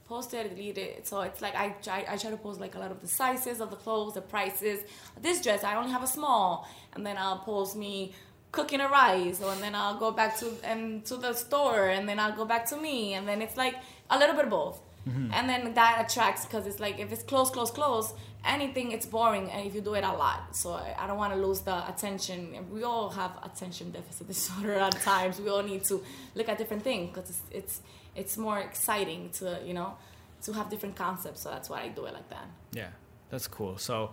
posted, 0.09 0.46
it 0.46 0.57
deleted. 0.57 1.07
So 1.07 1.20
it's 1.20 1.42
like 1.42 1.55
I 1.55 1.70
try 1.83 2.07
I 2.09 2.16
try 2.16 2.31
to 2.31 2.37
post 2.37 2.61
like 2.61 2.75
a 2.75 2.79
lot 2.79 2.90
of 2.90 3.01
the 3.01 3.09
sizes 3.09 3.61
of 3.61 3.70
the 3.70 3.77
clothes, 3.77 4.14
the 4.14 4.22
prices. 4.22 4.81
This 5.20 5.42
dress 5.42 5.64
I 5.64 5.77
only 5.77 5.92
have 5.92 6.03
a 6.03 6.07
small, 6.07 6.68
and 6.94 7.05
then 7.05 7.16
I'll 7.18 7.38
post 7.38 7.77
me 7.77 8.14
cooking 8.53 8.81
a 8.81 8.88
rice, 8.88 9.42
and 9.42 9.62
then 9.62 9.75
I'll 9.75 9.99
go 9.99 10.12
back 10.12 10.38
to 10.38 10.51
and 10.64 11.05
to 11.07 11.16
the 11.16 11.35
store, 11.35 11.88
and 11.88 12.09
then 12.09 12.18
I'll 12.18 12.37
go 12.37 12.46
back 12.46 12.66
to 12.70 12.77
me, 12.77 13.14
and 13.14 13.29
then 13.29 13.42
it's 13.42 13.57
like 13.57 13.77
a 14.09 14.18
little 14.18 14.35
bit 14.35 14.44
of 14.44 14.51
both. 14.51 14.81
Mm-hmm. 15.09 15.31
And 15.33 15.49
then 15.49 15.75
that 15.75 16.05
attracts 16.05 16.44
because 16.44 16.66
it's 16.66 16.81
like 16.81 16.99
if 16.99 17.12
it's 17.12 17.22
close, 17.22 17.51
close, 17.51 17.70
close, 17.70 18.12
anything 18.46 18.92
it's 18.92 19.06
boring, 19.06 19.50
and 19.50 19.66
if 19.66 19.74
you 19.74 19.80
do 19.80 19.94
it 19.94 20.04
a 20.04 20.12
lot, 20.12 20.56
so 20.56 20.72
I, 20.72 20.94
I 20.98 21.06
don't 21.06 21.18
want 21.18 21.32
to 21.35 21.38
lose 21.38 21.61
the 21.61 21.88
attention. 21.88 22.66
We 22.70 22.82
all 22.85 23.11
have 23.11 23.32
attention 23.42 23.90
deficit 23.90 24.26
disorder 24.35 24.74
at 24.74 25.00
times. 25.02 25.40
We 25.40 25.48
all 25.48 25.62
need 25.62 25.85
to 25.85 26.02
look 26.35 26.48
at 26.48 26.59
different 26.59 26.82
things 26.82 27.11
because 27.11 27.30
it's, 27.30 27.42
it's 27.50 27.80
it's 28.14 28.38
more 28.38 28.59
exciting 28.59 29.30
to 29.38 29.61
you 29.64 29.74
know 29.74 29.94
to 30.42 30.52
have 30.52 30.70
different 30.70 30.96
concepts. 30.96 31.40
So 31.42 31.50
that's 31.50 31.68
why 31.68 31.82
I 31.82 31.88
do 31.88 32.04
it 32.06 32.14
like 32.14 32.28
that. 32.30 32.46
Yeah, 32.72 32.88
that's 33.30 33.48
cool. 33.48 33.78
So, 33.78 34.12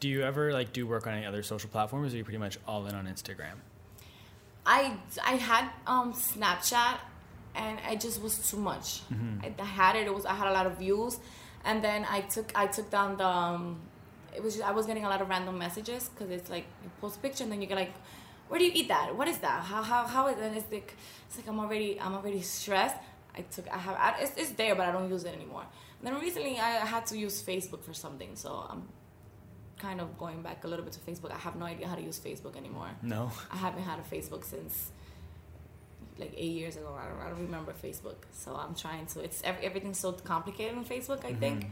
do 0.00 0.08
you 0.08 0.22
ever 0.22 0.52
like 0.52 0.72
do 0.72 0.86
work 0.86 1.06
on 1.06 1.14
any 1.14 1.26
other 1.26 1.42
social 1.42 1.70
platforms, 1.70 2.12
or 2.12 2.16
are 2.16 2.18
you 2.18 2.24
pretty 2.24 2.38
much 2.38 2.58
all 2.66 2.86
in 2.86 2.94
on 2.94 3.06
Instagram? 3.06 3.56
I 4.66 4.96
I 5.24 5.32
had 5.32 5.68
um 5.86 6.12
Snapchat 6.12 6.98
and 7.54 7.78
it 7.90 8.00
just 8.00 8.20
was 8.20 8.50
too 8.50 8.56
much. 8.56 9.02
I, 9.42 9.52
I 9.58 9.64
had 9.64 9.96
it. 9.96 10.06
It 10.06 10.14
was 10.14 10.26
I 10.26 10.34
had 10.34 10.48
a 10.48 10.52
lot 10.52 10.66
of 10.66 10.78
views, 10.78 11.18
and 11.64 11.82
then 11.82 12.06
I 12.08 12.20
took 12.22 12.52
I 12.54 12.66
took 12.66 12.90
down 12.90 13.16
the. 13.16 13.26
Um, 13.26 13.80
it 14.34 14.42
was 14.42 14.54
just, 14.54 14.66
I 14.66 14.72
was 14.72 14.86
getting 14.86 15.04
a 15.04 15.08
lot 15.08 15.22
of 15.22 15.28
random 15.28 15.56
messages 15.58 16.08
because 16.08 16.28
it's 16.30 16.50
like 16.50 16.64
you 16.82 16.90
post 17.00 17.16
a 17.16 17.20
picture 17.20 17.44
and 17.44 17.52
then 17.52 17.60
you 17.62 17.68
get 17.68 17.76
like, 17.76 17.94
where 18.48 18.58
do 18.58 18.64
you 18.64 18.72
eat 18.74 18.88
that? 18.88 19.14
What 19.16 19.28
is 19.28 19.38
that? 19.38 19.62
How 19.62 19.82
how 19.82 20.06
how 20.06 20.26
is 20.28 20.38
it? 20.38 20.44
And 20.44 20.56
it's 20.56 20.70
like 20.70 20.96
it's 21.26 21.36
like 21.36 21.48
I'm 21.48 21.58
already 21.60 22.00
I'm 22.00 22.14
already 22.14 22.42
stressed. 22.42 22.96
I 23.36 23.42
took 23.42 23.68
I 23.68 23.78
have 23.78 23.96
I, 23.96 24.16
it's, 24.20 24.36
it's 24.36 24.50
there 24.50 24.74
but 24.74 24.86
I 24.86 24.92
don't 24.92 25.08
use 25.08 25.24
it 25.24 25.34
anymore. 25.34 25.64
And 25.98 26.14
then 26.14 26.20
recently 26.20 26.58
I 26.58 26.84
had 26.84 27.06
to 27.06 27.16
use 27.16 27.42
Facebook 27.42 27.82
for 27.82 27.94
something, 27.94 28.34
so 28.34 28.66
I'm 28.68 28.88
kind 29.78 30.00
of 30.00 30.18
going 30.18 30.42
back 30.42 30.64
a 30.64 30.68
little 30.68 30.84
bit 30.84 30.94
to 30.94 31.00
Facebook. 31.00 31.32
I 31.32 31.38
have 31.38 31.56
no 31.56 31.64
idea 31.64 31.86
how 31.88 31.94
to 31.94 32.02
use 32.02 32.18
Facebook 32.18 32.56
anymore. 32.56 32.90
No. 33.02 33.30
I 33.50 33.56
haven't 33.56 33.84
had 33.84 33.98
a 33.98 34.14
Facebook 34.14 34.44
since 34.44 34.90
like 36.18 36.32
eight 36.36 36.52
years 36.60 36.76
ago. 36.76 36.96
I 36.98 37.08
don't, 37.08 37.20
I 37.20 37.28
don't 37.30 37.40
remember 37.40 37.72
Facebook, 37.72 38.16
so 38.32 38.54
I'm 38.56 38.74
trying 38.74 39.06
to. 39.06 39.20
It's 39.20 39.42
ev- 39.44 39.62
everything's 39.62 39.98
so 39.98 40.12
complicated 40.12 40.76
on 40.78 40.84
Facebook. 40.84 41.24
I 41.24 41.32
think 41.34 41.70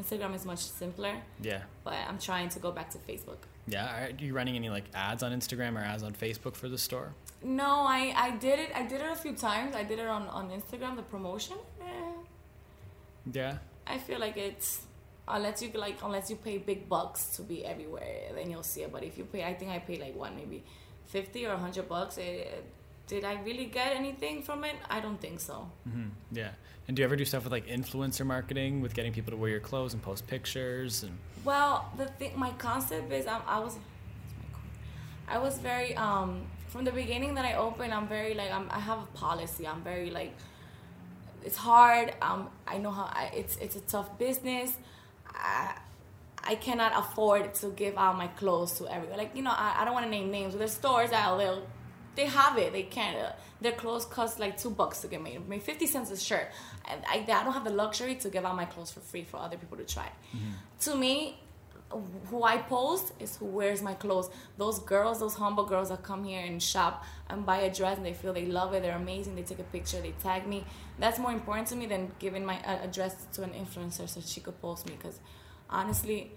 Instagram 0.00 0.34
is 0.34 0.44
much 0.44 0.60
simpler, 0.60 1.14
Yeah. 1.42 1.62
but 1.84 1.94
I'm 2.08 2.18
trying 2.18 2.48
to 2.50 2.58
go 2.58 2.70
back 2.72 2.90
to 2.90 2.98
Facebook. 2.98 3.38
Yeah. 3.66 3.86
Are 4.06 4.10
you 4.18 4.32
running 4.34 4.56
any 4.56 4.70
like 4.70 4.84
ads 4.94 5.22
on 5.22 5.32
Instagram 5.32 5.76
or 5.76 5.84
ads 5.84 6.02
on 6.02 6.12
Facebook 6.12 6.54
for 6.56 6.68
the 6.68 6.78
store? 6.78 7.12
No, 7.42 7.70
I 7.98 8.12
I 8.16 8.30
did 8.36 8.58
it. 8.58 8.70
I 8.74 8.82
did 8.86 9.00
it 9.00 9.10
a 9.10 9.16
few 9.16 9.34
times. 9.34 9.74
I 9.74 9.84
did 9.84 9.98
it 9.98 10.08
on 10.08 10.22
on 10.28 10.50
Instagram. 10.50 10.96
The 10.96 11.02
promotion. 11.02 11.56
Eh, 11.80 12.12
Yeah. 13.32 13.58
I 13.86 13.98
feel 13.98 14.18
like 14.20 14.36
it's 14.36 14.82
unless 15.28 15.62
you 15.62 15.70
like 15.72 15.98
unless 16.02 16.30
you 16.30 16.36
pay 16.36 16.58
big 16.58 16.88
bucks 16.88 17.36
to 17.36 17.42
be 17.42 17.64
everywhere, 17.64 18.30
then 18.34 18.50
you'll 18.50 18.62
see 18.74 18.82
it. 18.82 18.92
But 18.92 19.02
if 19.04 19.18
you 19.18 19.24
pay, 19.24 19.44
I 19.44 19.54
think 19.54 19.70
I 19.70 19.78
paid 19.78 20.00
like 20.00 20.16
one 20.16 20.36
maybe 20.36 20.64
fifty 21.06 21.46
or 21.46 21.56
hundred 21.56 21.88
bucks. 21.88 22.18
It, 22.18 22.64
did 23.10 23.24
I 23.24 23.34
really 23.48 23.66
get 23.66 23.90
anything 24.02 24.36
from 24.48 24.64
it? 24.70 24.76
I 24.88 25.00
don't 25.00 25.20
think 25.20 25.40
so. 25.40 25.56
hmm 25.84 26.10
Yeah. 26.30 26.52
And 26.86 26.96
do 26.96 27.02
you 27.02 27.04
ever 27.08 27.16
do 27.16 27.24
stuff 27.24 27.42
with 27.44 27.52
like 27.52 27.66
influencer 27.66 28.24
marketing, 28.24 28.80
with 28.84 28.94
getting 28.94 29.12
people 29.12 29.32
to 29.32 29.36
wear 29.36 29.50
your 29.56 29.64
clothes 29.70 29.92
and 29.94 30.02
post 30.02 30.26
pictures 30.34 31.02
and? 31.02 31.14
Well, 31.44 31.74
the 32.00 32.06
thing, 32.18 32.32
my 32.46 32.52
concept 32.66 33.12
is 33.12 33.26
I, 33.26 33.40
I 33.56 33.58
was, 33.58 33.74
I 35.28 35.38
was 35.38 35.58
very 35.58 35.92
um 35.96 36.30
from 36.68 36.84
the 36.84 36.92
beginning 36.92 37.34
that 37.34 37.44
I 37.44 37.54
opened, 37.66 37.92
I'm 37.92 38.06
very 38.06 38.34
like 38.40 38.52
I'm, 38.52 38.66
I 38.70 38.80
have 38.90 39.00
a 39.08 39.10
policy. 39.26 39.66
I'm 39.66 39.82
very 39.82 40.10
like 40.10 40.32
it's 41.44 41.56
hard. 41.56 42.14
Um, 42.22 42.48
I 42.66 42.78
know 42.78 42.92
how 42.92 43.06
I, 43.22 43.24
it's 43.40 43.56
it's 43.64 43.76
a 43.82 43.84
tough 43.94 44.08
business. 44.18 44.76
I, 45.26 45.74
I 46.52 46.54
cannot 46.66 46.92
afford 47.02 47.54
to 47.60 47.66
give 47.82 47.96
out 47.98 48.16
my 48.24 48.28
clothes 48.40 48.72
to 48.78 48.86
everyone. 48.94 49.18
Like 49.18 49.32
you 49.34 49.42
know, 49.42 49.54
I, 49.66 49.68
I 49.78 49.84
don't 49.84 49.94
want 49.94 50.06
to 50.06 50.10
name 50.10 50.30
names, 50.30 50.52
but 50.54 50.58
there's 50.60 50.76
stores 50.82 51.10
that 51.10 51.36
they'll 51.38 51.66
they 52.20 52.28
have 52.40 52.54
it. 52.64 52.70
They 52.72 52.86
can't. 52.96 53.16
Uh, 53.26 53.32
their 53.64 53.76
clothes 53.82 54.06
cost 54.16 54.32
like 54.44 54.54
two 54.62 54.72
bucks 54.80 54.96
to 55.02 55.08
get 55.12 55.20
made. 55.22 55.38
Maybe 55.48 55.62
fifty 55.72 55.86
cents 55.86 56.10
a 56.10 56.18
shirt. 56.28 56.48
And 56.88 56.98
I, 57.14 57.16
I 57.40 57.42
don't 57.44 57.56
have 57.58 57.68
the 57.70 57.76
luxury 57.84 58.14
to 58.22 58.28
give 58.34 58.44
out 58.48 58.56
my 58.64 58.68
clothes 58.72 58.92
for 58.96 59.02
free 59.10 59.24
for 59.32 59.38
other 59.46 59.58
people 59.62 59.76
to 59.82 59.86
try. 59.96 60.08
Mm-hmm. 60.08 60.52
To 60.86 60.92
me, 61.04 61.14
who 62.30 62.38
I 62.54 62.56
post 62.58 63.06
is 63.24 63.36
who 63.36 63.46
wears 63.46 63.80
my 63.90 63.94
clothes. 64.04 64.28
Those 64.62 64.78
girls, 64.92 65.18
those 65.24 65.34
humble 65.34 65.66
girls 65.72 65.88
that 65.88 66.02
come 66.10 66.22
here 66.30 66.44
and 66.50 66.62
shop 66.62 67.04
and 67.28 67.44
buy 67.44 67.58
a 67.68 67.70
dress 67.78 67.96
and 67.96 68.06
they 68.06 68.16
feel 68.20 68.32
they 68.32 68.46
love 68.46 68.70
it, 68.74 68.82
they're 68.84 68.96
amazing, 68.96 69.34
they 69.34 69.42
take 69.42 69.58
a 69.58 69.70
picture, 69.76 70.00
they 70.00 70.14
tag 70.22 70.46
me. 70.46 70.64
That's 71.02 71.18
more 71.18 71.32
important 71.32 71.66
to 71.68 71.76
me 71.76 71.86
than 71.86 72.12
giving 72.24 72.44
my 72.52 72.58
uh, 72.70 72.84
address 72.86 73.12
to 73.34 73.42
an 73.42 73.52
influencer 73.62 74.08
so 74.08 74.20
she 74.32 74.40
could 74.40 74.58
post 74.60 74.88
me. 74.88 74.94
Because 74.96 75.18
honestly, 75.68 76.30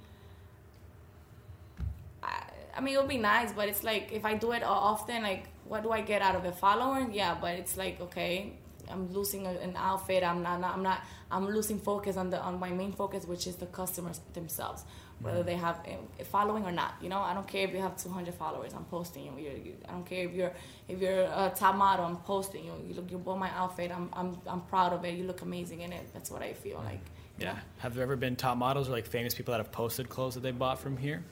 I, 2.24 2.44
I 2.76 2.82
mean, 2.82 2.96
it 2.96 3.00
would 3.02 3.14
be 3.18 3.24
nice, 3.36 3.52
but 3.54 3.66
it's 3.70 3.84
like 3.84 4.06
if 4.12 4.26
I 4.26 4.34
do 4.34 4.54
it 4.58 4.64
often, 4.64 5.22
like, 5.32 5.46
what 5.68 5.84
do 5.84 5.92
I 5.92 6.02
get 6.02 6.22
out 6.22 6.36
of 6.36 6.46
it? 6.46 6.56
Following? 6.56 7.14
Yeah, 7.14 7.38
but 7.40 7.56
it's 7.56 7.78
like, 7.78 8.00
okay, 8.02 8.54
I'm 8.90 9.12
losing 9.14 9.48
an 9.48 9.76
outfit. 9.78 10.24
I'm 10.24 10.42
not, 10.44 10.64
I'm 10.64 10.84
not. 10.84 11.02
I'm 11.32 11.48
losing 11.48 11.80
focus 11.80 12.18
on 12.18 12.30
the 12.30 12.40
on 12.40 12.60
my 12.60 12.70
main 12.70 12.92
focus, 12.92 13.26
which 13.26 13.48
is 13.48 13.56
the 13.56 13.66
customers 13.66 14.20
themselves 14.34 14.84
whether 15.24 15.40
mm-hmm. 15.40 15.48
they 15.48 15.56
have 15.56 15.80
a 16.20 16.24
following 16.26 16.66
or 16.66 16.72
not. 16.72 16.96
You 17.02 17.10
know, 17.10 17.20
I 17.20 17.34
don't 17.34 17.48
care 17.48 17.66
if 17.66 17.74
you 17.74 17.80
have 17.80 17.96
200 17.98 18.34
followers. 18.34 18.74
I'm 18.74 18.84
posting 18.86 19.26
you. 19.26 19.34
You're, 19.38 19.54
you 19.54 19.74
I 19.88 19.94
don't 19.94 20.06
care 20.06 20.28
if 20.28 20.34
you're 20.34 20.52
if 20.88 21.00
you're 21.00 21.24
a 21.24 21.52
top 21.56 21.76
model. 21.76 22.06
I'm 22.06 22.18
posting 22.18 22.66
you. 22.66 22.74
You 22.88 22.96
look. 22.96 23.10
You 23.10 23.18
bought 23.18 23.40
my 23.40 23.50
outfit. 23.52 23.92
I'm 23.92 24.10
I'm 24.14 24.38
I'm 24.46 24.62
proud 24.62 24.94
of 24.94 25.06
it. 25.06 25.16
You 25.16 25.24
look 25.24 25.42
amazing 25.42 25.82
in 25.82 25.94
it. 25.94 26.06
That's 26.14 26.30
what 26.30 26.42
I 26.42 26.54
feel 26.54 26.78
mm-hmm. 26.78 26.88
like. 26.88 27.02
Yeah. 27.40 27.54
Know? 27.54 27.60
Have 27.80 27.96
there 27.96 28.04
ever 28.04 28.16
been 28.16 28.36
top 28.36 28.58
models 28.58 28.90
or 28.90 28.92
like 28.92 29.06
famous 29.06 29.34
people 29.34 29.54
that 29.54 29.60
have 29.60 29.72
posted 29.72 30.10
clothes 30.10 30.36
that 30.36 30.42
they 30.42 30.52
bought 30.52 30.80
from 30.80 30.98
here? 30.98 31.24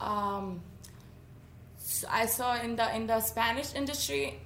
Um, 0.00 0.62
so 2.00 2.08
I 2.10 2.24
saw 2.24 2.56
in 2.56 2.76
the 2.76 2.86
in 2.96 3.06
the 3.06 3.20
Spanish 3.20 3.74
industry, 3.74 4.40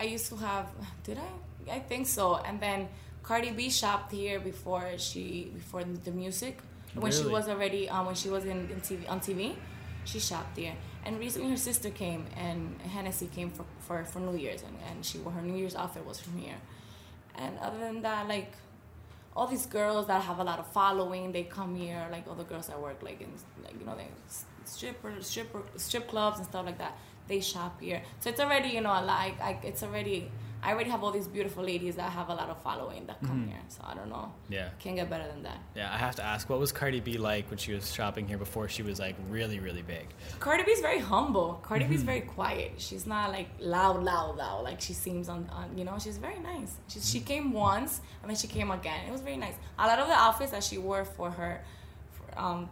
I 0.00 0.04
used 0.04 0.28
to 0.30 0.36
have. 0.36 0.66
Did 1.04 1.18
I? 1.18 1.76
I 1.76 1.78
think 1.78 2.06
so. 2.08 2.36
And 2.36 2.58
then 2.60 2.88
Cardi 3.22 3.52
B 3.52 3.70
shopped 3.70 4.10
here 4.10 4.40
before 4.40 4.98
she 4.98 5.52
before 5.54 5.84
the 5.84 6.10
music 6.10 6.58
when 6.94 7.12
really? 7.12 7.22
she 7.22 7.28
was 7.28 7.48
already 7.48 7.88
um, 7.88 8.06
when 8.06 8.16
she 8.16 8.30
was 8.30 8.44
in, 8.44 8.68
in 8.74 8.80
TV 8.80 9.08
on 9.08 9.20
TV, 9.20 9.54
she 10.04 10.18
shopped 10.18 10.56
there. 10.56 10.74
And 11.04 11.20
recently, 11.20 11.50
her 11.50 11.56
sister 11.56 11.90
came 11.90 12.26
and 12.36 12.80
Hennessy 12.82 13.28
came 13.28 13.50
for, 13.50 13.64
for, 13.80 14.04
for 14.04 14.18
New 14.18 14.36
Year's, 14.36 14.62
and, 14.62 14.76
and 14.90 15.04
she 15.04 15.18
her 15.18 15.42
New 15.42 15.56
Year's 15.56 15.76
outfit 15.76 16.04
was 16.04 16.18
from 16.18 16.36
here. 16.36 16.58
And 17.36 17.56
other 17.60 17.78
than 17.78 18.02
that, 18.02 18.26
like 18.26 18.52
all 19.38 19.46
these 19.46 19.66
girls 19.66 20.08
that 20.08 20.20
have 20.22 20.40
a 20.40 20.44
lot 20.44 20.58
of 20.58 20.66
following, 20.72 21.30
they 21.30 21.44
come 21.44 21.76
here. 21.76 22.04
Like 22.10 22.26
all 22.28 22.34
the 22.34 22.48
girls 22.52 22.66
that 22.66 22.80
work 22.80 23.02
like 23.02 23.20
in 23.20 23.30
like 23.62 23.78
you 23.78 23.86
know 23.86 23.96
they 23.96 24.08
stripper 24.64 25.12
stripper 25.20 25.62
strip 25.76 26.08
clubs 26.08 26.38
and 26.38 26.46
stuff 26.46 26.66
like 26.66 26.78
that. 26.78 26.98
They 27.28 27.40
shop 27.40 27.80
here, 27.80 28.02
so 28.20 28.30
it's 28.30 28.40
already 28.40 28.70
you 28.70 28.80
know 28.80 28.96
like 29.04 29.38
like 29.38 29.60
it's 29.64 29.82
already 29.82 30.30
I 30.68 30.72
already 30.72 30.90
have 30.90 31.02
all 31.02 31.10
these 31.10 31.26
beautiful 31.26 31.64
ladies 31.64 31.96
that 31.96 32.12
have 32.12 32.28
a 32.28 32.34
lot 32.34 32.50
of 32.50 32.62
following 32.62 33.06
that 33.06 33.18
come 33.22 33.40
mm-hmm. 33.40 33.52
here. 33.52 33.60
So 33.68 33.80
I 33.90 33.94
don't 33.94 34.10
know. 34.10 34.30
Yeah. 34.50 34.68
Can't 34.78 34.96
get 34.96 35.08
better 35.08 35.26
than 35.26 35.42
that. 35.44 35.56
Yeah, 35.74 35.90
I 35.90 35.96
have 35.96 36.14
to 36.16 36.22
ask, 36.22 36.50
what 36.50 36.58
was 36.58 36.72
Cardi 36.72 37.00
B 37.00 37.16
like 37.16 37.48
when 37.48 37.56
she 37.56 37.72
was 37.72 37.90
shopping 37.90 38.28
here 38.28 38.36
before 38.36 38.68
she 38.68 38.82
was 38.82 38.98
like 38.98 39.16
really, 39.30 39.60
really 39.60 39.80
big? 39.80 40.08
Cardi 40.40 40.64
B 40.64 40.72
is 40.72 40.80
very 40.80 40.98
humble. 40.98 41.58
Cardi 41.62 41.84
mm-hmm. 41.84 41.92
B 41.92 41.96
is 41.96 42.02
very 42.02 42.20
quiet. 42.20 42.72
She's 42.76 43.06
not 43.06 43.30
like 43.30 43.48
loud, 43.58 44.02
loud, 44.02 44.36
loud 44.36 44.62
like 44.64 44.78
she 44.82 44.92
seems 44.92 45.30
on, 45.30 45.48
on 45.54 45.78
you 45.78 45.86
know, 45.86 45.98
she's 45.98 46.18
very 46.18 46.38
nice. 46.38 46.76
She, 46.88 47.00
she 47.00 47.20
came 47.20 47.50
once 47.50 48.02
and 48.20 48.28
then 48.30 48.36
she 48.36 48.46
came 48.46 48.70
again. 48.70 49.06
It 49.08 49.10
was 49.10 49.22
very 49.22 49.38
nice. 49.38 49.54
A 49.78 49.86
lot 49.86 49.98
of 49.98 50.06
the 50.06 50.12
outfits 50.12 50.50
that 50.50 50.64
she 50.64 50.76
wore 50.76 51.06
for 51.06 51.30
her, 51.30 51.64
for, 52.10 52.38
um, 52.38 52.68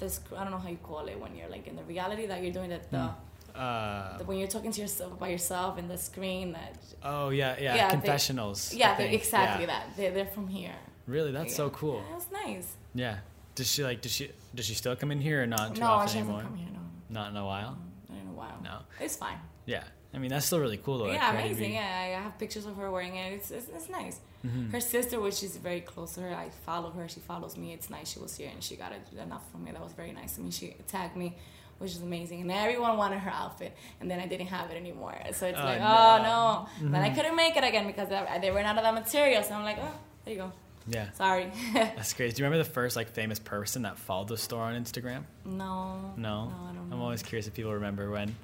this, 0.00 0.18
I 0.36 0.42
don't 0.42 0.50
know 0.50 0.58
how 0.58 0.68
you 0.68 0.78
call 0.82 1.06
it 1.06 1.20
when 1.20 1.36
you're 1.36 1.48
like 1.48 1.68
in 1.68 1.76
the 1.76 1.84
reality 1.84 2.26
that 2.26 2.42
you're 2.42 2.52
doing 2.52 2.70
that, 2.70 2.90
the, 2.90 2.96
mm 2.96 3.14
uh, 3.56 4.18
when 4.24 4.38
you're 4.38 4.48
talking 4.48 4.72
to 4.72 4.80
yourself 4.80 5.18
by 5.18 5.28
yourself 5.28 5.78
in 5.78 5.88
the 5.88 5.98
screen. 5.98 6.52
That 6.52 6.76
oh 7.02 7.30
yeah, 7.30 7.56
yeah, 7.58 7.74
yeah 7.74 7.90
confessionals. 7.90 8.70
They, 8.70 8.78
yeah, 8.78 8.98
exactly 8.98 9.66
yeah. 9.66 9.72
that. 9.72 9.96
They, 9.96 10.10
they're 10.10 10.26
from 10.26 10.48
here. 10.48 10.74
Really, 11.06 11.32
that's 11.32 11.50
yeah. 11.50 11.56
so 11.56 11.70
cool. 11.70 11.96
Yeah, 11.96 12.12
that's 12.12 12.30
nice. 12.32 12.74
Yeah. 12.94 13.18
Does 13.54 13.70
she 13.70 13.84
like? 13.84 14.00
Does 14.00 14.12
she? 14.12 14.30
Does 14.54 14.66
she 14.66 14.74
still 14.74 14.96
come 14.96 15.10
in 15.10 15.20
here 15.20 15.42
or 15.42 15.46
not 15.46 15.74
too 15.74 15.80
no, 15.80 15.86
often 15.86 16.12
she 16.12 16.18
anymore? 16.18 16.42
Come 16.42 16.56
here, 16.56 16.68
no. 16.72 16.80
Not 17.08 17.30
in 17.30 17.36
a 17.36 17.44
while. 17.44 17.78
No, 18.08 18.14
not 18.14 18.22
in 18.22 18.28
a 18.28 18.32
while. 18.32 18.60
No. 18.62 18.78
It's 19.00 19.16
fine. 19.16 19.38
Yeah. 19.64 19.84
I 20.14 20.18
mean, 20.18 20.30
that's 20.30 20.46
still 20.46 20.60
really 20.60 20.78
cool 20.78 20.98
though. 20.98 21.10
Yeah, 21.10 21.30
amazing. 21.30 21.74
Yeah, 21.74 21.80
I 21.80 22.22
have 22.22 22.38
pictures 22.38 22.64
of 22.64 22.76
her 22.76 22.90
wearing 22.90 23.16
it. 23.16 23.34
It's 23.34 23.50
it's, 23.50 23.68
it's 23.68 23.88
nice. 23.90 24.20
Mm-hmm. 24.46 24.70
Her 24.70 24.80
sister, 24.80 25.20
which 25.20 25.42
is 25.42 25.56
very 25.58 25.80
close 25.80 26.14
to 26.14 26.22
her, 26.22 26.34
I 26.34 26.48
follow 26.64 26.90
her. 26.92 27.06
She 27.08 27.20
follows 27.20 27.56
me. 27.56 27.74
It's 27.74 27.90
nice. 27.90 28.12
She 28.12 28.18
was 28.18 28.36
here 28.36 28.50
and 28.50 28.62
she 28.62 28.76
got 28.76 28.92
it 28.92 29.02
enough 29.18 29.50
from 29.50 29.64
me. 29.64 29.72
That 29.72 29.82
was 29.82 29.92
very 29.92 30.12
nice. 30.12 30.38
I 30.38 30.42
mean, 30.42 30.52
she 30.52 30.74
tagged 30.88 31.16
me 31.16 31.36
which 31.78 31.92
is 31.92 32.02
amazing. 32.02 32.40
And 32.42 32.50
everyone 32.50 32.96
wanted 32.96 33.18
her 33.20 33.30
outfit, 33.30 33.76
and 34.00 34.10
then 34.10 34.20
I 34.20 34.26
didn't 34.26 34.48
have 34.48 34.70
it 34.70 34.76
anymore. 34.76 35.14
So 35.32 35.46
it's 35.46 35.58
oh, 35.58 35.64
like, 35.64 35.80
no. 35.80 35.86
oh 35.86 36.22
no. 36.22 36.68
Mm-hmm. 36.84 36.92
Then 36.92 37.02
I 37.02 37.10
couldn't 37.10 37.36
make 37.36 37.56
it 37.56 37.64
again 37.64 37.86
because 37.86 38.08
they 38.08 38.50
ran 38.50 38.64
out 38.64 38.76
of 38.76 38.82
that 38.82 38.94
material. 38.94 39.42
So 39.42 39.54
I'm 39.54 39.64
like, 39.64 39.78
oh, 39.80 39.92
there 40.24 40.34
you 40.34 40.40
go. 40.40 40.52
Yeah. 40.88 41.10
Sorry. 41.12 41.50
That's 41.72 42.12
crazy. 42.12 42.34
Do 42.34 42.42
you 42.42 42.44
remember 42.46 42.62
the 42.62 42.70
first 42.70 42.96
like 42.96 43.08
famous 43.10 43.38
person 43.38 43.82
that 43.82 43.98
followed 43.98 44.28
the 44.28 44.36
store 44.36 44.62
on 44.62 44.80
Instagram? 44.80 45.24
No. 45.44 46.12
No. 46.16 46.46
No, 46.46 46.52
I 46.70 46.72
don't. 46.72 46.92
I'm 46.92 47.00
always 47.00 47.22
curious 47.22 47.46
if 47.46 47.54
people 47.54 47.74
remember 47.74 48.10
when. 48.10 48.36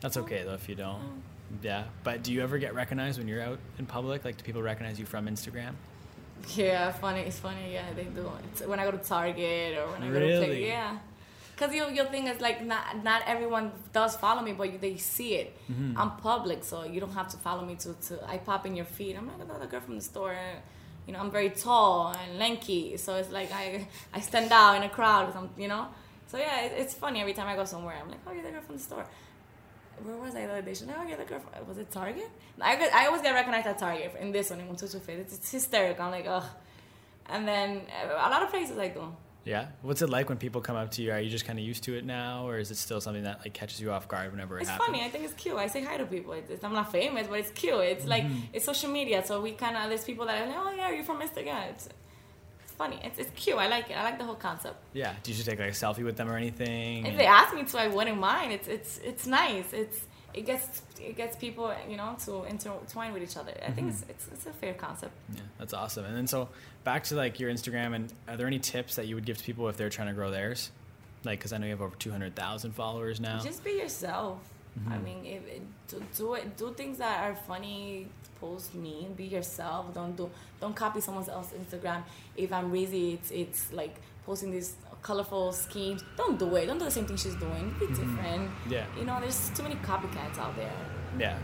That's 0.00 0.16
okay 0.18 0.42
though 0.44 0.54
if 0.54 0.68
you 0.68 0.74
don't. 0.74 1.22
Yeah. 1.62 1.84
But 2.02 2.22
do 2.22 2.32
you 2.32 2.42
ever 2.42 2.58
get 2.58 2.74
recognized 2.74 3.18
when 3.18 3.28
you're 3.28 3.42
out 3.42 3.58
in 3.78 3.86
public? 3.86 4.24
Like, 4.24 4.38
do 4.38 4.44
people 4.44 4.62
recognize 4.62 4.98
you 4.98 5.06
from 5.06 5.26
Instagram? 5.26 5.74
Yeah, 6.54 6.92
funny. 6.92 7.20
It's 7.20 7.38
funny. 7.38 7.72
Yeah, 7.72 7.84
they 7.94 8.04
do. 8.04 8.30
It's 8.52 8.66
when 8.66 8.78
I 8.80 8.84
go 8.84 8.90
to 8.90 8.98
Target 8.98 9.78
or 9.78 9.92
when 9.92 10.02
I 10.02 10.08
really? 10.08 10.32
go 10.32 10.40
to 10.40 10.46
play. 10.46 10.66
Yeah. 10.66 10.98
Cause 11.56 11.72
your 11.72 11.88
your 11.90 12.06
thing 12.06 12.26
is 12.26 12.40
like 12.40 12.64
not 12.64 13.04
not 13.04 13.22
everyone 13.26 13.70
does 13.92 14.16
follow 14.16 14.42
me, 14.42 14.52
but 14.52 14.80
they 14.80 14.96
see 14.96 15.34
it. 15.36 15.56
Mm-hmm. 15.70 15.96
I'm 15.96 16.12
public, 16.16 16.64
so 16.64 16.82
you 16.84 17.00
don't 17.00 17.12
have 17.12 17.28
to 17.28 17.36
follow 17.36 17.64
me 17.64 17.76
to, 17.76 17.94
to 18.08 18.28
I 18.28 18.38
pop 18.38 18.66
in 18.66 18.74
your 18.74 18.86
feed. 18.86 19.16
I'm 19.16 19.28
like 19.28 19.40
another 19.40 19.66
girl 19.66 19.80
from 19.80 19.94
the 19.94 20.00
store. 20.02 20.36
You 21.06 21.12
know, 21.12 21.20
I'm 21.20 21.30
very 21.30 21.50
tall 21.50 22.12
and 22.12 22.38
lanky, 22.38 22.96
so 22.96 23.14
it's 23.16 23.30
like 23.30 23.52
I 23.52 23.86
I 24.12 24.20
stand 24.20 24.50
out 24.50 24.76
in 24.76 24.82
a 24.82 24.88
crowd. 24.88 25.34
I'm, 25.36 25.50
you 25.56 25.68
know, 25.68 25.86
so 26.26 26.38
yeah, 26.38 26.62
it, 26.62 26.72
it's 26.76 26.94
funny 26.94 27.20
every 27.20 27.34
time 27.34 27.46
I 27.46 27.54
go 27.54 27.64
somewhere. 27.64 27.96
I'm 28.02 28.10
like, 28.10 28.20
oh, 28.26 28.32
you're 28.32 28.42
the 28.42 28.50
girl 28.50 28.62
from 28.62 28.76
the 28.76 28.82
store. 28.82 29.06
Where 30.02 30.16
was 30.16 30.34
I 30.34 30.46
the 30.46 30.52
other 30.52 30.62
day? 30.62 30.74
Should 30.74 30.90
I 30.90 31.06
get 31.06 31.18
the 31.18 31.24
girl? 31.24 31.38
From, 31.38 31.68
was 31.68 31.78
it 31.78 31.90
Target? 31.90 32.28
I 32.60 32.74
get, 32.74 32.92
I 32.92 33.06
always 33.06 33.22
get 33.22 33.32
recognized 33.32 33.68
at 33.68 33.78
Target 33.78 34.16
in 34.18 34.32
this 34.32 34.50
one 34.50 34.58
in 34.60 34.66
Mututu 34.66 35.00
Fit. 35.00 35.20
It's, 35.20 35.34
it's 35.36 35.52
hysterical. 35.52 36.04
I'm 36.04 36.10
like, 36.10 36.26
ugh. 36.26 36.44
And 37.26 37.46
then 37.46 37.82
a 38.02 38.28
lot 38.28 38.42
of 38.42 38.50
places 38.50 38.76
I 38.76 38.88
do. 38.88 39.14
Yeah. 39.44 39.66
What's 39.82 40.02
it 40.02 40.08
like 40.08 40.28
when 40.28 40.38
people 40.38 40.60
come 40.60 40.76
up 40.76 40.90
to 40.92 41.02
you? 41.02 41.12
Are 41.12 41.20
you 41.20 41.30
just 41.30 41.44
kind 41.44 41.58
of 41.58 41.64
used 41.64 41.84
to 41.84 41.96
it 41.96 42.04
now, 42.04 42.46
or 42.48 42.58
is 42.58 42.70
it 42.70 42.76
still 42.76 43.00
something 43.00 43.24
that 43.24 43.40
like 43.40 43.52
catches 43.52 43.80
you 43.80 43.92
off 43.92 44.08
guard 44.08 44.30
whenever 44.30 44.56
it 44.56 44.62
it's 44.62 44.70
happens? 44.70 44.88
It's 44.88 44.96
funny. 44.96 45.06
I 45.06 45.10
think 45.10 45.24
it's 45.24 45.34
cute. 45.34 45.56
I 45.56 45.66
say 45.66 45.82
hi 45.82 45.96
to 45.98 46.06
people. 46.06 46.32
It's, 46.32 46.64
I'm 46.64 46.72
not 46.72 46.90
famous, 46.90 47.26
but 47.26 47.40
it's 47.40 47.50
cute. 47.50 47.74
It's 47.80 48.00
mm-hmm. 48.00 48.10
like 48.10 48.24
it's 48.52 48.64
social 48.64 48.90
media, 48.90 49.24
so 49.24 49.40
we 49.40 49.52
kind 49.52 49.76
of 49.76 49.88
there's 49.88 50.04
people 50.04 50.26
that 50.26 50.42
are 50.42 50.46
like, 50.46 50.56
oh 50.56 50.74
yeah, 50.74 50.90
you're 50.90 51.04
from 51.04 51.20
Instagram. 51.20 51.70
It's, 51.70 51.88
it's 52.64 52.72
funny. 52.72 52.98
It's, 53.04 53.18
it's 53.18 53.30
cute. 53.36 53.56
I 53.56 53.68
like 53.68 53.90
it. 53.90 53.94
I 53.94 54.04
like 54.04 54.18
the 54.18 54.24
whole 54.24 54.34
concept. 54.34 54.76
Yeah. 54.94 55.12
Do 55.22 55.30
you 55.30 55.36
just 55.36 55.48
take 55.48 55.58
like 55.58 55.68
a 55.68 55.72
selfie 55.72 56.04
with 56.04 56.16
them 56.16 56.30
or 56.30 56.36
anything? 56.36 57.04
If 57.04 57.16
they 57.16 57.26
ask 57.26 57.54
me 57.54 57.64
to, 57.64 57.78
I 57.78 57.88
wouldn't 57.88 58.18
mind. 58.18 58.52
It's 58.52 58.68
it's 58.68 58.98
it's 59.04 59.26
nice. 59.26 59.72
It's 59.72 60.06
it 60.34 60.46
gets 60.46 60.82
it 61.00 61.16
gets 61.16 61.36
people 61.36 61.72
you 61.88 61.96
know 61.96 62.16
to 62.24 62.44
intertwine 62.44 63.12
with 63.12 63.22
each 63.22 63.36
other. 63.36 63.52
I 63.52 63.66
mm-hmm. 63.66 63.74
think 63.74 63.88
it's, 63.90 64.04
it's, 64.08 64.28
it's 64.32 64.46
a 64.46 64.52
fair 64.52 64.74
concept. 64.74 65.12
Yeah, 65.34 65.40
that's 65.58 65.72
awesome. 65.72 66.04
And 66.04 66.16
then 66.16 66.26
so 66.26 66.48
back 66.82 67.04
to 67.04 67.14
like 67.14 67.40
your 67.40 67.50
Instagram, 67.50 67.94
and 67.94 68.12
are 68.28 68.36
there 68.36 68.46
any 68.46 68.58
tips 68.58 68.96
that 68.96 69.06
you 69.06 69.14
would 69.14 69.26
give 69.26 69.38
to 69.38 69.44
people 69.44 69.68
if 69.68 69.76
they're 69.76 69.90
trying 69.90 70.08
to 70.08 70.14
grow 70.14 70.30
theirs? 70.30 70.70
Like, 71.24 71.38
because 71.38 71.52
I 71.52 71.58
know 71.58 71.66
you 71.66 71.72
have 71.72 71.82
over 71.82 71.96
two 71.96 72.10
hundred 72.10 72.34
thousand 72.34 72.72
followers 72.72 73.20
now. 73.20 73.40
Just 73.40 73.64
be 73.64 73.72
yourself. 73.72 74.38
Mm-hmm. 74.78 74.92
I 74.92 74.98
mean, 74.98 75.24
if 75.24 75.46
it, 75.46 75.62
do, 75.88 76.02
do 76.16 76.34
it. 76.34 76.56
Do 76.56 76.74
things 76.74 76.98
that 76.98 77.24
are 77.24 77.34
funny. 77.34 78.08
Post 78.40 78.74
me. 78.74 79.08
Be 79.16 79.24
yourself. 79.24 79.94
Don't 79.94 80.16
do. 80.16 80.28
Don't 80.60 80.74
copy 80.74 81.00
someone 81.00 81.26
else's 81.30 81.58
Instagram. 81.58 82.02
If 82.36 82.52
I'm 82.52 82.70
busy, 82.70 83.14
it's 83.14 83.30
it's 83.30 83.72
like 83.72 83.94
posting 84.26 84.50
these 84.50 84.74
colorful 85.04 85.52
schemes. 85.52 86.02
Don't 86.16 86.36
do 86.36 86.56
it. 86.56 86.66
Don't 86.66 86.78
do 86.78 86.86
the 86.86 86.90
same 86.90 87.06
thing 87.06 87.16
she's 87.16 87.36
doing. 87.36 87.74
Be 87.78 87.86
mm-hmm. 87.86 87.94
different. 87.94 88.50
Yeah. 88.68 88.86
You 88.98 89.04
know, 89.04 89.20
there's 89.20 89.50
too 89.50 89.62
many 89.62 89.76
copycats 89.76 90.38
out 90.38 90.56
there. 90.56 90.72
Yeah. 91.16 91.38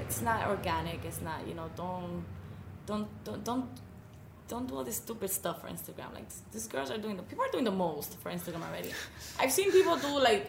It's 0.00 0.22
not 0.22 0.46
organic. 0.46 1.04
It's 1.04 1.20
not. 1.22 1.40
You 1.48 1.54
know, 1.54 1.68
don't, 1.74 2.24
don't, 2.86 3.08
don't, 3.24 3.42
don't. 3.42 3.68
Don't 4.48 4.68
do 4.68 4.76
all 4.76 4.84
this 4.84 4.98
stupid 4.98 5.28
stuff 5.28 5.62
for 5.62 5.66
Instagram. 5.66 6.14
Like 6.14 6.28
these 6.52 6.68
girls 6.68 6.92
are 6.92 6.98
doing 6.98 7.16
the 7.16 7.24
people 7.24 7.44
are 7.44 7.50
doing 7.50 7.64
the 7.64 7.72
most 7.72 8.16
for 8.20 8.30
Instagram 8.30 8.62
already. 8.68 8.92
I've 9.40 9.50
seen 9.50 9.72
people 9.72 9.96
do 9.96 10.20
like 10.20 10.48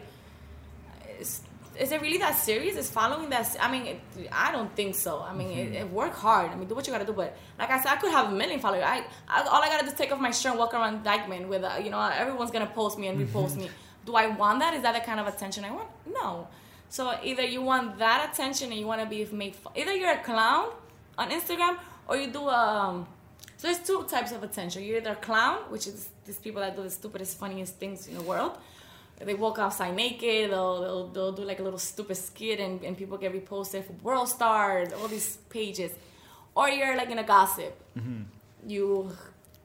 is 1.76 1.92
it 1.92 2.00
really 2.00 2.18
that 2.18 2.36
serious? 2.36 2.76
Is 2.76 2.90
following 2.90 3.30
that? 3.30 3.56
I 3.60 3.70
mean, 3.70 3.86
it, 3.86 4.00
I 4.32 4.52
don't 4.52 4.74
think 4.74 4.94
so. 4.94 5.20
I 5.20 5.34
mean, 5.34 5.48
mm-hmm. 5.48 5.74
it, 5.74 5.80
it, 5.82 5.90
work 5.90 6.14
hard. 6.14 6.50
I 6.50 6.56
mean, 6.56 6.68
do 6.68 6.74
what 6.74 6.86
you 6.86 6.92
gotta 6.92 7.04
do. 7.04 7.12
But 7.12 7.36
like 7.58 7.70
I 7.70 7.80
said, 7.80 7.92
I 7.92 7.96
could 7.96 8.10
have 8.10 8.32
a 8.32 8.34
million 8.34 8.60
followers. 8.60 8.84
I, 8.86 9.04
I 9.28 9.42
all 9.42 9.62
I 9.62 9.68
gotta 9.68 9.84
do 9.84 9.90
is 9.90 9.94
take 9.94 10.12
off 10.12 10.20
my 10.20 10.30
shirt 10.30 10.52
and 10.52 10.58
walk 10.58 10.74
around 10.74 11.04
Dyckman 11.04 11.48
with, 11.48 11.64
uh, 11.64 11.80
you 11.82 11.90
know, 11.90 12.00
everyone's 12.00 12.50
gonna 12.50 12.66
post 12.66 12.98
me 12.98 13.08
and 13.08 13.18
repost 13.18 13.52
mm-hmm. 13.52 13.62
me. 13.62 13.70
Do 14.04 14.14
I 14.14 14.28
want 14.28 14.60
that? 14.60 14.74
Is 14.74 14.82
that 14.82 14.94
the 14.94 15.00
kind 15.00 15.20
of 15.20 15.26
attention 15.26 15.64
I 15.64 15.70
want? 15.70 15.88
No. 16.06 16.48
So 16.88 17.14
either 17.22 17.44
you 17.44 17.62
want 17.62 17.98
that 17.98 18.30
attention 18.32 18.70
and 18.70 18.80
you 18.80 18.86
want 18.86 19.02
to 19.02 19.06
be 19.06 19.24
made. 19.32 19.54
Fun. 19.54 19.72
Either 19.76 19.94
you're 19.94 20.12
a 20.12 20.22
clown 20.22 20.70
on 21.16 21.30
Instagram 21.30 21.78
or 22.06 22.16
you 22.16 22.28
do 22.28 22.48
um. 22.48 23.06
So 23.58 23.66
there's 23.66 23.80
two 23.80 24.04
types 24.04 24.32
of 24.32 24.42
attention. 24.42 24.84
You're 24.84 24.98
either 24.98 25.10
a 25.10 25.16
clown, 25.16 25.58
which 25.68 25.86
is 25.86 26.08
these 26.24 26.38
people 26.38 26.60
that 26.62 26.76
do 26.76 26.82
the 26.82 26.90
stupidest, 26.90 27.38
funniest 27.38 27.74
things 27.76 28.06
in 28.06 28.14
the 28.14 28.22
world. 28.22 28.56
They 29.24 29.34
walk 29.34 29.58
outside 29.58 29.94
naked. 29.96 30.50
They'll 30.50 30.80
they'll, 30.80 31.06
they'll 31.08 31.32
do 31.32 31.42
like 31.44 31.58
a 31.60 31.62
little 31.62 31.78
stupid 31.78 32.16
skit, 32.16 32.60
and, 32.60 32.82
and 32.84 32.96
people 32.96 33.18
get 33.18 33.32
reposted 33.32 33.84
for 33.86 33.92
world 34.02 34.28
stars, 34.28 34.92
all 34.92 35.08
these 35.08 35.36
pages. 35.50 35.90
Or 36.54 36.68
you're 36.68 36.96
like 36.96 37.10
in 37.10 37.18
a 37.18 37.24
gossip. 37.24 37.74
Mm-hmm. 37.98 38.22
You 38.66 39.12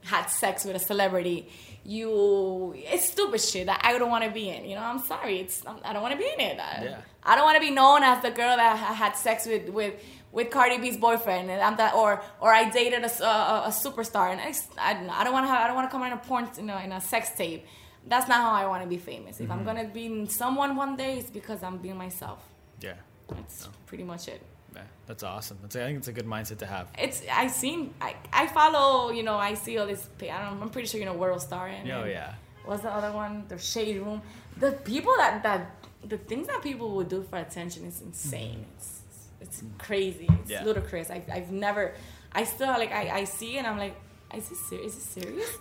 had 0.03 0.25
sex 0.27 0.65
with 0.65 0.75
a 0.75 0.79
celebrity. 0.79 1.49
You 1.85 2.73
it's 2.75 3.09
stupid 3.09 3.41
shit 3.41 3.65
that 3.67 3.81
I 3.83 3.97
don't 3.97 4.09
want 4.09 4.23
to 4.23 4.31
be 4.31 4.49
in. 4.49 4.65
You 4.65 4.75
know, 4.75 4.81
I'm 4.83 4.99
sorry. 4.99 5.39
It's 5.41 5.65
I'm, 5.65 5.77
I 5.83 5.93
don't 5.93 6.01
want 6.01 6.13
to 6.13 6.17
be 6.17 6.29
in 6.33 6.39
it. 6.39 6.59
I, 6.59 6.83
Yeah. 6.83 6.97
I 7.23 7.35
don't 7.35 7.45
want 7.45 7.55
to 7.55 7.61
be 7.61 7.71
known 7.71 8.03
as 8.03 8.21
the 8.21 8.31
girl 8.31 8.55
that 8.57 8.77
ha- 8.77 8.93
had 8.93 9.13
sex 9.15 9.45
with 9.45 9.69
with 9.69 9.93
with 10.31 10.49
Cardi 10.49 10.77
B's 10.79 10.97
boyfriend, 10.97 11.49
and 11.51 11.61
I'm 11.61 11.75
that, 11.77 11.93
or 11.93 12.21
or 12.41 12.53
I 12.53 12.69
dated 12.69 13.03
a 13.03 13.07
a 13.07 13.69
superstar, 13.71 14.31
and 14.31 14.41
I, 14.41 14.49
s- 14.49 14.67
I 14.79 14.93
don't. 14.95 15.09
I 15.09 15.23
don't 15.23 15.33
want 15.33 15.45
to 15.45 15.49
have. 15.51 15.61
I 15.63 15.67
don't 15.67 15.75
want 15.75 15.89
to 15.89 15.91
come 15.91 16.03
in 16.07 16.11
a 16.13 16.17
porn, 16.17 16.49
you 16.57 16.63
know, 16.63 16.77
in 16.79 16.91
a 16.91 16.99
sex 17.01 17.29
tape. 17.37 17.65
That's 18.07 18.27
not 18.27 18.41
how 18.41 18.51
I 18.51 18.65
want 18.67 18.83
to 18.83 18.89
be 18.89 18.97
famous. 18.97 19.39
If 19.39 19.49
I'm 19.49 19.59
mm-hmm. 19.59 19.65
gonna 19.65 19.85
be 19.85 20.25
someone 20.27 20.75
one 20.75 20.95
day, 20.95 21.19
it's 21.19 21.29
because 21.29 21.63
I'm 21.63 21.77
being 21.77 21.97
myself. 21.97 22.39
Yeah. 22.81 22.95
That's 23.29 23.69
pretty 23.85 24.03
much 24.03 24.27
it. 24.27 24.41
Yeah. 24.75 24.81
That's 25.05 25.23
awesome. 25.23 25.57
That's, 25.61 25.75
I 25.75 25.85
think 25.85 25.99
it's 25.99 26.07
a 26.07 26.13
good 26.13 26.25
mindset 26.25 26.57
to 26.59 26.65
have. 26.65 26.87
It's 26.97 27.21
I 27.31 27.47
seen 27.47 27.93
I, 28.01 28.15
I 28.31 28.47
follow 28.47 29.11
you 29.11 29.23
know 29.23 29.37
I 29.37 29.53
see 29.53 29.77
all 29.77 29.87
this 29.87 30.09
I 30.21 30.25
don't 30.25 30.61
I'm 30.61 30.69
pretty 30.69 30.87
sure 30.87 30.99
you 30.99 31.05
know 31.05 31.13
World 31.13 31.41
Star 31.41 31.67
and 31.67 31.89
Oh 31.91 32.05
yeah. 32.05 32.33
what's 32.65 32.83
the 32.83 32.91
other 32.91 33.11
one 33.11 33.45
the 33.47 33.57
Shade 33.57 33.97
Room 34.01 34.21
the 34.57 34.71
people 34.71 35.13
that 35.17 35.43
that 35.43 35.87
the 36.03 36.17
things 36.17 36.47
that 36.47 36.61
people 36.61 36.91
would 36.95 37.09
do 37.09 37.23
for 37.29 37.37
attention 37.37 37.85
is 37.85 38.01
insane 38.01 38.65
mm-hmm. 38.65 38.77
it's 38.77 39.01
it's 39.41 39.63
crazy 39.77 40.27
it's 40.41 40.51
Yeah. 40.51 40.63
ludicrous 40.63 41.09
I, 41.09 41.23
I've 41.31 41.51
never 41.51 41.93
I 42.31 42.43
still 42.43 42.67
like 42.67 42.91
I, 42.91 43.19
I 43.19 43.23
see 43.25 43.57
and 43.57 43.67
I'm 43.67 43.77
like 43.77 43.95
is 44.35 44.49
this 44.49 44.59
serious 44.67 44.93
is 44.93 44.95
this 44.95 45.23
serious 45.23 45.57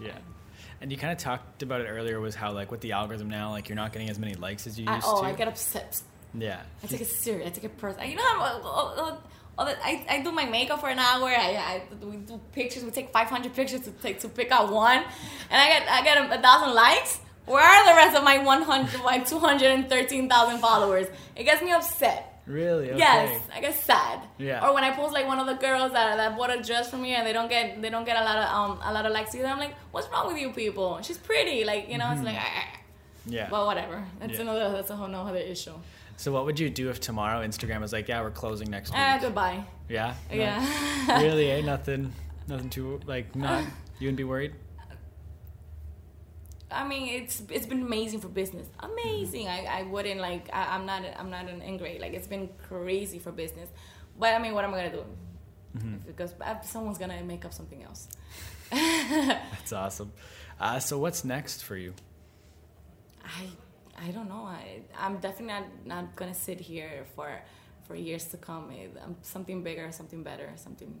Yeah. 0.00 0.18
And 0.82 0.92
you 0.92 0.98
kind 0.98 1.12
of 1.12 1.18
talked 1.18 1.62
about 1.62 1.80
it 1.80 1.84
earlier 1.84 2.20
was 2.20 2.34
how 2.34 2.52
like 2.52 2.70
with 2.70 2.80
the 2.80 2.92
algorithm 2.92 3.30
now, 3.30 3.50
like 3.50 3.68
you're 3.68 3.76
not 3.76 3.92
getting 3.92 4.10
as 4.10 4.18
many 4.18 4.34
likes 4.34 4.66
as 4.66 4.78
you 4.78 4.84
I, 4.88 4.96
used 4.96 5.06
oh 5.08 5.22
to. 5.22 5.28
I 5.28 5.32
get 5.32 5.48
upset 5.48 6.02
yeah. 6.34 6.60
I 6.82 6.86
take 6.86 7.00
it 7.00 7.08
serious. 7.08 7.46
I 7.46 7.50
take 7.50 7.64
it 7.64 7.78
personal. 7.78 8.08
You 8.08 8.16
know 8.16 8.22
how 8.22 9.18
uh, 9.58 9.74
I, 9.84 10.04
I 10.08 10.22
do 10.22 10.32
my 10.32 10.46
makeup 10.46 10.80
for 10.80 10.88
an 10.88 10.98
hour. 10.98 11.28
I, 11.28 11.82
I 11.92 12.04
we 12.04 12.16
do 12.16 12.40
pictures. 12.52 12.84
We 12.84 12.90
take 12.90 13.12
500 13.12 13.54
pictures 13.54 13.80
to 13.82 13.90
take 13.90 14.20
to 14.20 14.28
pick 14.28 14.50
out 14.50 14.72
one, 14.72 14.98
and 14.98 15.04
I 15.50 15.68
get 15.68 15.88
I 15.88 16.02
get 16.02 16.18
a, 16.18 16.38
a 16.38 16.42
thousand 16.42 16.74
likes. 16.74 17.20
Where 17.44 17.62
are 17.62 17.84
the 17.84 17.96
rest 17.96 18.16
of 18.16 18.22
my 18.22 18.38
100 18.38 19.02
my 19.02 19.18
213,000 19.18 20.58
followers? 20.60 21.08
It 21.34 21.44
gets 21.44 21.60
me 21.60 21.72
upset. 21.72 22.31
Really? 22.46 22.88
Okay. 22.90 22.98
Yes, 22.98 23.40
I 23.54 23.60
get 23.60 23.74
sad. 23.74 24.20
Yeah. 24.38 24.66
Or 24.66 24.74
when 24.74 24.82
I 24.84 24.90
post 24.90 25.12
like 25.14 25.26
one 25.26 25.38
of 25.38 25.46
the 25.46 25.54
girls 25.54 25.92
that, 25.92 26.16
that 26.16 26.36
bought 26.36 26.50
a 26.56 26.60
dress 26.62 26.90
for 26.90 26.96
me 26.96 27.14
and 27.14 27.24
they 27.26 27.32
don't 27.32 27.48
get 27.48 27.80
they 27.80 27.88
don't 27.90 28.04
get 28.04 28.16
a 28.20 28.24
lot 28.24 28.36
of 28.38 28.48
um 28.52 28.80
a 28.82 28.92
lot 28.92 29.06
of 29.06 29.12
likes 29.12 29.34
either. 29.34 29.46
I'm 29.46 29.58
like, 29.58 29.74
what's 29.92 30.08
wrong 30.10 30.26
with 30.32 30.40
you 30.42 30.50
people? 30.52 31.00
She's 31.02 31.18
pretty. 31.18 31.64
Like 31.64 31.88
you 31.88 31.98
know, 31.98 32.10
it's 32.12 32.22
like. 32.22 32.36
ah. 32.38 32.68
Yeah. 33.26 33.48
Well, 33.50 33.66
whatever. 33.66 34.04
That's 34.18 34.32
Yeah. 34.34 34.40
another. 34.40 34.72
That's 34.72 34.90
a 34.90 34.96
whole 34.96 35.06
no 35.06 35.20
other 35.22 35.38
issue. 35.38 35.74
so 36.16 36.32
what 36.32 36.44
would 36.44 36.58
you 36.58 36.68
do 36.68 36.90
if 36.90 36.98
tomorrow 36.98 37.46
Instagram 37.46 37.80
was 37.80 37.92
like, 37.92 38.08
yeah, 38.08 38.20
we're 38.20 38.32
closing 38.32 38.68
next 38.68 38.90
week? 38.90 38.98
Ah, 39.00 39.18
goodbye. 39.20 39.62
yeah. 39.88 40.14
No- 40.30 40.36
Yeah. 40.36 41.22
really? 41.22 41.48
Eh? 41.52 41.60
Nothing. 41.74 42.12
Nothing 42.48 42.70
too 42.70 43.00
like 43.06 43.36
not. 43.36 43.62
You 44.00 44.06
wouldn't 44.08 44.16
be 44.16 44.24
worried. 44.24 44.52
I 46.74 46.86
mean, 46.86 47.22
it's 47.22 47.42
it's 47.50 47.66
been 47.66 47.82
amazing 47.82 48.20
for 48.20 48.28
business. 48.28 48.66
Amazing. 48.80 49.48
I, 49.48 49.64
I 49.64 49.82
wouldn't 49.84 50.20
like. 50.20 50.48
I, 50.52 50.74
I'm 50.74 50.86
not. 50.86 51.02
I'm 51.18 51.30
not 51.30 51.48
an 51.48 51.62
ingrate. 51.62 52.00
Like 52.00 52.12
it's 52.12 52.26
been 52.26 52.48
crazy 52.68 53.18
for 53.18 53.32
business. 53.32 53.68
But 54.18 54.34
I 54.34 54.38
mean, 54.38 54.54
what 54.54 54.64
am 54.64 54.74
I 54.74 54.78
gonna 54.78 54.92
do? 54.92 55.04
Because 56.06 56.34
uh, 56.40 56.60
someone's 56.60 56.98
gonna 56.98 57.22
make 57.22 57.44
up 57.44 57.54
something 57.54 57.82
else. 57.82 58.08
That's 58.70 59.72
awesome. 59.82 60.12
Uh, 60.60 60.78
so 60.78 60.98
what's 60.98 61.24
next 61.24 61.64
for 61.64 61.76
you? 61.76 61.94
I 63.24 63.46
I 63.98 64.10
don't 64.10 64.28
know. 64.28 64.44
I 64.44 64.82
I'm 64.98 65.18
definitely 65.18 65.54
not, 65.54 65.64
not 65.84 66.16
gonna 66.16 66.34
sit 66.34 66.60
here 66.60 67.04
for 67.14 67.30
for 67.86 67.94
years 67.94 68.24
to 68.26 68.36
come. 68.36 68.70
It, 68.70 68.96
um, 69.02 69.16
something 69.22 69.62
bigger, 69.62 69.90
something 69.92 70.22
better, 70.22 70.52
something 70.56 71.00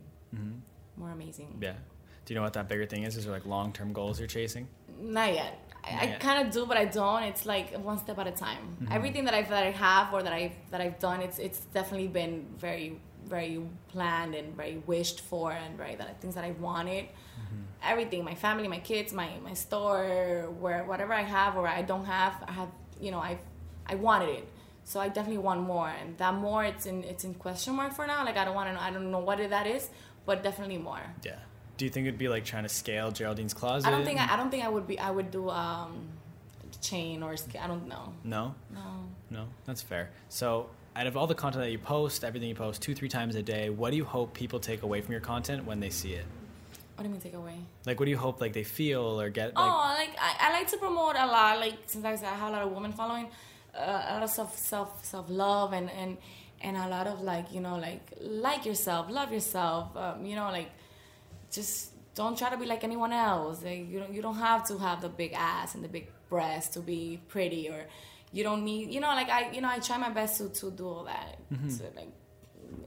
more 0.96 1.10
amazing. 1.10 1.58
Yeah. 1.60 1.74
Do 2.24 2.32
you 2.32 2.38
know 2.38 2.44
what 2.44 2.52
that 2.52 2.68
bigger 2.68 2.86
thing 2.86 3.02
is? 3.02 3.16
Is 3.16 3.24
there 3.24 3.32
like 3.34 3.46
long 3.46 3.72
term 3.72 3.92
goals 3.92 4.18
you're 4.18 4.28
chasing? 4.28 4.68
Not 5.02 5.34
yet. 5.34 5.58
I, 5.84 5.92
Not 5.94 6.02
I 6.02 6.06
kind 6.18 6.46
of 6.46 6.54
do, 6.54 6.64
but 6.64 6.76
I 6.76 6.84
don't. 6.84 7.24
It's 7.24 7.44
like 7.44 7.76
one 7.76 7.98
step 7.98 8.18
at 8.18 8.26
a 8.28 8.30
time. 8.30 8.76
Mm-hmm. 8.80 8.92
Everything 8.92 9.24
that 9.24 9.34
I've 9.34 9.48
that 9.48 9.64
I 9.64 9.72
have 9.72 10.14
or 10.14 10.22
that 10.22 10.32
I 10.32 10.52
that 10.70 10.80
I've 10.80 10.98
done, 10.98 11.20
it's 11.20 11.38
it's 11.38 11.60
definitely 11.60 12.08
been 12.08 12.46
very 12.56 13.00
very 13.26 13.62
planned 13.88 14.34
and 14.34 14.54
very 14.56 14.82
wished 14.86 15.20
for 15.20 15.52
and 15.52 15.76
very 15.76 15.94
that 15.96 16.20
things 16.20 16.34
that 16.34 16.44
I 16.44 16.52
wanted. 16.52 17.04
Mm-hmm. 17.04 17.62
Everything, 17.82 18.24
my 18.24 18.34
family, 18.34 18.68
my 18.68 18.78
kids, 18.78 19.12
my 19.12 19.30
my 19.42 19.54
store, 19.54 20.52
where 20.60 20.84
whatever 20.84 21.12
I 21.12 21.22
have 21.22 21.56
or 21.56 21.66
I 21.66 21.82
don't 21.82 22.04
have, 22.04 22.34
I 22.46 22.52
have 22.52 22.68
you 23.00 23.10
know 23.10 23.18
I 23.18 23.38
I 23.86 23.96
wanted 23.96 24.28
it. 24.28 24.48
So 24.84 25.00
I 25.00 25.08
definitely 25.08 25.38
want 25.38 25.60
more, 25.60 25.88
and 25.88 26.16
that 26.18 26.34
more 26.34 26.64
it's 26.64 26.86
in 26.86 27.02
it's 27.04 27.24
in 27.24 27.34
question 27.34 27.74
mark 27.74 27.92
for 27.92 28.06
now. 28.06 28.24
Like 28.24 28.36
I 28.36 28.44
don't 28.44 28.54
want 28.54 28.68
to 28.68 28.74
know. 28.74 28.80
I 28.80 28.90
don't 28.90 29.10
know 29.10 29.20
what 29.20 29.38
that 29.38 29.66
is, 29.66 29.90
but 30.26 30.42
definitely 30.42 30.78
more. 30.78 31.02
Yeah. 31.24 31.38
Do 31.82 31.86
you 31.86 31.90
think 31.90 32.06
it'd 32.06 32.16
be 32.16 32.28
like 32.28 32.44
trying 32.44 32.62
to 32.62 32.68
scale 32.68 33.10
Geraldine's 33.10 33.52
closet? 33.52 33.88
I 33.88 33.90
don't 33.90 34.04
think 34.04 34.20
I, 34.20 34.34
I 34.34 34.36
don't 34.36 34.52
think 34.52 34.64
I 34.64 34.68
would 34.68 34.86
be 34.86 35.00
I 35.00 35.10
would 35.10 35.32
do 35.32 35.50
um 35.50 36.10
chain 36.80 37.24
or 37.24 37.34
I 37.60 37.66
don't 37.66 37.88
know. 37.88 38.12
No. 38.22 38.54
No. 38.72 38.80
No, 39.30 39.48
that's 39.64 39.82
fair. 39.82 40.10
So, 40.28 40.70
out 40.94 41.08
of 41.08 41.16
all 41.16 41.26
the 41.26 41.34
content 41.34 41.64
that 41.64 41.72
you 41.72 41.80
post, 41.80 42.22
everything 42.22 42.48
you 42.48 42.54
post 42.54 42.82
two, 42.82 42.94
three 42.94 43.08
times 43.08 43.34
a 43.34 43.42
day, 43.42 43.68
what 43.68 43.90
do 43.90 43.96
you 43.96 44.04
hope 44.04 44.32
people 44.32 44.60
take 44.60 44.84
away 44.84 45.00
from 45.00 45.10
your 45.10 45.20
content 45.22 45.64
when 45.64 45.80
they 45.80 45.90
see 45.90 46.12
it? 46.12 46.24
What 46.94 47.02
do 47.02 47.08
you 47.08 47.14
mean 47.14 47.20
take 47.20 47.34
away? 47.34 47.56
Like, 47.84 47.98
what 47.98 48.04
do 48.04 48.12
you 48.12 48.16
hope 48.16 48.40
like 48.40 48.52
they 48.52 48.62
feel 48.62 49.20
or 49.20 49.28
get? 49.28 49.46
Like, 49.46 49.54
oh, 49.56 49.94
like 49.98 50.14
I, 50.20 50.36
I 50.38 50.52
like 50.52 50.68
to 50.68 50.76
promote 50.76 51.16
a 51.16 51.26
lot. 51.26 51.58
Like 51.58 51.78
since 51.86 52.04
I 52.04 52.14
said 52.14 52.28
I 52.28 52.36
have 52.36 52.50
a 52.50 52.52
lot 52.52 52.62
of 52.62 52.70
women 52.70 52.92
following, 52.92 53.26
uh, 53.74 54.04
a 54.06 54.14
lot 54.14 54.22
of 54.22 54.30
self 54.30 54.56
self 54.56 55.04
self 55.04 55.26
love 55.28 55.72
and 55.72 55.90
and 55.90 56.16
and 56.60 56.76
a 56.76 56.86
lot 56.86 57.08
of 57.08 57.22
like 57.22 57.52
you 57.52 57.60
know 57.60 57.76
like 57.76 58.12
like 58.20 58.64
yourself, 58.66 59.10
love 59.10 59.32
yourself. 59.32 59.96
Um, 59.96 60.24
you 60.24 60.36
know 60.36 60.44
like 60.52 60.70
just 61.52 61.92
don't 62.14 62.36
try 62.36 62.50
to 62.50 62.56
be 62.56 62.66
like 62.66 62.84
anyone 62.84 63.12
else. 63.12 63.62
Like, 63.62 63.88
you 63.88 63.98
don't 64.00 64.12
you 64.12 64.22
don't 64.22 64.36
have 64.36 64.66
to 64.68 64.78
have 64.78 65.00
the 65.00 65.08
big 65.08 65.32
ass 65.34 65.74
and 65.74 65.84
the 65.84 65.88
big 65.88 66.08
breast 66.28 66.72
to 66.74 66.80
be 66.80 67.20
pretty 67.28 67.68
or 67.68 67.86
you 68.32 68.42
don't 68.42 68.64
need 68.64 68.92
you 68.92 69.00
know 69.00 69.08
like 69.08 69.28
I 69.28 69.50
you 69.50 69.60
know 69.60 69.68
I 69.68 69.78
try 69.78 69.98
my 69.98 70.08
best 70.10 70.38
to 70.38 70.48
to 70.48 70.70
do 70.70 70.88
all 70.88 71.04
that. 71.04 71.38
Mm-hmm. 71.52 71.68
So 71.68 71.84
like 71.94 72.08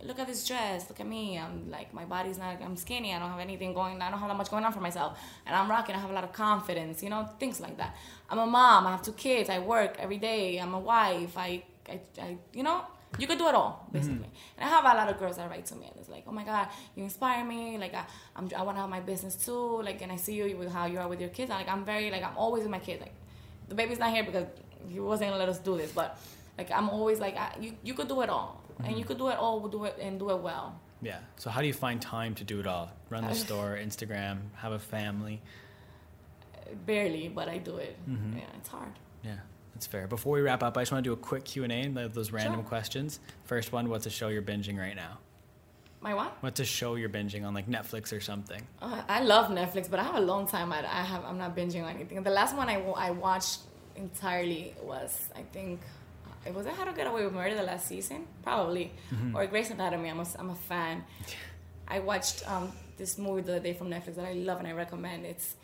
look 0.04 0.19
at 0.19 0.28
this 0.28 0.47
dress, 0.47 0.89
look 0.89 0.99
at 0.99 1.08
me. 1.08 1.38
I'm 1.38 1.69
like 1.69 1.93
my 1.93 2.06
body's 2.06 2.38
not 2.38 2.62
I'm 2.62 2.75
skinny, 2.75 3.13
I 3.13 3.19
don't 3.19 3.30
have 3.30 3.39
anything 3.39 3.73
going 3.73 4.01
I 4.01 4.10
don't 4.10 4.19
have 4.19 4.30
that 4.30 4.38
much 4.38 4.49
going 4.49 4.65
on 4.65 4.73
for 4.73 4.82
myself. 4.82 5.19
And 5.45 5.56
I'm 5.56 5.69
rocking, 5.69 5.95
I 5.95 5.99
have 5.99 6.10
a 6.10 6.13
lot 6.13 6.23
of 6.23 6.34
confidence, 6.34 7.04
you 7.04 7.10
know, 7.10 7.30
things 7.39 7.60
like 7.60 7.78
that. 7.78 7.95
I'm 8.30 8.39
a 8.39 8.45
mom, 8.45 8.88
I 8.88 8.91
have 8.91 9.04
two 9.04 9.13
kids, 9.13 9.49
I 9.49 9.60
work 9.60 9.97
every 9.99 10.17
day, 10.17 10.58
I'm 10.58 10.73
a 10.73 10.80
wife, 10.80 11.38
I 11.38 11.63
I, 11.88 12.01
I 12.19 12.38
you 12.54 12.63
know, 12.63 12.82
you 13.19 13.28
could 13.28 13.38
do 13.38 13.47
it 13.47 13.56
all, 13.56 13.88
basically. 13.91 14.15
Mm-hmm. 14.15 14.58
And 14.58 14.69
I 14.69 14.69
have 14.69 14.84
a 14.84 14.97
lot 14.97 15.10
of 15.10 15.19
girls 15.19 15.38
that 15.38 15.49
write 15.49 15.65
to 15.67 15.75
me 15.75 15.88
and 15.88 15.95
it's 15.99 16.10
like, 16.10 16.23
oh 16.28 16.32
my 16.32 16.43
God, 16.43 16.67
you 16.95 17.04
inspire 17.04 17.43
me. 17.43 17.78
Like, 17.78 17.93
I, 17.93 18.06
I'm, 18.36 18.49
I 18.56 18.62
want 18.63 18.78
to 18.78 18.82
have 18.82 18.89
my 18.89 18.99
business 18.99 19.36
too. 19.36 19.82
Like, 19.82 20.01
and 20.01 20.12
I 20.12 20.15
see 20.15 20.36
you 20.36 20.58
with 20.58 20.71
how 20.71 20.86
you 20.86 20.99
are 20.99 21.08
with 21.08 21.19
your 21.19 21.30
kids. 21.30 21.49
Like, 21.49 21.69
I'm 21.69 21.86
very, 21.86 22.12
like, 22.12 22.23
I'm 22.23 22.38
always 22.38 22.63
with 22.63 22.71
my 22.71 22.80
kids. 22.80 23.01
Like, 23.01 23.13
the 23.69 23.75
baby's 23.75 23.99
not 23.99 24.12
here 24.12 24.23
because 24.23 24.45
he 24.89 24.99
wasn't 24.99 25.32
gonna 25.32 25.39
let 25.39 25.49
us 25.49 25.60
do 25.60 25.78
this, 25.78 25.91
but 25.91 26.19
like, 26.58 26.71
I'm 26.71 26.89
always 26.89 27.19
like, 27.19 27.36
I, 27.36 27.56
you, 27.60 27.73
you 27.84 27.93
could 27.93 28.08
do 28.08 28.21
it 28.21 28.30
all. 28.30 28.62
And 28.78 28.88
mm-hmm. 28.88 28.97
you 28.99 29.06
could 29.06 29.17
do 29.17 29.30
it 29.30 29.38
all, 29.38 29.67
do 29.67 29.86
it 29.86 29.97
and 30.01 30.19
do 30.19 30.30
it 30.32 30.39
well. 30.39 30.80
yeah. 31.01 31.19
So, 31.38 31.49
how 31.49 31.62
do 31.62 31.67
you 31.67 31.73
find 31.73 32.01
time 32.01 32.36
to 32.36 32.43
do 32.43 32.60
it 32.60 32.67
all? 32.67 32.91
Run 33.10 33.25
the 33.25 33.34
store, 33.45 33.80
Instagram, 33.82 34.39
have 34.56 34.73
a 34.73 34.80
family. 34.80 35.41
Barely, 36.86 37.30
but 37.30 37.47
I 37.47 37.60
do 37.60 37.78
it. 37.78 37.95
Mm-hmm. 38.10 38.39
Yeah, 38.39 38.58
it's 38.58 38.67
hard. 38.69 38.91
Yeah, 39.23 39.38
that's 39.75 39.85
fair. 39.85 40.07
Before 40.07 40.33
we 40.35 40.41
wrap 40.41 40.63
up, 40.63 40.77
I 40.77 40.81
just 40.81 40.91
want 40.91 41.03
to 41.03 41.09
do 41.09 41.13
a 41.13 41.17
quick 41.17 41.45
Q 41.45 41.63
and 41.63 41.71
A 41.71 41.75
and 41.81 41.95
those 41.95 42.31
random 42.31 42.55
Sure. 42.61 42.63
questions. 42.63 43.19
First 43.43 43.71
one: 43.71 43.89
What's 43.89 44.05
a 44.07 44.09
show 44.09 44.29
you're 44.29 44.41
binging 44.41 44.79
right 44.79 44.95
now? 44.95 45.19
My 46.01 46.13
what? 46.13 46.38
What's 46.41 46.59
a 46.59 46.65
show 46.65 46.95
you're 46.95 47.09
binging 47.09 47.45
on, 47.45 47.53
like 47.53 47.67
Netflix 47.67 48.15
or 48.15 48.19
something? 48.21 48.61
Uh, 48.81 49.01
I 49.09 49.21
love 49.21 49.51
Netflix, 49.51 49.89
but 49.89 49.99
I 49.99 50.03
have 50.03 50.15
a 50.15 50.19
long 50.21 50.47
time. 50.47 50.71
I, 50.71 50.79
I 50.79 51.03
have. 51.03 51.25
I'm 51.25 51.38
not 51.38 51.55
binging 51.55 51.83
on 51.83 51.89
anything. 51.95 52.23
The 52.23 52.29
last 52.31 52.55
one 52.55 52.69
I, 52.69 52.79
I 52.81 53.11
watched 53.11 53.59
entirely 53.95 54.73
was 54.83 55.29
I 55.35 55.41
think 55.41 55.81
it 56.45 56.53
was 56.53 56.65
it 56.67 56.73
How 56.73 56.86
to 56.86 56.93
Get 56.93 57.07
Away 57.07 57.26
with 57.26 57.34
Murder 57.34 57.55
the 57.55 57.63
last 57.63 57.88
season, 57.88 58.28
probably, 58.43 58.91
or 59.34 59.45
Grey's 59.47 59.71
Anatomy. 59.71 60.09
I'm 60.09 60.19
a, 60.19 60.28
I'm 60.39 60.49
a 60.51 60.55
fan. 60.55 61.03
I 61.88 61.99
watched 61.99 62.49
um, 62.49 62.71
this 62.97 63.17
movie 63.17 63.41
the 63.41 63.53
other 63.53 63.63
day 63.63 63.73
from 63.73 63.89
Netflix 63.89 64.15
that 64.15 64.26
I 64.26 64.34
love 64.34 64.59
and 64.59 64.67
I 64.67 64.71
recommend. 64.71 65.26
It's 65.26 65.55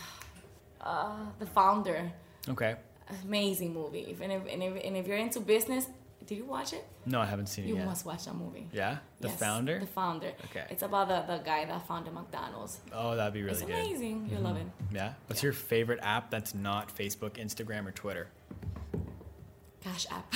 uh, 0.80 1.16
The 1.38 1.46
Founder. 1.46 2.12
Okay. 2.48 2.76
Amazing 3.24 3.72
movie. 3.74 4.00
If, 4.10 4.20
and, 4.20 4.32
if, 4.32 4.42
and, 4.50 4.62
if, 4.62 4.84
and 4.84 4.96
if 4.96 5.06
you're 5.06 5.16
into 5.16 5.40
business, 5.40 5.86
did 6.26 6.36
you 6.38 6.44
watch 6.44 6.72
it? 6.72 6.86
No, 7.06 7.20
I 7.20 7.26
haven't 7.26 7.46
seen 7.46 7.64
it 7.64 7.68
You 7.68 7.76
must 7.76 8.04
watch 8.06 8.24
that 8.26 8.34
movie. 8.34 8.68
Yeah, 8.72 8.98
the 9.20 9.28
Yes, 9.28 9.38
founder. 9.38 9.78
The 9.80 9.86
founder. 9.86 10.32
Okay. 10.46 10.64
It's 10.70 10.82
about 10.82 11.08
the, 11.08 11.22
the 11.36 11.42
guy 11.42 11.64
that 11.64 11.86
founded 11.88 12.12
McDonald's. 12.14 12.78
oh, 12.92 13.16
that'd 13.16 13.32
be 13.34 13.40
really 13.42 13.52
it's 13.52 13.62
good. 13.62 13.70
Mm-hmm. 13.74 13.86
amazing. 13.86 14.28
You'll 14.30 14.42
love 14.42 14.56
it. 14.56 14.66
Yeah. 14.92 15.14
What's 15.26 15.42
your 15.42 15.52
favorite 15.52 15.98
app 16.02 16.30
that's 16.30 16.54
not 16.54 16.94
Facebook, 16.94 17.32
Instagram, 17.32 17.86
or 17.86 17.92
Twitter? 17.92 18.28
Cash 19.82 20.06
App. 20.10 20.26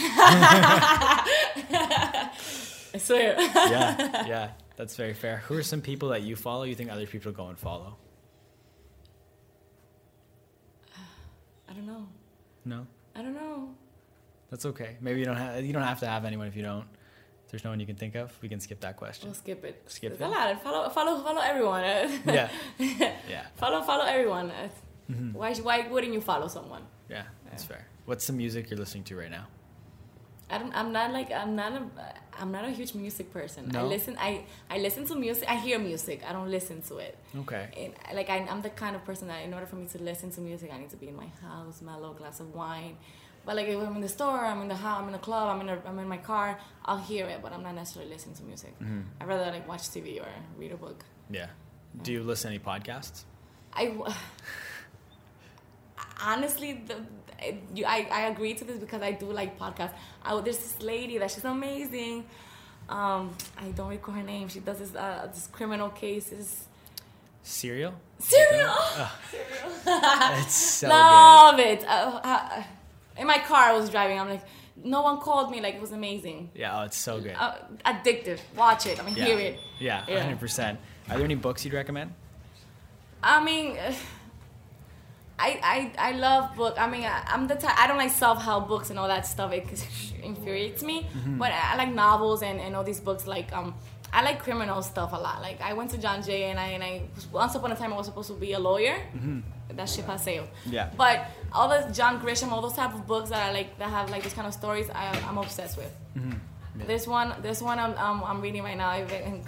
I 2.94 2.98
swear. 2.98 3.34
yeah, 3.38 4.26
yeah, 4.26 4.50
that's 4.76 4.96
very 4.96 5.12
fair. 5.14 5.38
Who 5.48 5.56
are 5.58 5.62
some 5.62 5.80
people 5.82 6.08
that 6.10 6.22
you 6.22 6.34
follow? 6.34 6.62
You 6.62 6.74
think 6.74 6.90
other 6.90 7.06
people 7.06 7.30
go 7.32 7.48
and 7.48 7.58
follow? 7.58 7.96
I 11.68 11.72
don't 11.72 11.86
know. 11.86 12.06
No, 12.64 12.86
I 13.14 13.22
don't 13.22 13.34
know. 13.34 13.68
that's 14.50 14.64
okay. 14.66 14.96
Maybe 15.00 15.18
you 15.20 15.24
don't 15.26 15.36
have 15.36 15.64
you 15.64 15.72
don't 15.72 15.82
have 15.82 16.00
to 16.00 16.06
have 16.06 16.24
anyone 16.24 16.46
if 16.48 16.56
you 16.56 16.62
don't. 16.62 16.86
If 17.44 17.50
there's 17.50 17.64
no 17.64 17.70
one 17.70 17.78
you 17.80 17.86
can 17.86 17.96
think 17.96 18.14
of, 18.14 18.32
we 18.42 18.48
can 18.48 18.58
skip 18.60 18.80
that 18.80 18.96
question. 18.96 19.28
We'll 19.28 19.34
skip 19.34 19.64
it. 19.64 19.82
Skip 19.86 20.12
it. 20.14 20.18
Follow, 20.18 20.88
follow, 20.90 21.22
follow 21.22 21.40
everyone. 21.42 21.82
Yeah, 22.26 22.48
yeah, 22.78 23.46
follow, 23.56 23.82
follow 23.82 24.04
everyone. 24.04 24.50
Mhm. 25.10 25.32
Why, 25.34 25.54
why 25.56 25.86
wouldn't 25.88 26.14
you 26.14 26.20
follow 26.20 26.48
someone? 26.48 26.82
yeah. 27.10 27.24
That's 27.50 27.64
fair. 27.64 27.86
What's 28.06 28.26
the 28.26 28.32
music 28.32 28.70
you're 28.70 28.78
listening 28.78 29.04
to 29.04 29.16
right 29.16 29.30
now? 29.30 29.46
I 30.50 30.58
don't, 30.58 30.74
I'm 30.76 30.92
not 30.92 31.12
like 31.12 31.30
I'm 31.32 31.56
not 31.56 31.72
a 31.72 31.82
I'm 32.38 32.52
not 32.52 32.64
a 32.64 32.70
huge 32.70 32.94
music 32.94 33.32
person. 33.32 33.74
I 33.74 33.82
listen 33.82 34.16
I 34.20 34.44
I 34.68 34.78
listen 34.78 35.06
to 35.06 35.14
music. 35.14 35.48
I 35.48 35.56
hear 35.56 35.78
music. 35.78 36.22
I 36.28 36.32
don't 36.32 36.50
listen 36.50 36.82
to 36.82 36.98
it. 36.98 37.16
Okay. 37.36 37.68
And, 37.76 38.16
like 38.16 38.28
I, 38.28 38.38
I'm 38.50 38.60
the 38.62 38.70
kind 38.70 38.94
of 38.96 39.04
person 39.04 39.28
that 39.28 39.42
in 39.44 39.54
order 39.54 39.66
for 39.66 39.76
me 39.76 39.86
to 39.86 39.98
listen 40.02 40.30
to 40.32 40.40
music, 40.40 40.70
I 40.72 40.78
need 40.78 40.90
to 40.90 40.96
be 40.96 41.08
in 41.08 41.16
my 41.16 41.28
house, 41.42 41.80
mellow 41.80 42.12
glass 42.12 42.40
of 42.40 42.54
wine. 42.54 42.96
But 43.46 43.56
like 43.56 43.68
if 43.68 43.78
I'm 43.78 43.94
in 43.96 44.00
the 44.02 44.08
store, 44.08 44.44
I'm 44.44 44.62
in 44.62 44.68
the 44.68 44.74
house, 44.76 45.00
I'm 45.00 45.06
in 45.06 45.12
the 45.12 45.18
club, 45.18 45.48
I'm 45.54 45.60
in 45.60 45.68
a, 45.68 45.78
I'm 45.86 45.98
in 45.98 46.08
my 46.08 46.16
car, 46.18 46.58
I'll 46.84 46.98
hear 46.98 47.26
it, 47.26 47.40
but 47.42 47.52
I'm 47.52 47.62
not 47.62 47.74
necessarily 47.74 48.10
listening 48.12 48.36
to 48.36 48.42
music. 48.42 48.74
hmm 48.78 49.02
I'd 49.20 49.28
rather 49.28 49.50
like 49.50 49.66
watch 49.68 49.82
TV 49.82 50.20
or 50.20 50.28
read 50.58 50.72
a 50.72 50.76
book. 50.76 51.04
Yeah. 51.30 51.48
Do 52.02 52.12
you 52.12 52.22
listen 52.22 52.50
to 52.50 52.54
any 52.56 52.64
podcasts? 52.64 53.24
I 53.74 53.92
honestly, 56.22 56.82
the, 56.86 56.96
you, 57.74 57.84
I, 57.84 58.08
I 58.10 58.20
agree 58.28 58.54
to 58.54 58.64
this 58.64 58.78
because 58.78 59.02
I 59.02 59.12
do 59.12 59.26
like 59.32 59.58
podcasts. 59.58 59.94
I, 60.24 60.40
there's 60.40 60.58
this 60.58 60.80
lady 60.82 61.18
that 61.18 61.30
she's 61.30 61.44
amazing. 61.44 62.24
Um, 62.88 63.34
I 63.58 63.68
don't 63.74 63.88
recall 63.88 64.14
her 64.14 64.22
name. 64.22 64.48
She 64.48 64.60
does 64.60 64.78
this 64.78 64.94
uh, 64.94 65.28
this 65.32 65.46
criminal 65.46 65.88
cases. 65.90 66.66
Serial? 67.42 67.94
Serial. 68.18 68.74
Ugh, 68.76 69.10
Serial. 69.30 69.72
it's 70.40 70.54
so 70.54 70.86
good. 70.86 70.92
Love 70.94 71.58
it. 71.58 71.84
Uh, 71.86 72.20
uh, 72.22 72.62
in 73.18 73.26
my 73.26 73.38
car, 73.38 73.70
I 73.70 73.72
was 73.72 73.90
driving. 73.90 74.18
I'm 74.18 74.28
like, 74.28 74.42
no 74.82 75.02
one 75.02 75.18
called 75.18 75.50
me. 75.50 75.60
Like 75.60 75.74
it 75.74 75.80
was 75.80 75.92
amazing. 75.92 76.50
Yeah, 76.54 76.80
oh, 76.80 76.84
it's 76.84 76.96
so 76.96 77.20
good. 77.20 77.36
Uh, 77.38 77.56
addictive. 77.86 78.40
Watch 78.56 78.86
it. 78.86 78.98
I 78.98 79.02
mean, 79.02 79.16
yeah. 79.16 79.24
hear 79.24 79.38
it. 79.38 79.60
Yeah, 79.78 80.04
Yeah. 80.08 80.32
100%. 80.34 80.76
Are 81.10 81.16
there 81.16 81.24
any 81.24 81.34
books 81.34 81.64
you'd 81.64 81.74
recommend? 81.74 82.12
I 83.22 83.42
mean, 83.44 83.78
I 85.38 85.60
I 85.98 86.10
I 86.10 86.12
love 86.12 86.54
book. 86.56 86.76
I 86.78 86.88
mean, 86.88 87.04
I, 87.04 87.22
I'm 87.26 87.46
the 87.46 87.56
type. 87.56 87.78
I 87.78 87.86
don't 87.86 87.96
like 87.96 88.10
self 88.10 88.42
help 88.42 88.68
books 88.68 88.90
and 88.90 88.98
all 88.98 89.08
that 89.08 89.26
stuff. 89.26 89.52
It 89.52 89.66
infuriates 90.22 90.82
me. 90.82 91.02
Mm-hmm. 91.02 91.38
But 91.38 91.52
I, 91.52 91.72
I 91.72 91.76
like 91.76 91.92
novels 91.92 92.42
and, 92.42 92.60
and 92.60 92.76
all 92.76 92.84
these 92.84 93.00
books. 93.00 93.26
Like 93.26 93.52
um, 93.52 93.74
I 94.12 94.22
like 94.22 94.42
criminal 94.42 94.80
stuff 94.82 95.12
a 95.12 95.16
lot. 95.16 95.42
Like 95.42 95.60
I 95.60 95.72
went 95.72 95.90
to 95.90 95.98
John 95.98 96.22
Jay 96.22 96.44
and 96.50 96.58
I 96.58 96.68
and 96.68 96.84
I 96.84 97.02
once 97.32 97.54
upon 97.56 97.72
a 97.72 97.76
time 97.76 97.92
I 97.92 97.96
was 97.96 98.06
supposed 98.06 98.28
to 98.28 98.34
be 98.34 98.52
a 98.52 98.58
lawyer. 98.60 98.94
Mm-hmm. 99.16 99.40
That 99.76 99.88
ship 99.88 100.06
has 100.06 100.22
sailed. 100.22 100.48
Yeah. 100.66 100.90
But 100.96 101.26
all 101.52 101.68
the 101.68 101.90
John 101.92 102.20
Grisham, 102.20 102.52
all 102.52 102.62
those 102.62 102.74
type 102.74 102.94
of 102.94 103.06
books 103.08 103.30
that 103.30 103.42
I 103.48 103.52
like 103.52 103.76
that 103.78 103.90
have 103.90 104.10
like 104.10 104.22
this 104.22 104.32
kind 104.32 104.46
of 104.46 104.54
stories, 104.54 104.88
I, 104.90 105.18
I'm 105.28 105.38
obsessed 105.38 105.76
with. 105.76 105.92
Mm-hmm. 106.16 106.32
Yeah. 106.78 106.86
This 106.86 107.08
one, 107.08 107.34
this 107.42 107.60
one 107.60 107.80
I'm, 107.80 107.94
I'm, 107.98 108.22
I'm 108.22 108.40
reading 108.40 108.62
right 108.62 108.76
now. 108.76 108.88
I, 108.88 109.40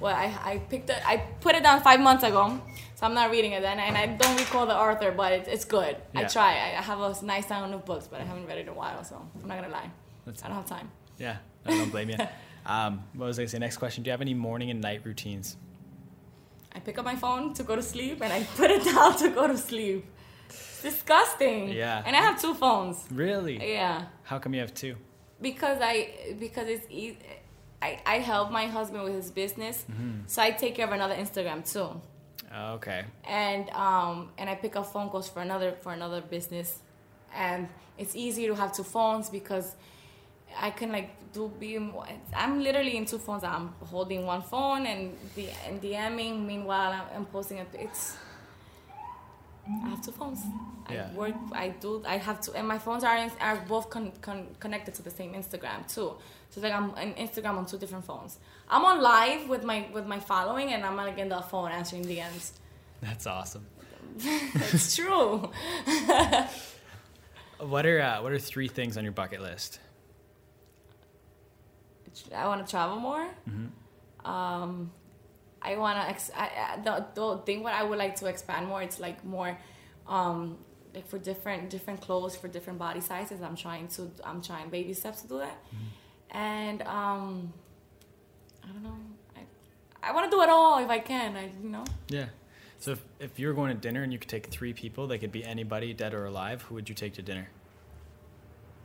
well, 0.00 0.16
I, 0.16 0.34
I 0.42 0.58
picked 0.58 0.90
it, 0.90 0.98
I 1.06 1.18
put 1.40 1.54
it 1.54 1.62
down 1.62 1.82
five 1.82 2.00
months 2.00 2.24
ago, 2.24 2.60
so 3.00 3.06
I'm 3.06 3.14
not 3.14 3.30
reading 3.30 3.52
it. 3.52 3.62
then, 3.62 3.78
and 3.78 3.96
I 3.96 4.06
don't 4.06 4.38
recall 4.38 4.66
the 4.66 4.76
author, 4.76 5.10
but 5.10 5.32
it's, 5.32 5.48
it's 5.48 5.64
good. 5.64 5.96
I 6.14 6.24
try. 6.24 6.50
I 6.52 6.82
have 6.82 7.00
a 7.00 7.24
nice 7.24 7.46
sound 7.48 7.72
of 7.74 7.84
books, 7.86 8.06
but 8.06 8.20
I 8.20 8.24
haven't 8.24 8.46
read 8.46 8.58
it 8.58 8.62
in 8.62 8.68
a 8.68 8.74
while, 8.74 9.02
so 9.04 9.16
I'm 9.42 9.48
not 9.48 9.56
gonna 9.60 9.72
lie. 9.72 9.90
That's- 10.26 10.44
I 10.44 10.48
don't 10.48 10.56
have 10.56 10.66
time. 10.66 10.90
Yeah, 11.18 11.36
I 11.64 11.70
don't 11.70 11.90
blame 11.90 12.10
you. 12.10 12.16
Um, 12.66 13.02
what 13.14 13.24
was 13.24 13.38
I 13.38 13.44
to 13.44 13.48
say? 13.48 13.58
Next 13.58 13.78
question. 13.78 14.04
Do 14.04 14.08
you 14.08 14.12
have 14.12 14.20
any 14.20 14.34
morning 14.34 14.68
and 14.70 14.82
night 14.82 15.00
routines? 15.02 15.56
I 16.74 16.78
pick 16.78 16.98
up 16.98 17.06
my 17.06 17.16
phone 17.16 17.54
to 17.54 17.62
go 17.62 17.74
to 17.74 17.82
sleep, 17.82 18.20
and 18.20 18.30
I 18.30 18.44
put 18.56 18.70
it 18.70 18.84
down 18.84 19.16
to 19.16 19.30
go 19.30 19.46
to 19.46 19.56
sleep. 19.56 20.04
It's 20.50 20.82
disgusting. 20.82 21.70
Yeah. 21.70 22.02
And 22.04 22.14
I 22.14 22.20
have 22.20 22.40
two 22.40 22.52
phones. 22.54 23.02
Really? 23.10 23.56
Yeah. 23.72 24.04
How 24.24 24.38
come 24.38 24.52
you 24.54 24.60
have 24.60 24.74
two? 24.74 24.96
because 25.40 25.78
I 25.80 26.34
because 26.38 26.68
it's 26.68 26.86
easy. 26.90 27.16
I, 27.80 27.98
I 28.04 28.18
help 28.18 28.50
my 28.50 28.66
husband 28.66 29.04
with 29.04 29.14
his 29.14 29.30
business, 29.30 29.84
Mm-hmm. 29.90 30.24
so 30.26 30.42
I 30.42 30.50
take 30.50 30.74
care 30.74 30.86
of 30.86 30.92
another 30.92 31.14
Instagram 31.14 31.64
too, 31.72 31.98
okay. 32.52 33.04
and 33.24 33.70
um 33.70 34.30
and 34.38 34.50
I 34.50 34.54
pick 34.54 34.76
up 34.76 34.86
phone 34.86 35.08
calls 35.08 35.28
for 35.28 35.40
another 35.40 35.72
for 35.72 35.92
another 35.92 36.20
business, 36.20 36.78
and 37.34 37.68
it's 37.98 38.16
easy 38.16 38.46
to 38.46 38.54
have 38.54 38.74
two 38.74 38.82
phones 38.82 39.30
because 39.30 39.76
I 40.58 40.70
can 40.70 40.92
like 40.92 41.10
do 41.32 41.50
be 41.60 41.78
I'm 42.34 42.62
literally 42.62 42.96
in 42.96 43.06
two 43.06 43.18
phones. 43.18 43.44
I'm 43.44 43.68
holding 43.84 44.26
one 44.26 44.42
phone 44.42 44.86
and 44.86 45.16
the 45.34 45.48
and 45.66 45.80
DMing. 45.80 46.44
Meanwhile, 46.44 46.92
I'm, 46.92 47.16
I'm 47.16 47.26
posting 47.26 47.58
it. 47.58 47.68
It's 47.74 48.16
I 49.66 49.88
have 49.90 50.04
two 50.04 50.12
phones. 50.12 50.40
Yeah. 50.90 51.08
I 51.12 51.16
work. 51.16 51.34
I 51.52 51.68
do. 51.68 52.02
I 52.06 52.16
have 52.16 52.40
to, 52.42 52.52
and 52.54 52.66
my 52.66 52.78
phones 52.78 53.04
are 53.04 53.16
in, 53.16 53.30
are 53.40 53.64
both 53.68 53.90
con, 53.90 54.12
con, 54.20 54.46
connected 54.58 54.94
to 54.94 55.02
the 55.02 55.10
same 55.10 55.32
Instagram 55.34 55.86
too. 55.86 56.14
So 56.50 56.56
it's 56.56 56.62
like 56.62 56.72
I'm 56.72 56.90
on 56.90 57.14
Instagram 57.14 57.58
on 57.58 57.66
two 57.66 57.78
different 57.78 58.04
phones. 58.04 58.38
I'm 58.68 58.84
on 58.84 59.00
live 59.00 59.48
with 59.48 59.62
my 59.64 59.86
with 59.92 60.06
my 60.06 60.18
following, 60.18 60.72
and 60.72 60.84
I'm 60.84 60.96
like 60.96 61.18
in 61.18 61.28
the 61.28 61.40
phone 61.40 61.70
answering 61.70 62.04
DMs. 62.04 62.52
That's 63.00 63.26
awesome. 63.26 63.66
It's 64.72 64.96
true. 64.96 65.50
What 67.60 67.84
are 67.84 68.00
uh, 68.00 68.22
what 68.22 68.32
are 68.32 68.38
three 68.38 68.68
things 68.68 68.96
on 68.96 69.04
your 69.04 69.12
bucket 69.12 69.42
list? 69.42 69.80
I 72.34 72.46
want 72.46 72.64
to 72.66 72.70
travel 72.70 72.96
more. 72.96 73.26
Um, 74.24 74.90
I 75.62 75.76
want 75.76 76.00
to. 76.00 76.08
Ex- 76.08 76.30
I, 76.34 76.78
the, 76.82 77.06
the 77.14 77.38
thing 77.44 77.62
what 77.62 77.74
I 77.74 77.82
would 77.82 77.98
like 77.98 78.16
to 78.16 78.26
expand 78.26 78.66
more. 78.66 78.82
It's 78.82 78.98
like 78.98 79.24
more, 79.24 79.58
um, 80.06 80.58
like 80.94 81.06
for 81.06 81.18
different 81.18 81.70
different 81.70 82.00
clothes 82.00 82.36
for 82.36 82.48
different 82.48 82.78
body 82.78 83.00
sizes. 83.00 83.42
I'm 83.42 83.56
trying 83.56 83.88
to. 83.88 84.10
I'm 84.24 84.40
trying 84.42 84.70
baby 84.70 84.94
steps 84.94 85.22
to 85.22 85.28
do 85.28 85.38
that, 85.38 85.58
and 86.30 86.82
um, 86.82 87.52
I 88.64 88.68
don't 88.68 88.82
know. 88.82 88.96
I 89.36 89.40
I 90.08 90.12
want 90.12 90.30
to 90.30 90.36
do 90.36 90.42
it 90.42 90.48
all 90.48 90.78
if 90.82 90.88
I 90.88 90.98
can. 90.98 91.36
I 91.36 91.50
you 91.62 91.68
know. 91.68 91.84
Yeah. 92.08 92.26
So 92.78 92.92
if, 92.92 93.04
if 93.18 93.38
you 93.38 93.46
were 93.46 93.52
going 93.52 93.74
to 93.74 93.78
dinner 93.78 94.02
and 94.02 94.10
you 94.10 94.18
could 94.18 94.30
take 94.30 94.46
three 94.46 94.72
people, 94.72 95.06
they 95.06 95.18
could 95.18 95.30
be 95.30 95.44
anybody, 95.44 95.92
dead 95.92 96.14
or 96.14 96.24
alive, 96.24 96.62
who 96.62 96.76
would 96.76 96.88
you 96.88 96.94
take 96.94 97.12
to 97.14 97.22
dinner? 97.22 97.50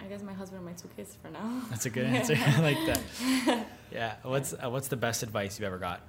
I 0.02 0.08
guess 0.08 0.22
my 0.22 0.34
husband 0.34 0.58
and 0.58 0.66
my 0.66 0.74
two 0.74 0.90
kids 0.98 1.18
for 1.22 1.30
now. 1.30 1.62
That's 1.70 1.86
a 1.86 1.90
good 1.90 2.04
answer. 2.18 2.36
I 2.38 2.60
like 2.60 2.78
that. 2.88 3.66
Yeah. 3.94 4.16
What's 4.24 4.54
uh, 4.54 4.70
what's 4.70 4.90
the 4.90 4.98
best 4.98 5.24
advice 5.24 5.58
you've 5.58 5.68
ever 5.68 5.78
got? 5.78 6.02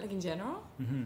Like 0.00 0.12
in 0.12 0.20
general. 0.20 0.62
Mm-hmm. 0.80 1.04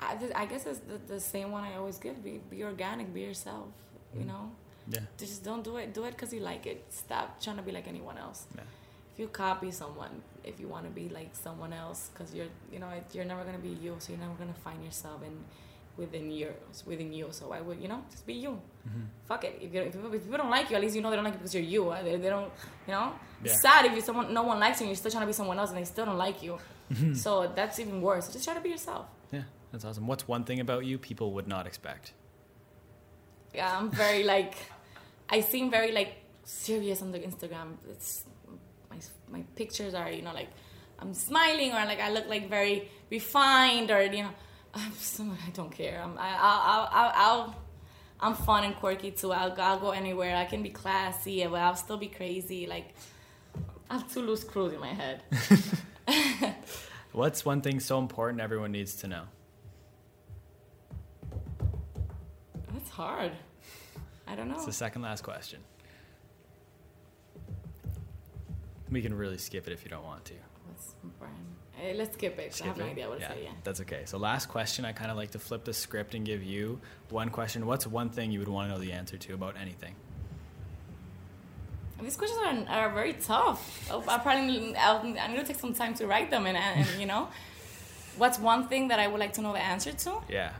I, 0.00 0.16
I 0.34 0.46
guess 0.46 0.66
it's 0.66 0.80
the, 0.80 0.98
the 1.14 1.20
same 1.20 1.50
one 1.52 1.64
I 1.64 1.76
always 1.76 1.98
give. 1.98 2.22
Be, 2.22 2.40
be 2.50 2.62
organic. 2.64 3.12
Be 3.12 3.22
yourself. 3.22 3.68
You 4.14 4.22
Mhm. 4.24 4.26
know. 4.26 4.50
Yeah. 4.88 5.00
Just 5.18 5.42
don't 5.44 5.64
do 5.64 5.78
it. 5.78 5.92
Do 5.94 6.04
it 6.04 6.12
because 6.12 6.32
you 6.32 6.40
like 6.40 6.66
it. 6.66 6.84
Stop 6.90 7.40
trying 7.42 7.56
to 7.56 7.62
be 7.62 7.72
like 7.72 7.88
anyone 7.88 8.18
else. 8.18 8.46
Yeah. 8.54 8.62
If 9.12 9.18
you 9.20 9.28
copy 9.28 9.70
someone, 9.72 10.22
if 10.44 10.60
you 10.60 10.68
want 10.68 10.84
to 10.84 10.90
be 10.90 11.08
like 11.08 11.30
someone 11.34 11.72
else, 11.72 12.10
because 12.12 12.32
you're, 12.34 12.46
you 12.72 12.78
know, 12.78 12.90
it- 12.90 13.12
you're 13.14 13.24
never 13.24 13.42
gonna 13.44 13.58
be 13.58 13.70
you. 13.70 13.96
So 13.98 14.12
you're 14.12 14.20
never 14.20 14.34
gonna 14.34 14.54
find 14.66 14.84
yourself 14.84 15.22
in 15.24 15.34
within 15.96 16.30
yours, 16.30 16.84
within 16.86 17.10
you. 17.12 17.28
So 17.30 17.52
I 17.52 17.62
would, 17.62 17.80
you 17.80 17.88
know, 17.88 18.02
just 18.10 18.26
be 18.26 18.34
you. 18.34 18.50
Mm-hmm. 18.86 19.04
Fuck 19.24 19.44
it. 19.44 19.58
If, 19.62 19.72
you 19.74 19.80
if, 19.80 19.92
people, 19.94 20.12
if 20.14 20.22
people 20.22 20.36
don't 20.38 20.50
like 20.50 20.68
you, 20.70 20.76
at 20.76 20.82
least 20.82 20.94
you 20.94 21.00
know 21.02 21.08
they 21.10 21.16
don't 21.16 21.24
like 21.24 21.32
you 21.34 21.38
because 21.38 21.54
you're 21.54 21.64
you. 21.64 21.88
Uh, 21.90 22.02
They, 22.02 22.16
they 22.16 22.28
don't, 22.28 22.52
you 22.86 22.92
know. 22.92 23.12
Yeah. 23.42 23.50
It's 23.50 23.62
sad 23.62 23.86
if 23.86 23.92
you 23.94 24.02
someone 24.02 24.32
no 24.32 24.42
one 24.42 24.60
likes 24.60 24.78
you 24.80 24.84
and 24.84 24.90
you're 24.90 24.96
still 25.02 25.10
trying 25.10 25.22
to 25.22 25.26
be 25.26 25.32
someone 25.32 25.58
else 25.58 25.70
and 25.70 25.78
they 25.78 25.84
still 25.84 26.04
don't 26.06 26.18
like 26.18 26.42
you. 26.42 26.58
Mm-hmm. 26.92 27.14
so 27.14 27.50
that's 27.54 27.78
even 27.80 28.00
worse. 28.00 28.28
Just 28.28 28.44
try 28.44 28.54
to 28.54 28.60
be 28.60 28.70
yourself. 28.70 29.06
Yeah. 29.32 29.42
That's 29.72 29.84
awesome. 29.84 30.06
What's 30.06 30.28
one 30.28 30.44
thing 30.44 30.60
about 30.60 30.84
you 30.84 30.98
people 30.98 31.32
would 31.32 31.48
not 31.48 31.66
expect? 31.66 32.12
Yeah, 33.54 33.76
I'm 33.76 33.90
very 33.90 34.22
like, 34.22 34.54
I 35.28 35.40
seem 35.40 35.70
very 35.70 35.92
like 35.92 36.14
serious 36.44 37.02
on 37.02 37.12
the 37.12 37.18
Instagram. 37.18 37.76
It's 37.90 38.24
my 38.90 38.98
my 39.28 39.42
pictures 39.56 39.94
are 39.94 40.10
you 40.10 40.22
know 40.22 40.32
like 40.32 40.48
I'm 40.98 41.12
smiling 41.12 41.72
or 41.72 41.84
like 41.84 42.00
I 42.00 42.10
look 42.10 42.28
like 42.28 42.48
very 42.48 42.88
refined 43.10 43.90
or 43.90 44.02
you 44.02 44.22
know 44.22 44.30
I'm 44.74 44.92
someone 44.98 45.38
I 45.46 45.50
don't 45.50 45.72
care. 45.72 46.00
I'm 46.02 46.16
I, 46.18 46.36
I'll, 46.38 46.60
I'll, 46.60 46.88
I'll, 46.92 47.12
I'll 47.14 47.62
I'm 48.18 48.34
fun 48.34 48.64
and 48.64 48.74
quirky 48.76 49.10
too. 49.10 49.32
I'll, 49.32 49.54
I'll 49.60 49.78
go 49.78 49.90
anywhere. 49.90 50.34
I 50.36 50.46
can 50.46 50.62
be 50.62 50.70
classy, 50.70 51.44
but 51.46 51.60
I'll 51.60 51.76
still 51.76 51.98
be 51.98 52.08
crazy. 52.08 52.66
Like 52.66 52.94
I 53.90 53.98
have 53.98 54.12
two 54.12 54.22
loose 54.22 54.40
screws 54.40 54.72
in 54.72 54.80
my 54.80 54.94
head. 54.94 55.22
What's 57.16 57.46
one 57.46 57.62
thing 57.62 57.80
so 57.80 57.98
important 57.98 58.42
everyone 58.42 58.72
needs 58.72 58.94
to 58.96 59.08
know? 59.08 59.22
That's 62.74 62.90
hard. 62.90 63.32
I 64.26 64.34
don't 64.34 64.48
know. 64.48 64.56
It's 64.56 64.66
the 64.66 64.72
second 64.72 65.00
last 65.00 65.22
question. 65.22 65.60
We 68.90 69.00
can 69.00 69.14
really 69.14 69.38
skip 69.38 69.66
it 69.66 69.72
if 69.72 69.82
you 69.82 69.88
don't 69.88 70.04
want 70.04 70.26
to. 70.26 70.34
else? 70.34 70.94
important? 71.02 71.38
Eh, 71.82 71.94
let's 71.96 72.12
skip 72.12 72.38
it. 72.38 72.50
'cause 72.50 72.60
I 72.60 72.66
have 72.66 72.76
no 72.76 72.84
idea 72.84 73.08
what 73.08 73.20
to 73.20 73.28
say. 73.28 73.44
Yeah. 73.44 73.52
That's 73.64 73.80
okay. 73.80 74.02
So 74.04 74.18
last 74.18 74.50
question, 74.50 74.84
I 74.84 74.92
kind 74.92 75.10
of 75.10 75.16
like 75.16 75.30
to 75.30 75.38
flip 75.38 75.64
the 75.64 75.72
script 75.72 76.14
and 76.14 76.22
give 76.26 76.42
you 76.44 76.78
one 77.08 77.30
question. 77.30 77.64
What's 77.64 77.86
one 77.86 78.10
thing 78.10 78.30
you 78.30 78.40
would 78.40 78.48
want 78.48 78.68
to 78.68 78.74
know 78.74 78.78
the 78.78 78.92
answer 78.92 79.16
to 79.16 79.32
about 79.32 79.56
anything? 79.56 79.96
These 82.00 82.16
questions 82.16 82.68
are, 82.68 82.76
are 82.88 82.90
very 82.92 83.14
tough. 83.14 83.88
Oh, 83.90 84.04
I 84.06 84.18
probably 84.18 84.76
I'll, 84.76 84.98
I 84.98 85.28
need 85.28 85.36
to 85.38 85.44
take 85.44 85.58
some 85.58 85.72
time 85.74 85.94
to 85.94 86.06
write 86.06 86.30
them 86.30 86.46
and, 86.46 86.56
and 86.56 86.86
you 87.00 87.06
know, 87.06 87.28
what's 88.18 88.38
one 88.38 88.68
thing 88.68 88.88
that 88.88 88.98
I 89.00 89.06
would 89.08 89.18
like 89.20 89.32
to 89.34 89.40
know 89.40 89.52
the 89.52 89.60
answer 89.62 89.92
to? 89.92 90.18
Yeah, 90.28 90.52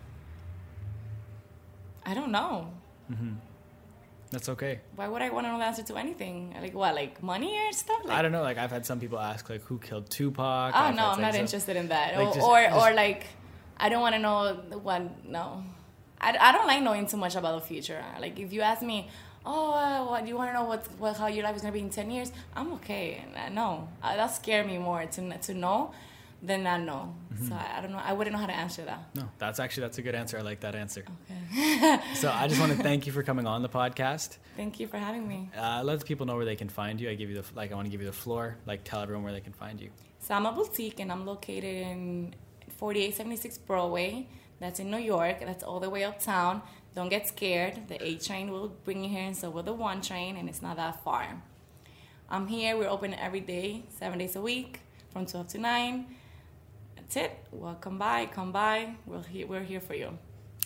I 2.04 2.14
don't 2.14 2.30
know. 2.30 2.68
Mm-hmm. 3.12 3.34
that's 4.30 4.48
okay. 4.48 4.80
Why 4.96 5.06
would 5.08 5.22
I 5.22 5.30
want 5.30 5.46
to 5.46 5.52
know 5.52 5.58
the 5.58 5.64
answer 5.64 5.82
to 5.84 5.96
anything? 5.96 6.54
Like 6.60 6.74
what? 6.74 6.94
Like 6.94 7.22
money 7.22 7.56
or 7.58 7.72
stuff? 7.72 8.00
Like, 8.04 8.16
I 8.18 8.22
don't 8.22 8.32
know. 8.32 8.42
Like 8.42 8.58
I've 8.58 8.70
had 8.70 8.84
some 8.86 8.98
people 9.00 9.18
ask, 9.18 9.48
like, 9.50 9.62
who 9.62 9.78
killed 9.78 10.08
Tupac? 10.10 10.72
Oh 10.74 10.78
I've 10.78 10.94
no, 10.96 11.06
I'm 11.10 11.20
not 11.20 11.34
interested 11.34 11.76
in 11.76 11.88
that. 11.88 12.16
Like, 12.16 12.28
or 12.28 12.34
just- 12.34 12.46
or, 12.46 12.62
just- 12.62 12.76
or 12.76 12.94
like, 12.94 13.26
I 13.78 13.88
don't 13.88 14.00
want 14.00 14.14
to 14.14 14.20
know 14.20 14.54
what. 14.82 15.26
No, 15.26 15.62
I, 16.20 16.36
I 16.40 16.52
don't 16.52 16.66
like 16.66 16.82
knowing 16.82 17.06
too 17.06 17.16
much 17.18 17.36
about 17.36 17.60
the 17.60 17.66
future. 17.66 18.02
Like 18.20 18.38
if 18.40 18.52
you 18.52 18.62
ask 18.62 18.82
me, 18.82 19.08
oh, 19.46 19.72
uh, 19.72 20.04
what 20.10 20.22
do 20.22 20.28
you 20.28 20.36
want 20.36 20.50
to 20.50 20.54
know 20.54 20.64
what, 20.64 20.86
what 20.98 21.16
how 21.16 21.28
your 21.28 21.44
life 21.44 21.56
is 21.56 21.62
gonna 21.62 21.72
be 21.72 21.80
in 21.80 21.90
ten 21.90 22.10
years? 22.10 22.32
I'm 22.54 22.72
okay. 22.74 23.24
Uh, 23.34 23.48
No, 23.50 23.88
uh, 24.02 24.16
that 24.16 24.34
scare 24.34 24.64
me 24.64 24.78
more 24.78 25.06
to 25.06 25.38
to 25.38 25.54
know 25.54 25.92
than 26.42 26.62
not 26.64 26.80
know. 26.82 27.14
Mm-hmm. 27.32 27.48
So 27.48 27.54
I, 27.54 27.78
I 27.78 27.80
don't 27.80 27.92
know. 27.92 28.02
I 28.04 28.12
wouldn't 28.12 28.34
know 28.34 28.40
how 28.40 28.46
to 28.46 28.56
answer 28.56 28.84
that. 28.84 29.00
No, 29.14 29.28
that's 29.38 29.58
actually 29.58 29.82
that's 29.82 29.98
a 29.98 30.02
good 30.02 30.14
answer. 30.14 30.38
I 30.38 30.42
like 30.42 30.60
that 30.60 30.74
answer. 30.74 31.04
Okay. 31.04 31.98
So 32.14 32.30
I 32.30 32.48
just 32.48 32.60
want 32.60 32.72
to 32.76 32.82
thank 32.82 33.06
you 33.06 33.12
for 33.12 33.22
coming 33.22 33.46
on 33.46 33.62
the 33.62 33.68
podcast. 33.68 34.38
Thank 34.56 34.80
you 34.80 34.86
for 34.86 34.98
having 34.98 35.26
me. 35.26 35.50
Uh, 35.56 35.82
let 35.84 35.98
the 36.00 36.04
people 36.04 36.26
know 36.26 36.36
where 36.36 36.44
they 36.44 36.56
can 36.56 36.68
find 36.68 37.00
you. 37.00 37.08
I 37.08 37.14
give 37.14 37.30
you 37.30 37.40
the 37.40 37.44
like. 37.54 37.72
I 37.72 37.74
want 37.74 37.86
to 37.86 37.90
give 37.90 38.00
you 38.00 38.06
the 38.06 38.12
floor. 38.24 38.56
Like, 38.66 38.84
tell 38.84 39.00
everyone 39.00 39.24
where 39.24 39.32
they 39.32 39.40
can 39.40 39.52
find 39.52 39.80
you. 39.80 39.90
So 40.18 40.34
I'm 40.34 40.46
a 40.46 40.52
boutique 40.52 40.98
and 41.00 41.12
I'm 41.12 41.24
located 41.24 41.64
in 41.64 42.34
4876 42.78 43.58
Broadway. 43.58 44.28
That's 44.60 44.80
in 44.80 44.90
New 44.90 44.98
York. 44.98 45.40
That's 45.40 45.62
all 45.62 45.80
the 45.80 45.90
way 45.90 46.04
uptown. 46.04 46.62
Don't 46.96 47.10
get 47.10 47.28
scared. 47.28 47.88
The 47.88 48.02
A 48.02 48.16
train 48.16 48.50
will 48.50 48.68
bring 48.68 49.04
you 49.04 49.10
here, 49.10 49.24
and 49.24 49.36
so 49.36 49.50
will 49.50 49.62
the 49.62 49.74
one 49.74 50.00
train, 50.00 50.38
and 50.38 50.48
it's 50.48 50.62
not 50.62 50.78
that 50.78 51.04
far. 51.04 51.42
I'm 52.30 52.46
here. 52.46 52.74
We're 52.78 52.88
open 52.88 53.12
every 53.12 53.40
day, 53.40 53.82
seven 53.90 54.18
days 54.18 54.34
a 54.34 54.40
week, 54.40 54.80
from 55.12 55.26
12 55.26 55.48
to 55.48 55.58
9. 55.58 56.06
That's 56.96 57.16
it. 57.16 57.32
Welcome 57.52 57.98
by. 57.98 58.24
Come 58.24 58.50
by. 58.50 58.94
We're 59.04 59.22
here, 59.24 59.46
we're 59.46 59.62
here 59.62 59.82
for 59.82 59.92
you. 59.92 60.16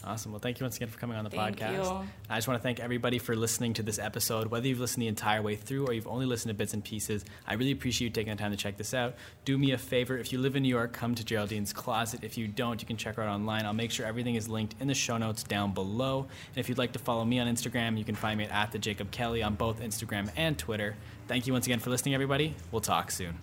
Awesome. 0.03 0.33
Well, 0.33 0.39
thank 0.39 0.59
you 0.59 0.65
once 0.65 0.77
again 0.77 0.89
for 0.89 0.99
coming 0.99 1.17
on 1.17 1.25
the 1.25 1.31
Thank 1.31 1.59
podcast. 1.59 1.85
you. 1.85 2.09
I 2.31 2.37
just 2.37 2.49
want 2.49 2.59
to 2.59 2.63
thank 2.63 2.81
everybody 2.81 3.19
for 3.19 3.37
listening 3.37 3.75
to 3.75 3.83
this 3.83 3.99
episode. 3.99 4.47
Whether 4.47 4.69
you've 4.69 4.81
listened 4.81 5.03
the 5.03 5.09
entire 5.09 5.43
way 5.43 5.57
through 5.57 5.87
or 5.87 5.93
you've 5.93 6.07
only 6.07 6.25
listened 6.25 6.49
to 6.49 6.55
bits 6.55 6.73
and 6.73 6.83
pieces, 6.83 7.25
I 7.47 7.55
really 7.55 7.73
appreciate 7.73 8.09
you 8.09 8.11
taking 8.11 8.35
the 8.35 8.41
time 8.41 8.51
to 8.51 8.57
check 8.57 8.79
this 8.79 8.95
out. 8.95 9.15
Do 9.45 9.59
me 9.59 9.73
a 9.73 9.79
favor 9.79 10.17
if 10.17 10.33
you 10.33 10.39
live 10.39 10.57
in 10.57 10.63
New 10.63 10.71
York, 10.71 10.93
come 10.93 11.15
to 11.15 11.23
Geraldine's 11.23 11.73
Closet. 11.75 12.25
If 12.25 12.39
you 12.39 12.49
don't, 12.49 12.81
you 12.81 12.87
can 12.87 12.97
check 12.97 13.17
her 13.17 13.23
out 13.23 13.29
online. 13.29 13.67
I'll 13.67 13.75
make 13.75 13.91
sure 13.91 14.07
everything 14.07 14.37
is 14.37 14.49
linked 14.49 14.75
in 14.81 14.89
the 14.89 14.95
show 14.95 15.19
notes 15.19 15.43
down 15.43 15.73
below. 15.75 16.21
And 16.21 16.57
if 16.57 16.69
you'd 16.69 16.79
like 16.79 16.93
to 16.93 16.99
follow 16.99 17.25
me 17.25 17.39
on 17.39 17.47
Instagram, 17.47 17.99
you 17.99 18.05
can 18.05 18.15
find 18.15 18.39
me 18.39 18.45
at, 18.45 18.51
at 18.51 18.73
the 18.73 18.79
Jacob 18.79 19.11
Kelly 19.11 19.43
on 19.43 19.55
both 19.55 19.81
Instagram 19.81 20.31
and 20.37 20.57
Twitter. 20.57 20.97
Thank 21.29 21.47
you 21.47 21.53
once 21.53 21.67
again 21.67 21.79
for 21.79 21.91
listening, 21.91 22.15
everybody. 22.15 22.55
We'll 22.73 22.81
talk 22.81 23.11
soon. 23.11 23.39